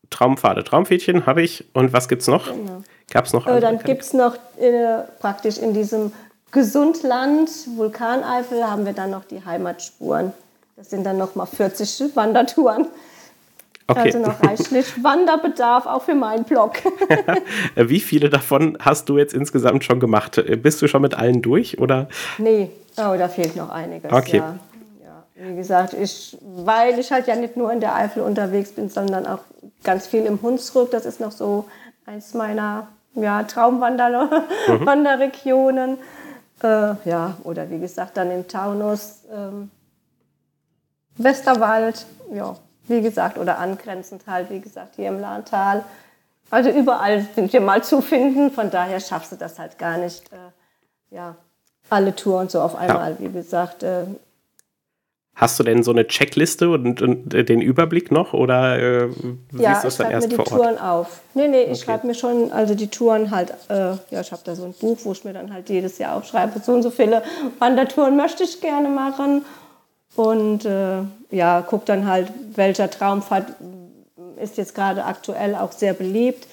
Traumpfade, 0.08 0.64
Traumpfädchen 0.64 1.26
habe 1.26 1.42
ich. 1.42 1.66
Und 1.74 1.92
was 1.92 2.08
gibt 2.08 2.22
es 2.22 2.28
noch? 2.28 2.50
Genau. 2.50 2.82
Gab 3.10 3.26
es 3.26 3.34
noch 3.34 3.46
äh, 3.46 3.60
Dann 3.60 3.80
gibt 3.80 4.02
es 4.02 4.14
noch 4.14 4.34
äh, 4.58 5.02
praktisch 5.20 5.58
in 5.58 5.74
diesem 5.74 6.12
Gesundland, 6.52 7.50
Vulkaneifel, 7.76 8.64
haben 8.64 8.86
wir 8.86 8.94
dann 8.94 9.10
noch 9.10 9.24
die 9.24 9.44
Heimatspuren. 9.44 10.32
Das 10.78 10.88
sind 10.90 11.04
dann 11.04 11.18
nochmal 11.18 11.48
40 11.48 12.14
Wandertouren. 12.14 12.86
Okay. 13.88 14.00
Also 14.00 14.20
noch 14.20 14.40
reichlich 14.44 15.02
Wanderbedarf 15.02 15.86
auch 15.86 16.02
für 16.02 16.14
meinen 16.14 16.44
Blog. 16.44 16.74
Wie 17.74 17.98
viele 17.98 18.30
davon 18.30 18.78
hast 18.80 19.08
du 19.08 19.18
jetzt 19.18 19.34
insgesamt 19.34 19.82
schon 19.82 19.98
gemacht? 19.98 20.40
Bist 20.62 20.80
du 20.80 20.86
schon 20.86 21.02
mit 21.02 21.14
allen 21.14 21.42
durch 21.42 21.80
oder? 21.80 22.06
Nee, 22.38 22.70
oh, 22.96 23.16
da 23.18 23.28
fehlt 23.28 23.56
noch 23.56 23.70
einiges. 23.70 24.12
Okay. 24.12 24.36
Ja. 24.36 24.56
ja. 25.02 25.24
Wie 25.34 25.56
gesagt, 25.56 25.94
ich, 25.94 26.38
weil 26.42 26.96
ich 27.00 27.10
halt 27.10 27.26
ja 27.26 27.34
nicht 27.34 27.56
nur 27.56 27.72
in 27.72 27.80
der 27.80 27.96
Eifel 27.96 28.22
unterwegs 28.22 28.70
bin, 28.70 28.88
sondern 28.88 29.26
auch 29.26 29.40
ganz 29.82 30.06
viel 30.06 30.26
im 30.26 30.40
Hunsrück. 30.42 30.92
Das 30.92 31.06
ist 31.06 31.18
noch 31.18 31.32
so 31.32 31.64
eins 32.06 32.34
meiner 32.34 32.86
ja, 33.14 33.42
Traumwanderregionen. 33.42 35.90
Mhm. 35.92 35.98
Äh, 36.60 36.96
ja, 37.04 37.36
oder 37.44 37.70
wie 37.70 37.78
gesagt, 37.78 38.16
dann 38.16 38.32
im 38.32 38.48
Taunus. 38.48 39.22
Ähm, 39.32 39.70
Westerwald, 41.18 42.06
ja. 42.32 42.56
wie 42.86 43.02
gesagt, 43.02 43.38
oder 43.38 43.58
angrenzend 43.58 44.22
halt, 44.26 44.50
wie 44.50 44.60
gesagt, 44.60 44.96
hier 44.96 45.08
im 45.08 45.20
Lahntal. 45.20 45.84
Also 46.50 46.70
überall 46.70 47.26
sind 47.34 47.52
wir 47.52 47.60
mal 47.60 47.82
zu 47.84 48.00
finden, 48.00 48.50
von 48.50 48.70
daher 48.70 49.00
schaffst 49.00 49.32
du 49.32 49.36
das 49.36 49.58
halt 49.58 49.78
gar 49.78 49.98
nicht, 49.98 50.32
äh, 50.32 51.14
ja, 51.14 51.36
alle 51.90 52.14
Touren 52.14 52.48
so 52.48 52.60
auf 52.60 52.74
einmal, 52.74 53.12
ja. 53.12 53.16
wie 53.18 53.32
gesagt. 53.32 53.82
Äh, 53.82 54.04
Hast 55.34 55.56
du 55.60 55.62
denn 55.62 55.84
so 55.84 55.92
eine 55.92 56.04
Checkliste 56.06 56.68
und, 56.68 57.00
und 57.00 57.32
den 57.32 57.60
Überblick 57.60 58.10
noch 58.10 58.32
oder 58.32 58.76
äh, 58.76 59.08
ja, 59.52 59.80
ich 59.86 59.94
schreibe 59.94 60.18
mir 60.18 60.28
die 60.28 60.36
Touren 60.36 60.78
auf. 60.78 61.20
Nee, 61.34 61.46
nee, 61.46 61.62
ich 61.62 61.68
okay. 61.68 61.78
schreibe 61.84 62.08
mir 62.08 62.14
schon, 62.14 62.50
also 62.50 62.74
die 62.74 62.88
Touren 62.88 63.30
halt, 63.30 63.52
äh, 63.68 63.92
ja, 64.10 64.20
ich 64.20 64.32
habe 64.32 64.42
da 64.44 64.56
so 64.56 64.64
ein 64.64 64.72
Buch, 64.72 64.98
wo 65.04 65.12
ich 65.12 65.24
mir 65.24 65.32
dann 65.32 65.52
halt 65.52 65.68
jedes 65.68 65.98
Jahr 65.98 66.16
aufschreibe, 66.16 66.58
so 66.58 66.72
und 66.72 66.82
so 66.82 66.90
viele 66.90 67.22
Wandertouren 67.60 68.16
möchte 68.16 68.42
ich 68.42 68.60
gerne 68.60 68.88
machen. 68.88 69.44
Und 70.16 70.64
äh, 70.64 71.02
ja, 71.30 71.62
guck 71.62 71.86
dann 71.86 72.06
halt, 72.06 72.32
welcher 72.54 72.90
Traumfahrt 72.90 73.54
ist 74.40 74.56
jetzt 74.56 74.74
gerade 74.74 75.04
aktuell 75.04 75.54
auch 75.54 75.72
sehr 75.72 75.94
beliebt 75.94 76.46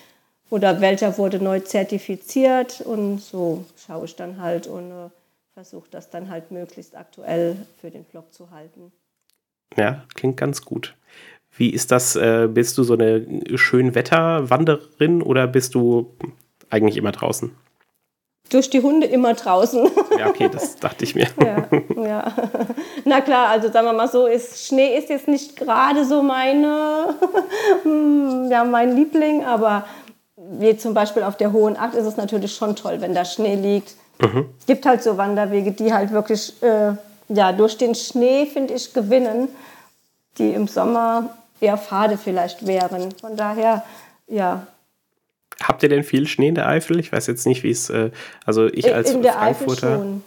oder 0.49 0.82
welcher 0.82 1.18
wurde 1.18 1.39
neu 1.39 1.60
zertifiziert 1.60 2.82
und 2.82 3.20
so 3.20 3.66
schaue 3.86 4.06
ich 4.06 4.16
dann 4.16 4.39
halt 4.39 4.68
und 4.68 4.91
äh, 4.91 5.10
versuche 5.53 5.89
das 5.89 6.10
dann 6.10 6.30
halt 6.30 6.51
möglichst 6.51 6.95
aktuell 6.95 7.58
für 7.80 7.89
den 7.89 8.03
Blog 8.03 8.34
zu 8.34 8.51
halten. 8.51 8.91
Ja, 9.78 10.03
klingt 10.14 10.38
ganz 10.38 10.64
gut. 10.64 10.95
Wie 11.58 11.70
ist 11.70 11.91
das? 11.91 12.16
Äh, 12.16 12.49
bist 12.51 12.78
du 12.78 12.84
so 12.84 12.93
eine 12.93 13.26
Schönwetterwanderin 13.58 15.22
oder 15.22 15.47
bist 15.47 15.74
du 15.74 16.14
eigentlich 16.70 16.97
immer 16.97 17.12
draußen? 17.12 17.56
Durch 18.49 18.69
die 18.69 18.81
Hunde 18.81 19.07
immer 19.07 19.33
draußen. 19.33 19.89
Ja, 20.19 20.27
okay, 20.27 20.49
das 20.49 20.75
dachte 20.79 21.03
ich 21.03 21.15
mir. 21.15 21.27
Ja, 21.43 22.03
ja. 22.03 22.33
Na 23.03 23.21
klar, 23.21 23.49
also 23.49 23.71
sagen 23.71 23.87
wir 23.87 23.93
mal 23.93 24.07
so, 24.07 24.27
ist, 24.27 24.67
Schnee 24.67 24.97
ist 24.97 25.09
jetzt 25.09 25.27
nicht 25.27 25.55
gerade 25.55 26.05
so 26.05 26.21
meine, 26.21 27.15
ja, 28.49 28.63
mein 28.63 28.95
Liebling, 28.95 29.43
aber 29.43 29.85
wie 30.37 30.77
zum 30.77 30.93
Beispiel 30.93 31.23
auf 31.23 31.37
der 31.37 31.53
Hohen 31.53 31.75
Acht 31.75 31.95
ist 31.95 32.05
es 32.05 32.17
natürlich 32.17 32.53
schon 32.53 32.75
toll, 32.75 33.01
wenn 33.01 33.13
da 33.15 33.25
Schnee 33.25 33.55
liegt. 33.55 33.95
Mhm. 34.21 34.45
gibt 34.65 34.85
halt 34.85 35.03
so 35.03 35.17
Wanderwege, 35.17 35.71
die 35.73 35.93
halt 35.93 36.11
wirklich 36.11 36.53
äh, 36.63 36.93
ja, 37.27 37.51
durch 37.51 37.77
den 37.77 37.95
Schnee, 37.95 38.45
finde 38.45 38.73
ich, 38.73 38.93
gewinnen, 38.93 39.49
die 40.37 40.51
im 40.51 40.67
Sommer 40.67 41.29
eher 41.59 41.77
fade 41.77 42.17
vielleicht 42.17 42.65
wären. 42.65 43.11
Von 43.19 43.35
daher, 43.35 43.83
ja. 44.27 44.67
Habt 45.62 45.84
ihr 45.84 45.89
denn 45.89 46.03
viel 46.03 46.28
Schnee 46.28 46.49
in 46.49 46.56
der 46.56 46.68
Eifel? 46.68 46.99
Ich 46.99 47.12
weiß 47.12 47.28
jetzt 47.28 47.45
nicht, 47.45 47.64
wie 47.64 47.72
es, 47.72 47.89
äh, 47.89 48.12
also 48.45 48.68
ich 48.68 48.93
als 48.93 49.12
in 49.12 49.22
der 49.22 49.34
Frankfurter. 49.34 49.93
Eifel 49.93 49.99
schon. 49.99 50.24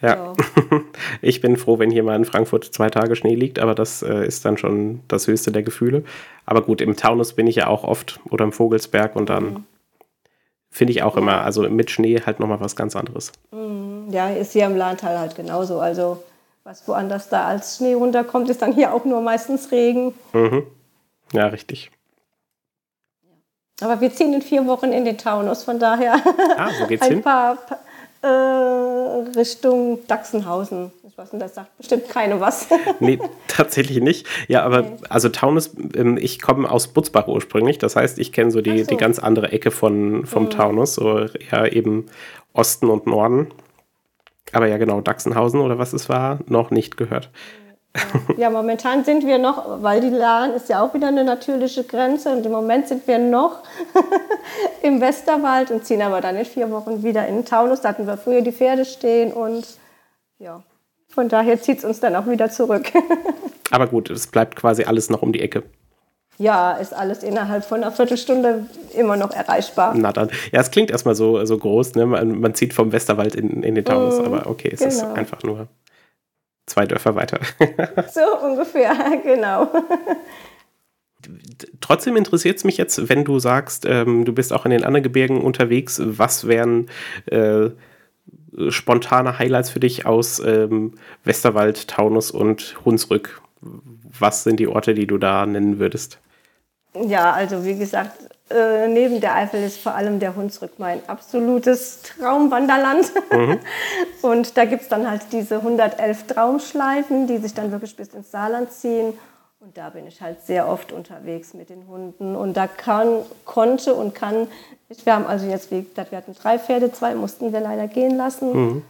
Ja, 0.00 0.16
ja. 0.16 0.32
ich 1.22 1.40
bin 1.40 1.56
froh, 1.56 1.78
wenn 1.78 1.90
hier 1.90 2.02
mal 2.02 2.16
in 2.16 2.24
Frankfurt 2.24 2.64
zwei 2.64 2.90
Tage 2.90 3.16
Schnee 3.16 3.34
liegt, 3.34 3.58
aber 3.58 3.74
das 3.74 4.02
äh, 4.02 4.26
ist 4.26 4.44
dann 4.44 4.58
schon 4.58 5.00
das 5.08 5.26
höchste 5.26 5.52
der 5.52 5.62
Gefühle. 5.62 6.04
Aber 6.44 6.62
gut, 6.62 6.80
im 6.80 6.96
Taunus 6.96 7.34
bin 7.34 7.46
ich 7.46 7.56
ja 7.56 7.68
auch 7.68 7.84
oft 7.84 8.20
oder 8.30 8.44
im 8.44 8.52
Vogelsberg 8.52 9.16
und 9.16 9.30
dann 9.30 9.44
mhm. 9.44 9.64
finde 10.70 10.92
ich 10.92 11.02
auch 11.02 11.16
immer, 11.16 11.42
also 11.42 11.62
mit 11.70 11.90
Schnee 11.90 12.20
halt 12.20 12.40
nochmal 12.40 12.60
was 12.60 12.76
ganz 12.76 12.96
anderes. 12.96 13.32
Mhm. 13.52 14.08
Ja, 14.10 14.28
ist 14.28 14.52
hier 14.52 14.66
im 14.66 14.76
Lahntal 14.76 15.18
halt 15.18 15.36
genauso. 15.36 15.80
Also 15.80 16.22
was 16.64 16.86
woanders 16.88 17.28
da 17.28 17.46
als 17.46 17.76
Schnee 17.76 17.94
runterkommt, 17.94 18.50
ist 18.50 18.62
dann 18.62 18.72
hier 18.72 18.92
auch 18.92 19.04
nur 19.04 19.20
meistens 19.20 19.70
Regen. 19.70 20.12
Mhm. 20.32 20.64
Ja, 21.32 21.46
richtig. 21.46 21.90
Aber 23.80 24.00
wir 24.00 24.12
ziehen 24.12 24.32
in 24.32 24.42
vier 24.42 24.66
Wochen 24.66 24.92
in 24.92 25.04
den 25.04 25.18
Taunus, 25.18 25.64
von 25.64 25.78
daher 25.78 26.14
ah, 26.56 26.70
wo 26.80 26.86
geht's 26.86 27.02
ein 27.06 27.14
hin? 27.14 27.22
paar 27.22 27.58
äh, 28.22 28.26
Richtung 29.36 29.98
Dachsenhausen. 30.06 30.92
Ich 31.06 31.18
weiß 31.18 31.32
nicht, 31.32 31.42
das 31.42 31.54
sagt 31.54 31.76
bestimmt 31.76 32.08
keine 32.08 32.40
was. 32.40 32.68
nee, 33.00 33.18
tatsächlich 33.48 34.00
nicht. 34.00 34.26
Ja, 34.48 34.62
aber 34.62 34.80
okay. 34.80 34.96
also 35.08 35.28
Taunus, 35.28 35.70
ähm, 35.94 36.16
ich 36.16 36.40
komme 36.40 36.70
aus 36.70 36.88
Butzbach 36.88 37.28
ursprünglich. 37.28 37.78
Das 37.78 37.96
heißt, 37.96 38.18
ich 38.18 38.32
kenne 38.32 38.50
so 38.50 38.60
die, 38.60 38.80
so. 38.80 38.86
die 38.86 38.96
ganz 38.96 39.18
andere 39.18 39.52
Ecke 39.52 39.70
von, 39.70 40.24
vom 40.26 40.44
mhm. 40.44 40.50
Taunus, 40.50 40.94
so 40.94 41.26
ja 41.50 41.66
eben 41.66 42.06
Osten 42.52 42.88
und 42.88 43.06
Norden. 43.06 43.48
Aber 44.52 44.68
ja, 44.68 44.78
genau, 44.78 45.00
Dachsenhausen 45.00 45.60
oder 45.60 45.78
was 45.78 45.92
es 45.92 46.08
war, 46.08 46.38
noch 46.46 46.70
nicht 46.70 46.96
gehört. 46.96 47.30
Ja, 48.36 48.50
momentan 48.50 49.04
sind 49.04 49.26
wir 49.26 49.38
noch, 49.38 49.82
weil 49.82 50.00
die 50.00 50.08
Lahn 50.08 50.52
ist 50.52 50.68
ja 50.68 50.82
auch 50.82 50.94
wieder 50.94 51.08
eine 51.08 51.24
natürliche 51.24 51.84
Grenze 51.84 52.30
und 52.30 52.44
im 52.44 52.52
Moment 52.52 52.88
sind 52.88 53.06
wir 53.06 53.18
noch 53.18 53.62
im 54.82 55.00
Westerwald 55.00 55.70
und 55.70 55.84
ziehen 55.84 56.02
aber 56.02 56.20
dann 56.20 56.36
in 56.36 56.44
vier 56.44 56.70
Wochen 56.70 57.02
wieder 57.02 57.26
in 57.28 57.36
den 57.36 57.44
Taunus. 57.44 57.82
Da 57.82 57.90
hatten 57.90 58.06
wir 58.06 58.16
früher 58.16 58.42
die 58.42 58.52
Pferde 58.52 58.84
stehen 58.84 59.32
und 59.32 59.66
ja, 60.38 60.62
von 61.08 61.28
daher 61.28 61.60
zieht 61.62 61.78
es 61.78 61.84
uns 61.84 62.00
dann 62.00 62.16
auch 62.16 62.26
wieder 62.26 62.50
zurück. 62.50 62.90
aber 63.70 63.86
gut, 63.86 64.10
es 64.10 64.26
bleibt 64.26 64.56
quasi 64.56 64.84
alles 64.84 65.10
noch 65.10 65.22
um 65.22 65.32
die 65.32 65.40
Ecke. 65.40 65.62
Ja, 66.36 66.72
ist 66.72 66.92
alles 66.92 67.22
innerhalb 67.22 67.64
von 67.64 67.84
einer 67.84 67.92
Viertelstunde 67.92 68.66
immer 68.96 69.16
noch 69.16 69.30
erreichbar. 69.30 69.94
Na 69.96 70.12
dann. 70.12 70.30
Ja, 70.50 70.60
es 70.60 70.72
klingt 70.72 70.90
erstmal 70.90 71.14
so, 71.14 71.44
so 71.44 71.56
groß, 71.56 71.94
ne? 71.94 72.06
Man, 72.06 72.40
man 72.40 72.54
zieht 72.54 72.74
vom 72.74 72.90
Westerwald 72.90 73.36
in, 73.36 73.62
in 73.62 73.76
den 73.76 73.84
Taunus, 73.84 74.18
mm, 74.18 74.24
aber 74.24 74.50
okay, 74.50 74.70
es 74.72 74.80
genau. 74.80 74.90
ist 74.90 75.04
einfach 75.04 75.44
nur 75.44 75.68
zwei 76.66 76.86
Dörfer 76.86 77.14
weiter. 77.14 77.40
so 78.12 78.46
ungefähr, 78.46 78.94
genau. 79.24 79.70
Trotzdem 81.80 82.16
interessiert 82.16 82.58
es 82.58 82.64
mich 82.64 82.76
jetzt, 82.76 83.08
wenn 83.08 83.24
du 83.24 83.38
sagst, 83.38 83.86
ähm, 83.86 84.24
du 84.24 84.32
bist 84.32 84.52
auch 84.52 84.64
in 84.64 84.70
den 84.70 84.84
anderen 84.84 85.02
Gebirgen 85.02 85.40
unterwegs, 85.40 86.00
was 86.04 86.46
wären 86.46 86.88
äh, 87.26 87.70
spontane 88.68 89.38
Highlights 89.38 89.70
für 89.70 89.80
dich 89.80 90.06
aus 90.06 90.40
ähm, 90.40 90.94
Westerwald, 91.24 91.88
Taunus 91.88 92.30
und 92.30 92.76
Hunsrück? 92.84 93.40
Was 93.60 94.44
sind 94.44 94.60
die 94.60 94.68
Orte, 94.68 94.94
die 94.94 95.06
du 95.06 95.18
da 95.18 95.46
nennen 95.46 95.78
würdest? 95.78 96.18
Ja, 96.94 97.32
also 97.32 97.64
wie 97.64 97.76
gesagt, 97.76 98.12
äh, 98.50 98.88
neben 98.88 99.22
der 99.22 99.34
Eifel 99.34 99.62
ist 99.62 99.78
vor 99.78 99.94
allem 99.94 100.20
der 100.20 100.36
Hunsrück 100.36 100.72
mein 100.78 101.00
absolutes 101.08 102.02
Traumwanderland. 102.02 103.10
Mhm. 103.32 103.58
Und 104.22 104.56
da 104.56 104.66
gibt 104.66 104.82
es 104.82 104.88
dann 104.88 105.10
halt 105.10 105.22
diese 105.32 105.56
111 105.56 106.26
Traumschleifen, 106.26 107.26
die 107.26 107.38
sich 107.38 107.54
dann 107.54 107.72
wirklich 107.72 107.96
bis 107.96 108.08
ins 108.08 108.30
Saarland 108.30 108.70
ziehen. 108.70 109.14
Und 109.60 109.78
da 109.78 109.88
bin 109.88 110.06
ich 110.06 110.20
halt 110.20 110.44
sehr 110.44 110.68
oft 110.68 110.92
unterwegs 110.92 111.54
mit 111.54 111.70
den 111.70 111.88
Hunden. 111.88 112.36
Und 112.36 112.54
da 112.54 112.66
kann, 112.66 113.20
konnte 113.46 113.94
und 113.94 114.14
kann, 114.14 114.46
ich, 114.90 115.06
wir 115.06 115.14
haben 115.14 115.26
also 115.26 115.46
jetzt, 115.46 115.70
wie 115.70 115.82
gesagt, 115.82 116.10
wir 116.10 116.18
hatten 116.18 116.34
drei 116.34 116.58
Pferde, 116.58 116.92
zwei 116.92 117.14
mussten 117.14 117.50
wir 117.50 117.60
leider 117.60 117.88
gehen 117.88 118.14
lassen. 118.14 118.52
Mhm. 118.52 118.82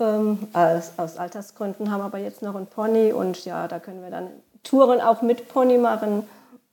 Ähm, 0.00 0.38
aus, 0.52 0.94
aus 0.96 1.16
Altersgründen 1.16 1.92
haben 1.92 2.02
aber 2.02 2.18
jetzt 2.18 2.42
noch 2.42 2.56
ein 2.56 2.66
Pony 2.66 3.12
und 3.12 3.44
ja, 3.44 3.68
da 3.68 3.78
können 3.78 4.02
wir 4.02 4.10
dann 4.10 4.26
Touren 4.64 5.00
auch 5.00 5.22
mit 5.22 5.48
Pony 5.48 5.78
machen 5.78 6.24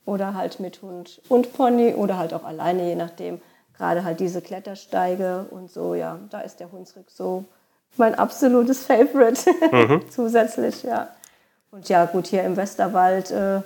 oder 0.06 0.34
halt 0.34 0.60
mit 0.60 0.82
Hund 0.82 1.20
und 1.28 1.52
Pony 1.54 1.94
oder 1.94 2.18
halt 2.18 2.34
auch 2.34 2.44
alleine, 2.44 2.86
je 2.88 2.94
nachdem. 2.94 3.40
Gerade 3.76 4.04
halt 4.04 4.20
diese 4.20 4.40
Klettersteige 4.40 5.46
und 5.50 5.70
so, 5.70 5.94
ja, 5.94 6.18
da 6.30 6.40
ist 6.40 6.60
der 6.60 6.70
Hunsrück 6.70 7.10
so 7.10 7.44
mein 7.96 8.14
absolutes 8.14 8.86
Favorite 8.86 9.50
mhm. 9.72 10.02
zusätzlich, 10.10 10.82
ja. 10.82 11.08
Und 11.70 11.88
ja, 11.88 12.04
gut, 12.04 12.28
hier 12.28 12.44
im 12.44 12.56
Westerwald 12.56 13.30
äh, 13.30 13.60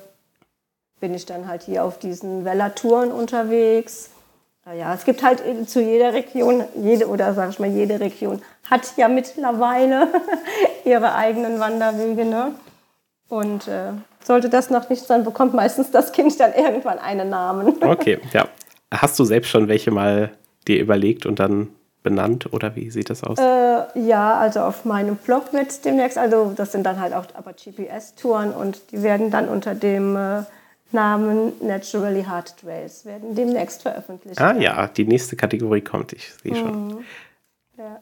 bin 1.01 1.14
ich 1.14 1.26
dann 1.26 1.47
halt 1.47 1.62
hier 1.62 1.84
auf 1.84 1.99
diesen 1.99 2.45
Wellertouren 2.45 3.12
unterwegs. 3.12 4.11
Ja, 4.76 4.93
es 4.93 5.05
gibt 5.05 5.22
halt 5.22 5.43
zu 5.68 5.80
jeder 5.80 6.12
Region, 6.12 6.62
jede 6.76 7.09
oder 7.09 7.32
sag 7.32 7.51
ich 7.51 7.59
mal, 7.59 7.70
jede 7.70 8.01
Region 8.01 8.43
hat 8.68 8.97
ja 8.97 9.09
mittlerweile 9.09 10.09
ihre 10.84 11.14
eigenen 11.14 11.59
Wanderwege, 11.59 12.26
ne? 12.26 12.53
Und 13.29 13.68
äh, 13.68 13.93
sollte 14.24 14.49
das 14.49 14.70
noch 14.70 14.89
nicht 14.89 15.05
sein, 15.05 15.24
bekommt 15.24 15.55
meistens 15.55 15.91
das 15.91 16.12
Kind 16.12 16.39
dann 16.41 16.53
irgendwann 16.55 16.99
einen 16.99 17.29
Namen. 17.31 17.76
Okay, 17.83 18.18
ja. 18.33 18.49
Hast 18.91 19.18
du 19.18 19.24
selbst 19.24 19.51
schon 19.51 19.68
welche 19.68 19.91
mal 19.91 20.31
dir 20.66 20.81
überlegt 20.81 21.26
und 21.26 21.39
dann 21.39 21.68
benannt 22.03 22.53
oder 22.53 22.74
wie 22.74 22.91
sieht 22.91 23.11
das 23.11 23.22
aus? 23.22 23.39
Äh, 23.39 24.01
ja, 24.01 24.39
also 24.39 24.61
auf 24.61 24.85
meinem 24.87 25.16
Blog 25.16 25.53
wird 25.53 25.85
demnächst, 25.85 26.16
also 26.16 26.53
das 26.57 26.72
sind 26.72 26.85
dann 26.85 27.01
halt 27.01 27.12
auch 27.12 27.26
aber 27.35 27.53
GPS-Touren 27.53 28.53
und 28.53 28.93
die 28.93 29.03
werden 29.03 29.31
dann 29.31 29.49
unter 29.49 29.74
dem 29.74 30.16
äh, 30.16 30.43
Namen 30.91 31.53
Naturally 31.61 32.24
Hard 32.24 32.57
Trails 32.59 33.05
werden 33.05 33.35
demnächst 33.35 33.83
veröffentlicht. 33.83 34.41
Ah 34.41 34.55
ja, 34.55 34.87
die 34.87 35.05
nächste 35.05 35.37
Kategorie 35.37 35.83
kommt, 35.83 36.14
ich 36.14 36.33
sehe 36.43 36.55
schon. 36.55 36.87
Mhm. 36.87 37.05
Ja. 37.76 38.01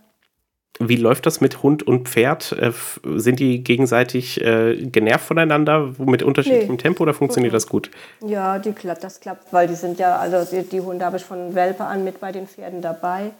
Wie 0.79 0.97
läuft 0.97 1.27
das 1.27 1.41
mit 1.41 1.62
Hund 1.62 1.83
und 1.83 2.09
Pferd? 2.09 2.53
Äh, 2.53 2.72
sind 3.16 3.41
die 3.41 3.62
gegenseitig 3.62 4.41
äh, 4.41 4.87
genervt 4.87 5.24
voneinander 5.27 5.95
mit 5.99 6.22
unterschiedlichem 6.22 6.77
nee. 6.77 6.83
Tempo 6.83 7.03
oder 7.03 7.14
funktioniert 7.14 7.55
das 7.55 7.66
gut? 7.66 7.91
Ja, 8.20 8.59
die, 8.59 8.74
das 9.01 9.20
klappt, 9.20 9.53
weil 9.53 9.68
die 9.68 9.74
sind 9.74 9.99
ja, 9.99 10.16
also 10.16 10.45
die, 10.45 10.68
die, 10.68 10.81
Hunde 10.81 11.05
habe 11.05 11.16
ich 11.16 11.24
von 11.24 11.55
Welpe 11.55 11.85
an 11.85 12.05
mit 12.05 12.20
bei 12.20 12.33
den 12.33 12.47
Pferden 12.47 12.83
dabei. 12.83 13.31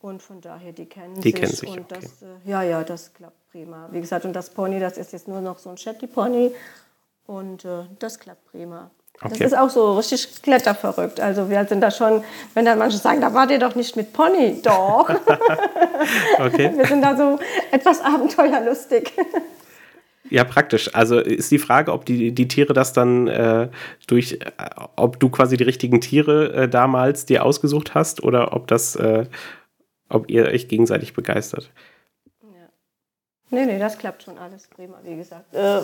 Und 0.00 0.20
von 0.20 0.40
daher, 0.40 0.72
die 0.72 0.86
kennen 0.86 1.14
die 1.16 1.30
sich. 1.30 1.34
Kennen 1.34 1.52
sich 1.52 1.68
und 1.68 1.80
okay. 1.80 2.00
das, 2.00 2.22
äh, 2.22 2.50
ja, 2.50 2.62
ja, 2.62 2.82
das 2.82 3.14
klappt 3.14 3.50
prima. 3.52 3.88
Wie 3.92 4.00
gesagt, 4.00 4.24
und 4.24 4.32
das 4.32 4.50
Pony, 4.50 4.80
das 4.80 4.98
ist 4.98 5.12
jetzt 5.12 5.28
nur 5.28 5.40
noch 5.40 5.58
so 5.58 5.70
ein 5.70 5.76
Shetty-Pony. 5.76 6.52
Und 7.26 7.64
äh, 7.64 7.84
das 7.98 8.18
klappt 8.18 8.44
prima. 8.50 8.90
Okay. 9.20 9.38
Das 9.38 9.52
ist 9.52 9.58
auch 9.58 9.70
so 9.70 9.96
richtig 9.96 10.42
kletterverrückt. 10.42 11.20
Also 11.20 11.48
wir 11.48 11.64
sind 11.66 11.80
da 11.80 11.90
schon, 11.90 12.24
wenn 12.54 12.64
dann 12.64 12.78
manche 12.78 12.98
sagen, 12.98 13.20
da 13.20 13.32
wart 13.32 13.52
ihr 13.52 13.60
doch 13.60 13.76
nicht 13.76 13.96
mit 13.96 14.12
Pony. 14.12 14.60
Doch. 14.62 15.08
okay. 16.38 16.72
Wir 16.74 16.86
sind 16.86 17.02
da 17.02 17.16
so 17.16 17.38
etwas 17.70 18.00
abenteuerlustig. 18.00 19.12
Ja, 20.28 20.44
praktisch. 20.44 20.94
Also 20.94 21.18
ist 21.20 21.50
die 21.50 21.58
Frage, 21.58 21.92
ob 21.92 22.06
die, 22.06 22.32
die 22.32 22.48
Tiere 22.48 22.72
das 22.72 22.92
dann 22.92 23.28
äh, 23.28 23.68
durch, 24.06 24.38
äh, 24.40 24.46
ob 24.96 25.20
du 25.20 25.28
quasi 25.28 25.56
die 25.56 25.64
richtigen 25.64 26.00
Tiere 26.00 26.52
äh, 26.54 26.68
damals 26.68 27.26
dir 27.26 27.44
ausgesucht 27.44 27.94
hast 27.94 28.22
oder 28.22 28.54
ob 28.54 28.66
das, 28.66 28.96
äh, 28.96 29.26
ob 30.08 30.30
ihr 30.30 30.46
euch 30.46 30.68
gegenseitig 30.68 31.12
begeistert. 31.12 31.70
Nee, 33.52 33.66
nee, 33.66 33.78
das 33.78 33.98
klappt 33.98 34.22
schon 34.22 34.38
alles 34.38 34.66
prima, 34.66 34.96
wie 35.02 35.14
gesagt. 35.14 35.54
Äh, 35.54 35.82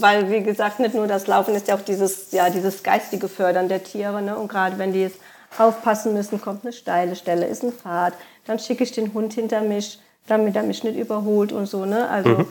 weil, 0.00 0.30
wie 0.30 0.42
gesagt, 0.42 0.80
nicht 0.80 0.94
nur 0.94 1.06
das 1.06 1.26
Laufen 1.26 1.54
ist 1.54 1.68
ja 1.68 1.74
auch 1.74 1.82
dieses, 1.82 2.32
ja, 2.32 2.48
dieses 2.48 2.82
geistige 2.82 3.28
Fördern 3.28 3.68
der 3.68 3.84
Tiere. 3.84 4.22
Ne? 4.22 4.38
Und 4.38 4.48
gerade 4.48 4.78
wenn 4.78 4.94
die 4.94 5.02
jetzt 5.02 5.20
aufpassen 5.58 6.14
müssen, 6.14 6.40
kommt 6.40 6.64
eine 6.64 6.72
steile 6.72 7.14
Stelle, 7.14 7.46
ist 7.46 7.62
ein 7.62 7.72
Pfad, 7.72 8.14
dann 8.46 8.58
schicke 8.58 8.84
ich 8.84 8.92
den 8.92 9.12
Hund 9.12 9.34
hinter 9.34 9.60
mich, 9.60 10.00
damit 10.28 10.56
er 10.56 10.62
mich 10.62 10.82
nicht 10.82 10.98
überholt 10.98 11.52
und 11.52 11.66
so. 11.66 11.84
Ne? 11.84 12.08
Also 12.08 12.30
mhm. 12.30 12.46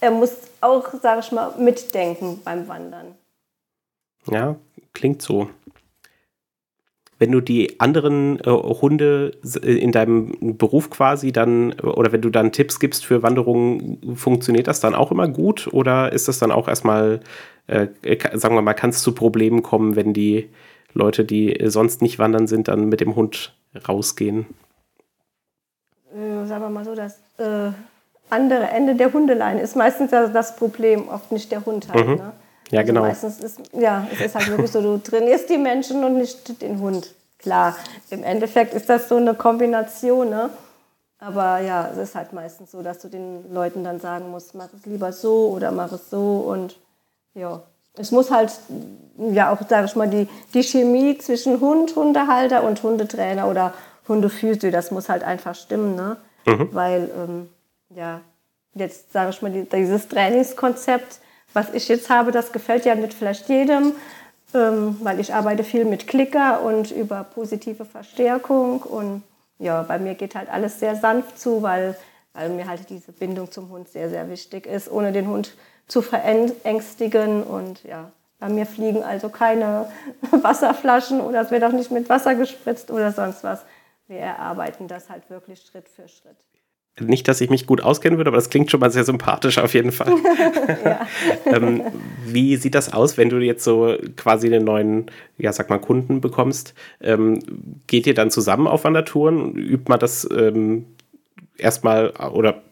er 0.00 0.12
muss 0.12 0.30
auch, 0.60 0.86
sage 1.02 1.20
ich 1.20 1.32
mal, 1.32 1.54
mitdenken 1.58 2.40
beim 2.44 2.68
Wandern. 2.68 3.16
Ja, 4.30 4.54
klingt 4.92 5.20
so 5.20 5.50
wenn 7.18 7.32
du 7.32 7.40
die 7.40 7.80
anderen 7.80 8.38
äh, 8.40 8.50
Hunde 8.50 9.32
äh, 9.62 9.78
in 9.78 9.92
deinem 9.92 10.56
Beruf 10.58 10.90
quasi 10.90 11.32
dann 11.32 11.72
oder 11.80 12.12
wenn 12.12 12.20
du 12.20 12.30
dann 12.30 12.52
Tipps 12.52 12.78
gibst 12.78 13.06
für 13.06 13.22
Wanderungen, 13.22 14.16
funktioniert 14.16 14.66
das 14.66 14.80
dann 14.80 14.94
auch 14.94 15.10
immer 15.10 15.28
gut 15.28 15.68
oder 15.72 16.12
ist 16.12 16.28
das 16.28 16.38
dann 16.38 16.52
auch 16.52 16.68
erstmal, 16.68 17.20
äh, 17.66 17.86
sagen 18.34 18.54
wir 18.54 18.62
mal, 18.62 18.74
kann 18.74 18.90
es 18.90 19.02
zu 19.02 19.12
Problemen 19.12 19.62
kommen, 19.62 19.96
wenn 19.96 20.12
die 20.12 20.50
Leute, 20.92 21.24
die 21.24 21.58
sonst 21.64 22.02
nicht 22.02 22.18
wandern 22.18 22.46
sind, 22.46 22.68
dann 22.68 22.88
mit 22.88 23.00
dem 23.00 23.16
Hund 23.16 23.54
rausgehen? 23.88 24.46
Äh, 26.14 26.46
sagen 26.46 26.62
wir 26.62 26.70
mal 26.70 26.84
so, 26.84 26.94
das 26.94 27.18
äh, 27.38 27.72
andere 28.30 28.68
Ende 28.68 28.94
der 28.94 29.12
Hundeleine 29.12 29.60
ist 29.60 29.76
meistens 29.76 30.10
das 30.10 30.56
Problem, 30.56 31.08
oft 31.08 31.32
nicht 31.32 31.52
der 31.52 31.64
Hund 31.64 31.88
halt. 31.92 32.06
Mhm. 32.06 32.14
Ne? 32.14 32.32
Ja, 32.70 32.80
also 32.80 32.92
genau. 32.92 33.02
Meistens 33.02 33.40
ist, 33.40 33.60
ja, 33.72 34.06
es 34.12 34.20
ist 34.20 34.34
halt 34.34 34.48
wirklich 34.48 34.70
so, 34.70 34.80
du 34.80 34.98
trainierst 34.98 35.48
die 35.48 35.58
Menschen 35.58 36.04
und 36.04 36.18
nicht 36.18 36.60
den 36.60 36.80
Hund. 36.80 37.14
Klar, 37.38 37.76
im 38.10 38.24
Endeffekt 38.24 38.74
ist 38.74 38.88
das 38.88 39.08
so 39.08 39.16
eine 39.16 39.34
Kombination, 39.34 40.30
ne? 40.30 40.50
Aber 41.18 41.60
ja, 41.60 41.88
es 41.92 41.98
ist 41.98 42.14
halt 42.14 42.32
meistens 42.32 42.72
so, 42.72 42.82
dass 42.82 42.98
du 42.98 43.08
den 43.08 43.52
Leuten 43.52 43.84
dann 43.84 44.00
sagen 44.00 44.30
musst, 44.30 44.54
mach 44.54 44.68
es 44.76 44.84
lieber 44.84 45.12
so 45.12 45.48
oder 45.48 45.70
mach 45.72 45.92
es 45.92 46.10
so 46.10 46.44
und 46.48 46.76
ja. 47.34 47.62
Es 47.98 48.10
muss 48.10 48.30
halt, 48.30 48.52
ja 49.16 49.50
auch, 49.50 49.66
sage 49.66 49.86
ich 49.86 49.96
mal, 49.96 50.08
die, 50.08 50.28
die 50.52 50.62
Chemie 50.62 51.16
zwischen 51.16 51.60
Hund, 51.60 51.96
Hundehalter 51.96 52.62
und 52.64 52.82
Hundetrainer 52.82 53.48
oder 53.48 53.72
Hundephysio, 54.06 54.70
das 54.70 54.90
muss 54.90 55.08
halt 55.08 55.22
einfach 55.22 55.54
stimmen, 55.54 55.94
ne? 55.94 56.16
Mhm. 56.44 56.68
Weil, 56.72 57.10
ähm, 57.16 57.48
ja, 57.94 58.20
jetzt 58.74 59.12
sage 59.12 59.30
ich 59.30 59.40
mal, 59.40 59.50
dieses 59.50 60.08
Trainingskonzept, 60.08 61.20
was 61.56 61.72
ich 61.72 61.88
jetzt 61.88 62.10
habe, 62.10 62.32
das 62.32 62.52
gefällt 62.52 62.84
ja 62.84 62.94
nicht 62.94 63.14
vielleicht 63.14 63.48
jedem, 63.48 63.94
ähm, 64.52 64.98
weil 65.02 65.18
ich 65.18 65.32
arbeite 65.32 65.64
viel 65.64 65.86
mit 65.86 66.06
Klicker 66.06 66.60
und 66.60 66.90
über 66.90 67.24
positive 67.24 67.86
Verstärkung 67.86 68.82
und 68.82 69.22
ja, 69.58 69.82
bei 69.82 69.98
mir 69.98 70.14
geht 70.14 70.34
halt 70.34 70.50
alles 70.50 70.78
sehr 70.78 70.96
sanft 70.96 71.38
zu, 71.38 71.62
weil, 71.62 71.96
weil 72.34 72.50
mir 72.50 72.68
halt 72.68 72.90
diese 72.90 73.10
Bindung 73.10 73.50
zum 73.50 73.70
Hund 73.70 73.88
sehr, 73.88 74.10
sehr 74.10 74.28
wichtig 74.28 74.66
ist, 74.66 74.90
ohne 74.92 75.12
den 75.12 75.28
Hund 75.28 75.56
zu 75.88 76.02
verängstigen 76.02 77.42
und 77.42 77.82
ja, 77.84 78.12
bei 78.38 78.50
mir 78.50 78.66
fliegen 78.66 79.02
also 79.02 79.30
keine 79.30 79.90
Wasserflaschen 80.30 81.22
oder 81.22 81.40
es 81.40 81.50
wird 81.50 81.64
auch 81.64 81.72
nicht 81.72 81.90
mit 81.90 82.10
Wasser 82.10 82.34
gespritzt 82.34 82.90
oder 82.90 83.12
sonst 83.12 83.42
was. 83.44 83.62
Wir 84.08 84.18
erarbeiten 84.18 84.88
das 84.88 85.08
halt 85.08 85.30
wirklich 85.30 85.62
Schritt 85.62 85.88
für 85.88 86.06
Schritt. 86.06 86.36
Nicht, 86.98 87.28
dass 87.28 87.42
ich 87.42 87.50
mich 87.50 87.66
gut 87.66 87.82
auskennen 87.82 88.18
würde, 88.18 88.28
aber 88.28 88.38
das 88.38 88.48
klingt 88.48 88.70
schon 88.70 88.80
mal 88.80 88.90
sehr 88.90 89.04
sympathisch 89.04 89.58
auf 89.58 89.74
jeden 89.74 89.92
Fall. 89.92 90.12
ähm, 91.44 91.82
wie 92.24 92.56
sieht 92.56 92.74
das 92.74 92.92
aus, 92.92 93.18
wenn 93.18 93.28
du 93.28 93.38
jetzt 93.38 93.64
so 93.64 93.96
quasi 94.16 94.46
einen 94.46 94.64
neuen, 94.64 95.10
ja, 95.36 95.52
sag 95.52 95.68
mal, 95.68 95.78
Kunden 95.78 96.22
bekommst? 96.22 96.72
Ähm, 97.02 97.40
geht 97.86 98.06
ihr 98.06 98.14
dann 98.14 98.30
zusammen 98.30 98.66
auf 98.66 98.84
Wandertouren? 98.84 99.54
Übt 99.56 99.88
man 99.88 99.98
das 99.98 100.26
ähm, 100.30 100.86
erstmal 101.58 102.10
oder 102.32 102.62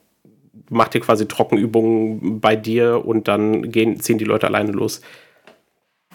macht 0.70 0.94
ihr 0.94 1.02
quasi 1.02 1.26
Trockenübungen 1.28 2.40
bei 2.40 2.56
dir 2.56 3.04
und 3.04 3.28
dann 3.28 3.70
gehen, 3.70 4.00
ziehen 4.00 4.18
die 4.18 4.24
Leute 4.24 4.46
alleine 4.46 4.72
los? 4.72 5.02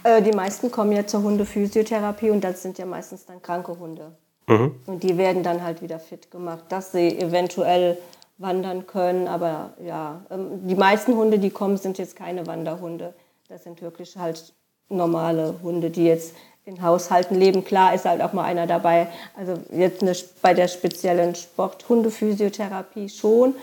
Äh, 0.03 0.21
die 0.21 0.31
meisten 0.31 0.71
kommen 0.71 0.91
ja 0.93 1.05
zur 1.05 1.23
Hundephysiotherapie 1.23 2.31
und 2.31 2.43
das 2.43 2.63
sind 2.63 2.77
ja 2.77 2.85
meistens 2.85 3.25
dann 3.25 3.41
kranke 3.41 3.77
Hunde. 3.77 4.15
Mhm. 4.49 4.75
Und 4.87 5.03
die 5.03 5.17
werden 5.17 5.43
dann 5.43 5.63
halt 5.63 5.81
wieder 5.81 5.99
fit 5.99 6.31
gemacht, 6.31 6.65
dass 6.69 6.91
sie 6.91 7.19
eventuell 7.19 7.97
wandern 8.39 8.87
können. 8.87 9.27
Aber 9.27 9.73
ja, 9.83 10.25
ähm, 10.31 10.67
die 10.67 10.75
meisten 10.75 11.15
Hunde, 11.15 11.37
die 11.37 11.51
kommen, 11.51 11.77
sind 11.77 11.97
jetzt 11.99 12.15
keine 12.15 12.47
Wanderhunde. 12.47 13.13
Das 13.47 13.63
sind 13.63 13.81
wirklich 13.81 14.17
halt 14.17 14.53
normale 14.89 15.55
Hunde, 15.61 15.91
die 15.91 16.05
jetzt 16.05 16.35
in 16.65 16.81
Haushalten 16.81 17.35
leben. 17.35 17.63
Klar 17.63 17.93
ist 17.93 18.05
halt 18.05 18.21
auch 18.21 18.33
mal 18.33 18.43
einer 18.43 18.65
dabei. 18.65 19.07
Also 19.35 19.59
jetzt 19.71 20.01
eine, 20.01 20.13
bei 20.41 20.53
der 20.55 20.67
speziellen 20.67 21.35
Sporthundephysiotherapie 21.35 23.09
schon. 23.09 23.55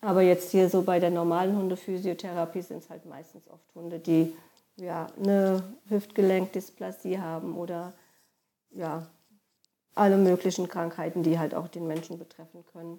Aber 0.00 0.22
jetzt 0.22 0.50
hier 0.52 0.70
so 0.70 0.82
bei 0.82 0.98
der 1.00 1.10
normalen 1.10 1.54
Hundephysiotherapie 1.54 2.62
sind 2.62 2.82
es 2.82 2.88
halt 2.88 3.04
meistens 3.04 3.46
oft 3.50 3.74
Hunde, 3.74 3.98
die 3.98 4.34
ja, 4.76 5.08
eine 5.22 5.62
Hüftgelenkdysplasie 5.90 7.18
haben 7.18 7.58
oder 7.58 7.92
ja, 8.70 9.06
alle 9.94 10.16
möglichen 10.16 10.68
Krankheiten, 10.68 11.22
die 11.22 11.38
halt 11.38 11.54
auch 11.54 11.68
den 11.68 11.86
Menschen 11.86 12.18
betreffen 12.18 12.64
können. 12.72 12.98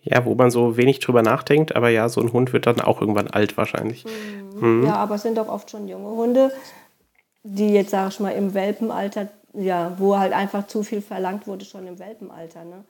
Ja, 0.00 0.24
wo 0.26 0.34
man 0.34 0.50
so 0.50 0.76
wenig 0.76 1.00
drüber 1.00 1.22
nachdenkt, 1.22 1.74
aber 1.74 1.88
ja, 1.88 2.08
so 2.08 2.20
ein 2.20 2.32
Hund 2.32 2.52
wird 2.52 2.66
dann 2.66 2.80
auch 2.80 3.00
irgendwann 3.00 3.28
alt 3.28 3.56
wahrscheinlich. 3.56 4.04
Mhm. 4.04 4.44
Mhm. 4.60 4.86
Ja, 4.86 4.96
aber 4.96 5.14
es 5.14 5.22
sind 5.22 5.38
doch 5.38 5.48
oft 5.48 5.70
schon 5.70 5.88
junge 5.88 6.10
Hunde, 6.10 6.52
die 7.42 7.72
jetzt, 7.72 7.90
sag 7.90 8.10
ich 8.10 8.20
mal, 8.20 8.30
im 8.30 8.54
Welpenalter, 8.54 9.28
ja, 9.54 9.94
wo 9.98 10.18
halt 10.18 10.32
einfach 10.32 10.66
zu 10.66 10.82
viel 10.82 11.00
verlangt 11.00 11.46
wurde, 11.46 11.64
schon 11.64 11.86
im 11.86 11.98
Welpenalter. 11.98 12.64
Ne? 12.64 12.84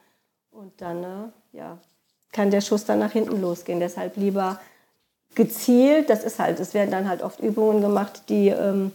Und 0.50 0.72
dann, 0.80 1.00
ne, 1.00 1.32
ja, 1.52 1.78
kann 2.32 2.50
der 2.50 2.60
Schuss 2.60 2.84
dann 2.84 2.98
nach 2.98 3.12
hinten 3.12 3.40
losgehen. 3.40 3.80
Deshalb 3.80 4.16
lieber 4.16 4.60
gezielt, 5.34 6.10
das 6.10 6.24
ist 6.24 6.38
halt, 6.38 6.58
es 6.60 6.74
werden 6.74 6.90
dann 6.90 7.08
halt 7.08 7.22
oft 7.22 7.40
Übungen 7.40 7.80
gemacht, 7.80 8.24
die 8.28 8.48
ähm, 8.48 8.92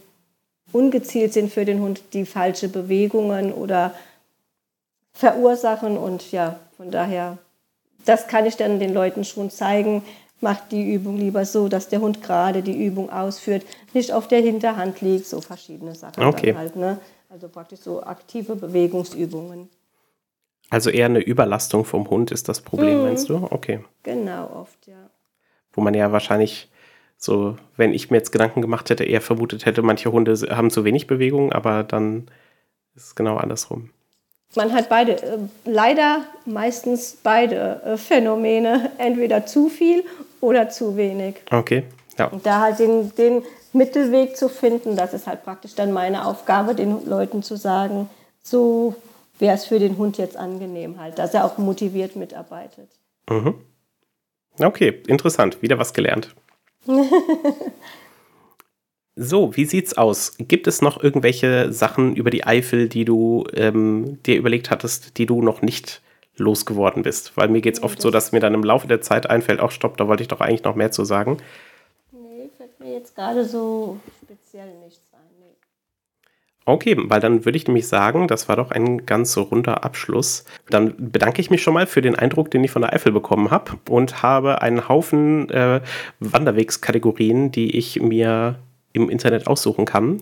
ungezielt 0.72 1.34
sind 1.34 1.52
für 1.52 1.66
den 1.66 1.82
Hund, 1.82 2.02
die 2.14 2.26
falsche 2.26 2.70
Bewegungen 2.70 3.54
oder 3.54 3.94
verursachen. 5.14 5.98
Und 5.98 6.32
ja, 6.32 6.60
von 6.78 6.92
daher, 6.92 7.38
das 8.06 8.28
kann 8.28 8.46
ich 8.46 8.56
dann 8.58 8.80
den 8.80 8.94
Leuten 8.94 9.24
schon 9.24 9.50
zeigen. 9.50 10.04
Macht 10.42 10.72
die 10.72 10.94
Übung 10.94 11.18
lieber 11.18 11.46
so, 11.46 11.68
dass 11.68 11.90
der 11.90 12.00
Hund 12.00 12.22
gerade 12.24 12.62
die 12.62 12.86
Übung 12.86 13.10
ausführt, 13.10 13.66
nicht 13.94 14.14
auf 14.14 14.28
der 14.30 14.40
Hinterhand 14.40 15.02
liegt, 15.02 15.26
so 15.26 15.42
verschiedene 15.42 15.96
Sachen 15.96 16.24
okay. 16.24 16.56
halt. 16.56 16.78
Ne? 16.78 17.00
Also 17.30 17.50
praktisch 17.50 17.82
so 17.82 18.02
aktive 18.02 18.56
Bewegungsübungen. 18.56 19.70
Also 20.70 20.90
eher 20.90 21.08
eine 21.08 21.20
Überlastung 21.20 21.84
vom 21.84 22.10
Hund 22.10 22.32
ist 22.32 22.48
das 22.48 22.62
Problem, 22.62 23.00
mhm. 23.00 23.04
meinst 23.04 23.28
du? 23.28 23.48
Okay. 23.50 23.84
Genau, 24.04 24.50
oft, 24.62 24.88
ja. 24.88 25.10
Wo 25.74 25.82
man 25.82 25.94
ja 25.94 26.12
wahrscheinlich 26.12 26.70
so, 27.22 27.58
wenn 27.76 27.94
ich 27.94 28.10
mir 28.10 28.18
jetzt 28.18 28.32
Gedanken 28.32 28.62
gemacht 28.62 28.90
hätte, 28.90 29.04
eher 29.04 29.20
vermutet 29.20 29.66
hätte, 29.66 29.82
manche 29.82 30.12
Hunde 30.12 30.36
haben 30.50 30.72
zu 30.72 30.86
wenig 30.86 31.06
Bewegung, 31.06 31.52
aber 31.52 31.84
dann 31.84 32.30
ist 32.96 33.08
es 33.08 33.16
genau 33.16 33.36
andersrum. 33.36 33.90
Man 34.56 34.74
hat 34.74 34.88
beide, 34.88 35.22
äh, 35.22 35.38
leider 35.66 36.22
meistens 36.46 37.18
beide 37.22 37.82
äh, 37.84 37.98
Phänomene, 37.98 38.92
entweder 38.98 39.46
zu 39.46 39.68
viel 39.68 40.04
oder 40.40 40.70
zu 40.70 40.96
wenig. 40.96 41.36
Okay, 41.52 41.84
ja. 42.18 42.28
Und 42.28 42.46
da 42.46 42.62
halt 42.62 42.80
den, 42.80 43.14
den 43.16 43.44
Mittelweg 43.74 44.38
zu 44.38 44.48
finden, 44.48 44.96
das 44.96 45.14
ist 45.14 45.28
halt 45.28 45.44
praktisch 45.44 45.76
dann 45.76 45.92
meine 45.92 46.26
Aufgabe, 46.26 46.74
den 46.74 47.06
Leuten 47.06 47.44
zu 47.44 47.58
sagen, 47.58 48.10
so 48.42 48.96
wäre 49.38 49.56
es 49.56 49.66
für 49.66 49.80
den 49.80 49.98
Hund 49.98 50.18
jetzt 50.18 50.38
angenehm 50.38 51.00
halt, 51.00 51.20
dass 51.20 51.34
er 51.34 51.44
auch 51.44 51.58
motiviert 51.58 52.16
mitarbeitet. 52.16 52.90
Mhm. 53.30 53.56
Okay, 54.58 55.04
interessant, 55.08 55.62
wieder 55.62 55.78
was 55.78 55.94
gelernt. 55.94 56.34
So, 59.16 59.56
wie 59.56 59.66
sieht's 59.66 59.98
aus? 59.98 60.36
Gibt 60.38 60.68
es 60.68 60.82
noch 60.82 61.02
irgendwelche 61.04 61.72
Sachen 61.72 62.16
über 62.16 62.30
die 62.30 62.46
Eifel, 62.46 62.90
die 62.90 63.06
du 63.06 63.46
ähm, 63.54 64.22
dir 64.24 64.38
überlegt 64.38 64.72
hattest, 64.72 65.18
die 65.18 65.26
du 65.26 65.42
noch 65.42 65.62
nicht 65.62 66.02
losgeworden 66.38 67.04
bist? 67.04 67.36
Weil 67.36 67.50
mir 67.50 67.62
geht 67.62 67.76
es 67.76 67.84
oft 67.84 68.02
so, 68.02 68.12
dass 68.12 68.32
mir 68.32 68.40
dann 68.40 68.54
im 68.54 68.64
Laufe 68.64 68.88
der 68.88 69.02
Zeit 69.02 69.30
einfällt, 69.30 69.60
auch 69.60 69.72
stopp, 69.72 69.98
da 69.98 70.08
wollte 70.08 70.24
ich 70.24 70.30
doch 70.30 70.42
eigentlich 70.42 70.64
noch 70.64 70.76
mehr 70.76 70.92
zu 70.92 71.04
sagen. 71.04 71.38
Nee, 72.12 72.50
fällt 72.58 72.80
mir 72.80 72.94
jetzt 72.94 73.16
gerade 73.16 73.46
so 73.46 74.00
speziell 74.24 74.74
nichts 74.86 75.09
Okay, 76.70 76.96
weil 77.00 77.20
dann 77.20 77.46
würde 77.46 77.58
ich 77.58 77.66
nämlich 77.66 77.88
sagen, 77.88 78.28
das 78.28 78.48
war 78.48 78.56
doch 78.56 78.70
ein 78.70 79.08
ganz 79.08 79.36
runder 79.36 79.84
Abschluss. 79.84 80.46
Dann 80.70 80.94
bedanke 81.00 81.42
ich 81.42 81.50
mich 81.50 81.64
schon 81.64 81.74
mal 81.74 81.88
für 81.88 82.04
den 82.04 82.16
Eindruck, 82.16 82.52
den 82.52 82.64
ich 82.64 82.70
von 82.70 82.84
der 82.84 82.94
Eifel 82.94 83.12
bekommen 83.12 83.50
habe 83.50 83.72
und 83.90 84.22
habe 84.22 84.62
einen 84.62 84.88
Haufen 84.88 85.50
äh, 85.50 85.82
Wanderwegskategorien, 86.20 87.52
die 87.52 87.76
ich 87.76 88.00
mir 88.00 88.60
im 88.94 89.10
Internet 89.10 89.48
aussuchen 89.48 89.86
kann. 89.86 90.22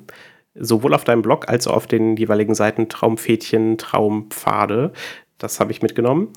Sowohl 0.55 0.93
auf 0.93 1.03
deinem 1.03 1.21
Blog 1.21 1.49
als 1.49 1.67
auch 1.67 1.75
auf 1.75 1.85
den 1.85 2.15
jeweiligen 2.15 2.55
Seiten 2.55 2.87
Traumpfädchen, 2.87 3.77
Traumpfade. 3.77 4.93
Das 5.39 5.59
habe 5.59 5.73
ich 5.73 5.81
mitgenommen. 5.81 6.29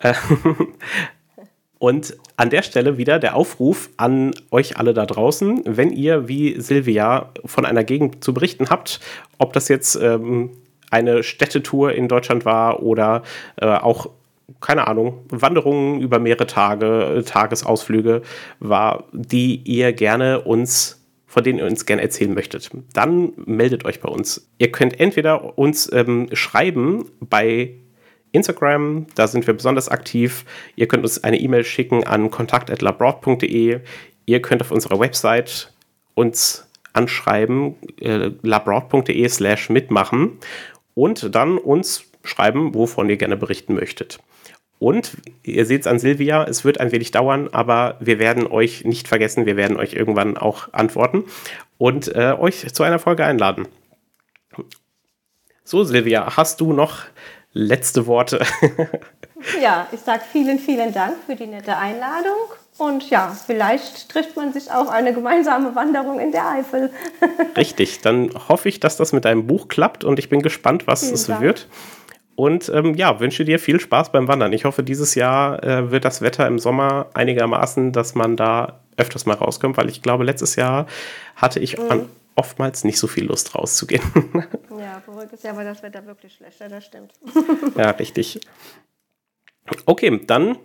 Und 1.78 2.16
an 2.36 2.50
der 2.50 2.62
Stelle 2.62 2.98
wieder 2.98 3.18
der 3.18 3.36
Aufruf 3.36 3.90
an 3.96 4.32
euch 4.50 4.76
alle 4.76 4.94
da 4.94 5.06
draußen, 5.06 5.62
wenn 5.64 5.92
ihr 5.92 6.28
wie 6.28 6.60
Silvia 6.60 7.30
von 7.44 7.64
einer 7.64 7.84
Gegend 7.84 8.24
zu 8.24 8.34
berichten 8.34 8.68
habt, 8.68 9.00
ob 9.38 9.52
das 9.52 9.68
jetzt 9.68 9.94
ähm, 9.96 10.50
eine 10.90 11.22
Städtetour 11.22 11.92
in 11.92 12.08
Deutschland 12.08 12.44
war 12.44 12.82
oder 12.82 13.22
äh, 13.56 13.66
auch, 13.66 14.10
keine 14.60 14.88
Ahnung, 14.88 15.24
Wanderungen 15.28 16.00
über 16.00 16.18
mehrere 16.18 16.46
Tage, 16.46 17.22
Tagesausflüge 17.24 18.22
war, 18.58 19.04
die 19.12 19.56
ihr 19.56 19.92
gerne 19.92 20.40
uns 20.40 20.98
von 21.28 21.44
denen 21.44 21.58
ihr 21.58 21.66
uns 21.66 21.84
gerne 21.84 22.00
erzählen 22.00 22.32
möchtet, 22.32 22.70
dann 22.94 23.32
meldet 23.36 23.84
euch 23.84 24.00
bei 24.00 24.08
uns. 24.08 24.48
Ihr 24.56 24.72
könnt 24.72 24.98
entweder 24.98 25.58
uns 25.58 25.92
ähm, 25.92 26.28
schreiben 26.32 27.04
bei 27.20 27.74
Instagram, 28.32 29.06
da 29.14 29.26
sind 29.26 29.46
wir 29.46 29.54
besonders 29.54 29.88
aktiv. 29.88 30.44
Ihr 30.76 30.88
könnt 30.88 31.02
uns 31.02 31.22
eine 31.24 31.38
E-Mail 31.38 31.64
schicken 31.64 32.04
an 32.04 32.30
kontakt.labroad.de. 32.30 33.80
Ihr 34.26 34.42
könnt 34.42 34.62
auf 34.62 34.70
unserer 34.70 35.00
Website 35.00 35.72
uns 36.14 36.68
anschreiben, 36.92 37.76
äh, 38.00 38.30
labroad.de 38.42 39.28
slash 39.28 39.70
mitmachen 39.70 40.38
und 40.94 41.34
dann 41.34 41.58
uns 41.58 42.04
schreiben, 42.24 42.74
wovon 42.74 43.08
ihr 43.08 43.16
gerne 43.16 43.36
berichten 43.36 43.74
möchtet. 43.74 44.18
Und 44.78 45.16
ihr 45.42 45.66
seht 45.66 45.82
es 45.82 45.86
an 45.86 45.98
Silvia, 45.98 46.44
es 46.44 46.64
wird 46.64 46.78
ein 46.78 46.92
wenig 46.92 47.10
dauern, 47.10 47.48
aber 47.52 47.96
wir 48.00 48.18
werden 48.18 48.46
euch 48.46 48.84
nicht 48.84 49.08
vergessen, 49.08 49.46
wir 49.46 49.56
werden 49.56 49.76
euch 49.76 49.94
irgendwann 49.94 50.36
auch 50.36 50.72
antworten 50.72 51.24
und 51.78 52.14
äh, 52.14 52.34
euch 52.38 52.72
zu 52.72 52.82
einer 52.84 52.98
Folge 52.98 53.24
einladen. 53.24 53.66
So, 55.64 55.84
Silvia, 55.84 56.36
hast 56.36 56.60
du 56.60 56.72
noch 56.72 57.02
letzte 57.58 58.06
Worte. 58.06 58.40
ja, 59.62 59.88
ich 59.90 60.00
sage 60.00 60.22
vielen, 60.30 60.58
vielen 60.58 60.92
Dank 60.92 61.16
für 61.26 61.34
die 61.34 61.46
nette 61.46 61.76
Einladung. 61.76 62.36
Und 62.78 63.10
ja, 63.10 63.36
vielleicht 63.46 64.08
trifft 64.08 64.36
man 64.36 64.52
sich 64.52 64.70
auf 64.70 64.88
eine 64.88 65.12
gemeinsame 65.12 65.74
Wanderung 65.74 66.20
in 66.20 66.30
der 66.30 66.48
Eifel. 66.48 66.92
Richtig, 67.56 68.00
dann 68.00 68.30
hoffe 68.48 68.68
ich, 68.68 68.78
dass 68.78 68.96
das 68.96 69.12
mit 69.12 69.24
deinem 69.24 69.48
Buch 69.48 69.66
klappt 69.66 70.04
und 70.04 70.20
ich 70.20 70.28
bin 70.28 70.42
gespannt, 70.42 70.86
was 70.86 71.00
vielen 71.00 71.14
es 71.14 71.26
Dank. 71.26 71.40
wird. 71.40 71.68
Und 72.36 72.70
ähm, 72.72 72.94
ja, 72.94 73.18
wünsche 73.18 73.44
dir 73.44 73.58
viel 73.58 73.80
Spaß 73.80 74.12
beim 74.12 74.28
Wandern. 74.28 74.52
Ich 74.52 74.64
hoffe, 74.64 74.84
dieses 74.84 75.16
Jahr 75.16 75.60
äh, 75.64 75.90
wird 75.90 76.04
das 76.04 76.22
Wetter 76.22 76.46
im 76.46 76.60
Sommer 76.60 77.06
einigermaßen, 77.14 77.90
dass 77.90 78.14
man 78.14 78.36
da 78.36 78.78
öfters 78.96 79.26
mal 79.26 79.34
rauskommt, 79.34 79.76
weil 79.76 79.88
ich 79.88 80.02
glaube, 80.02 80.22
letztes 80.22 80.54
Jahr 80.54 80.86
hatte 81.34 81.58
ich 81.58 81.76
mhm. 81.76 81.90
an 81.90 82.08
oftmals 82.38 82.84
nicht 82.84 82.98
so 82.98 83.06
viel 83.06 83.24
Lust 83.26 83.54
rauszugehen. 83.54 84.02
Ja, 84.78 85.02
voriges 85.04 85.42
Jahr 85.42 85.56
war 85.56 85.64
das 85.64 85.82
Wetter 85.82 86.06
wirklich 86.06 86.34
schlechter, 86.34 86.68
das 86.68 86.84
stimmt. 86.84 87.12
Ja, 87.76 87.90
richtig. 87.90 88.40
Okay, 89.86 90.20
dann 90.24 90.56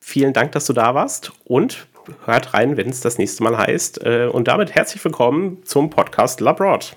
vielen 0.00 0.32
Dank, 0.32 0.50
dass 0.50 0.66
du 0.66 0.72
da 0.72 0.96
warst 0.96 1.32
und 1.44 1.86
hört 2.24 2.52
rein, 2.52 2.76
wenn 2.76 2.88
es 2.88 3.00
das 3.00 3.18
nächste 3.18 3.44
Mal 3.44 3.56
heißt. 3.56 4.04
Äh, 4.04 4.26
und 4.32 4.48
damit 4.48 4.74
herzlich 4.74 5.04
willkommen 5.04 5.64
zum 5.64 5.90
Podcast 5.90 6.40
Labroad. 6.40 6.96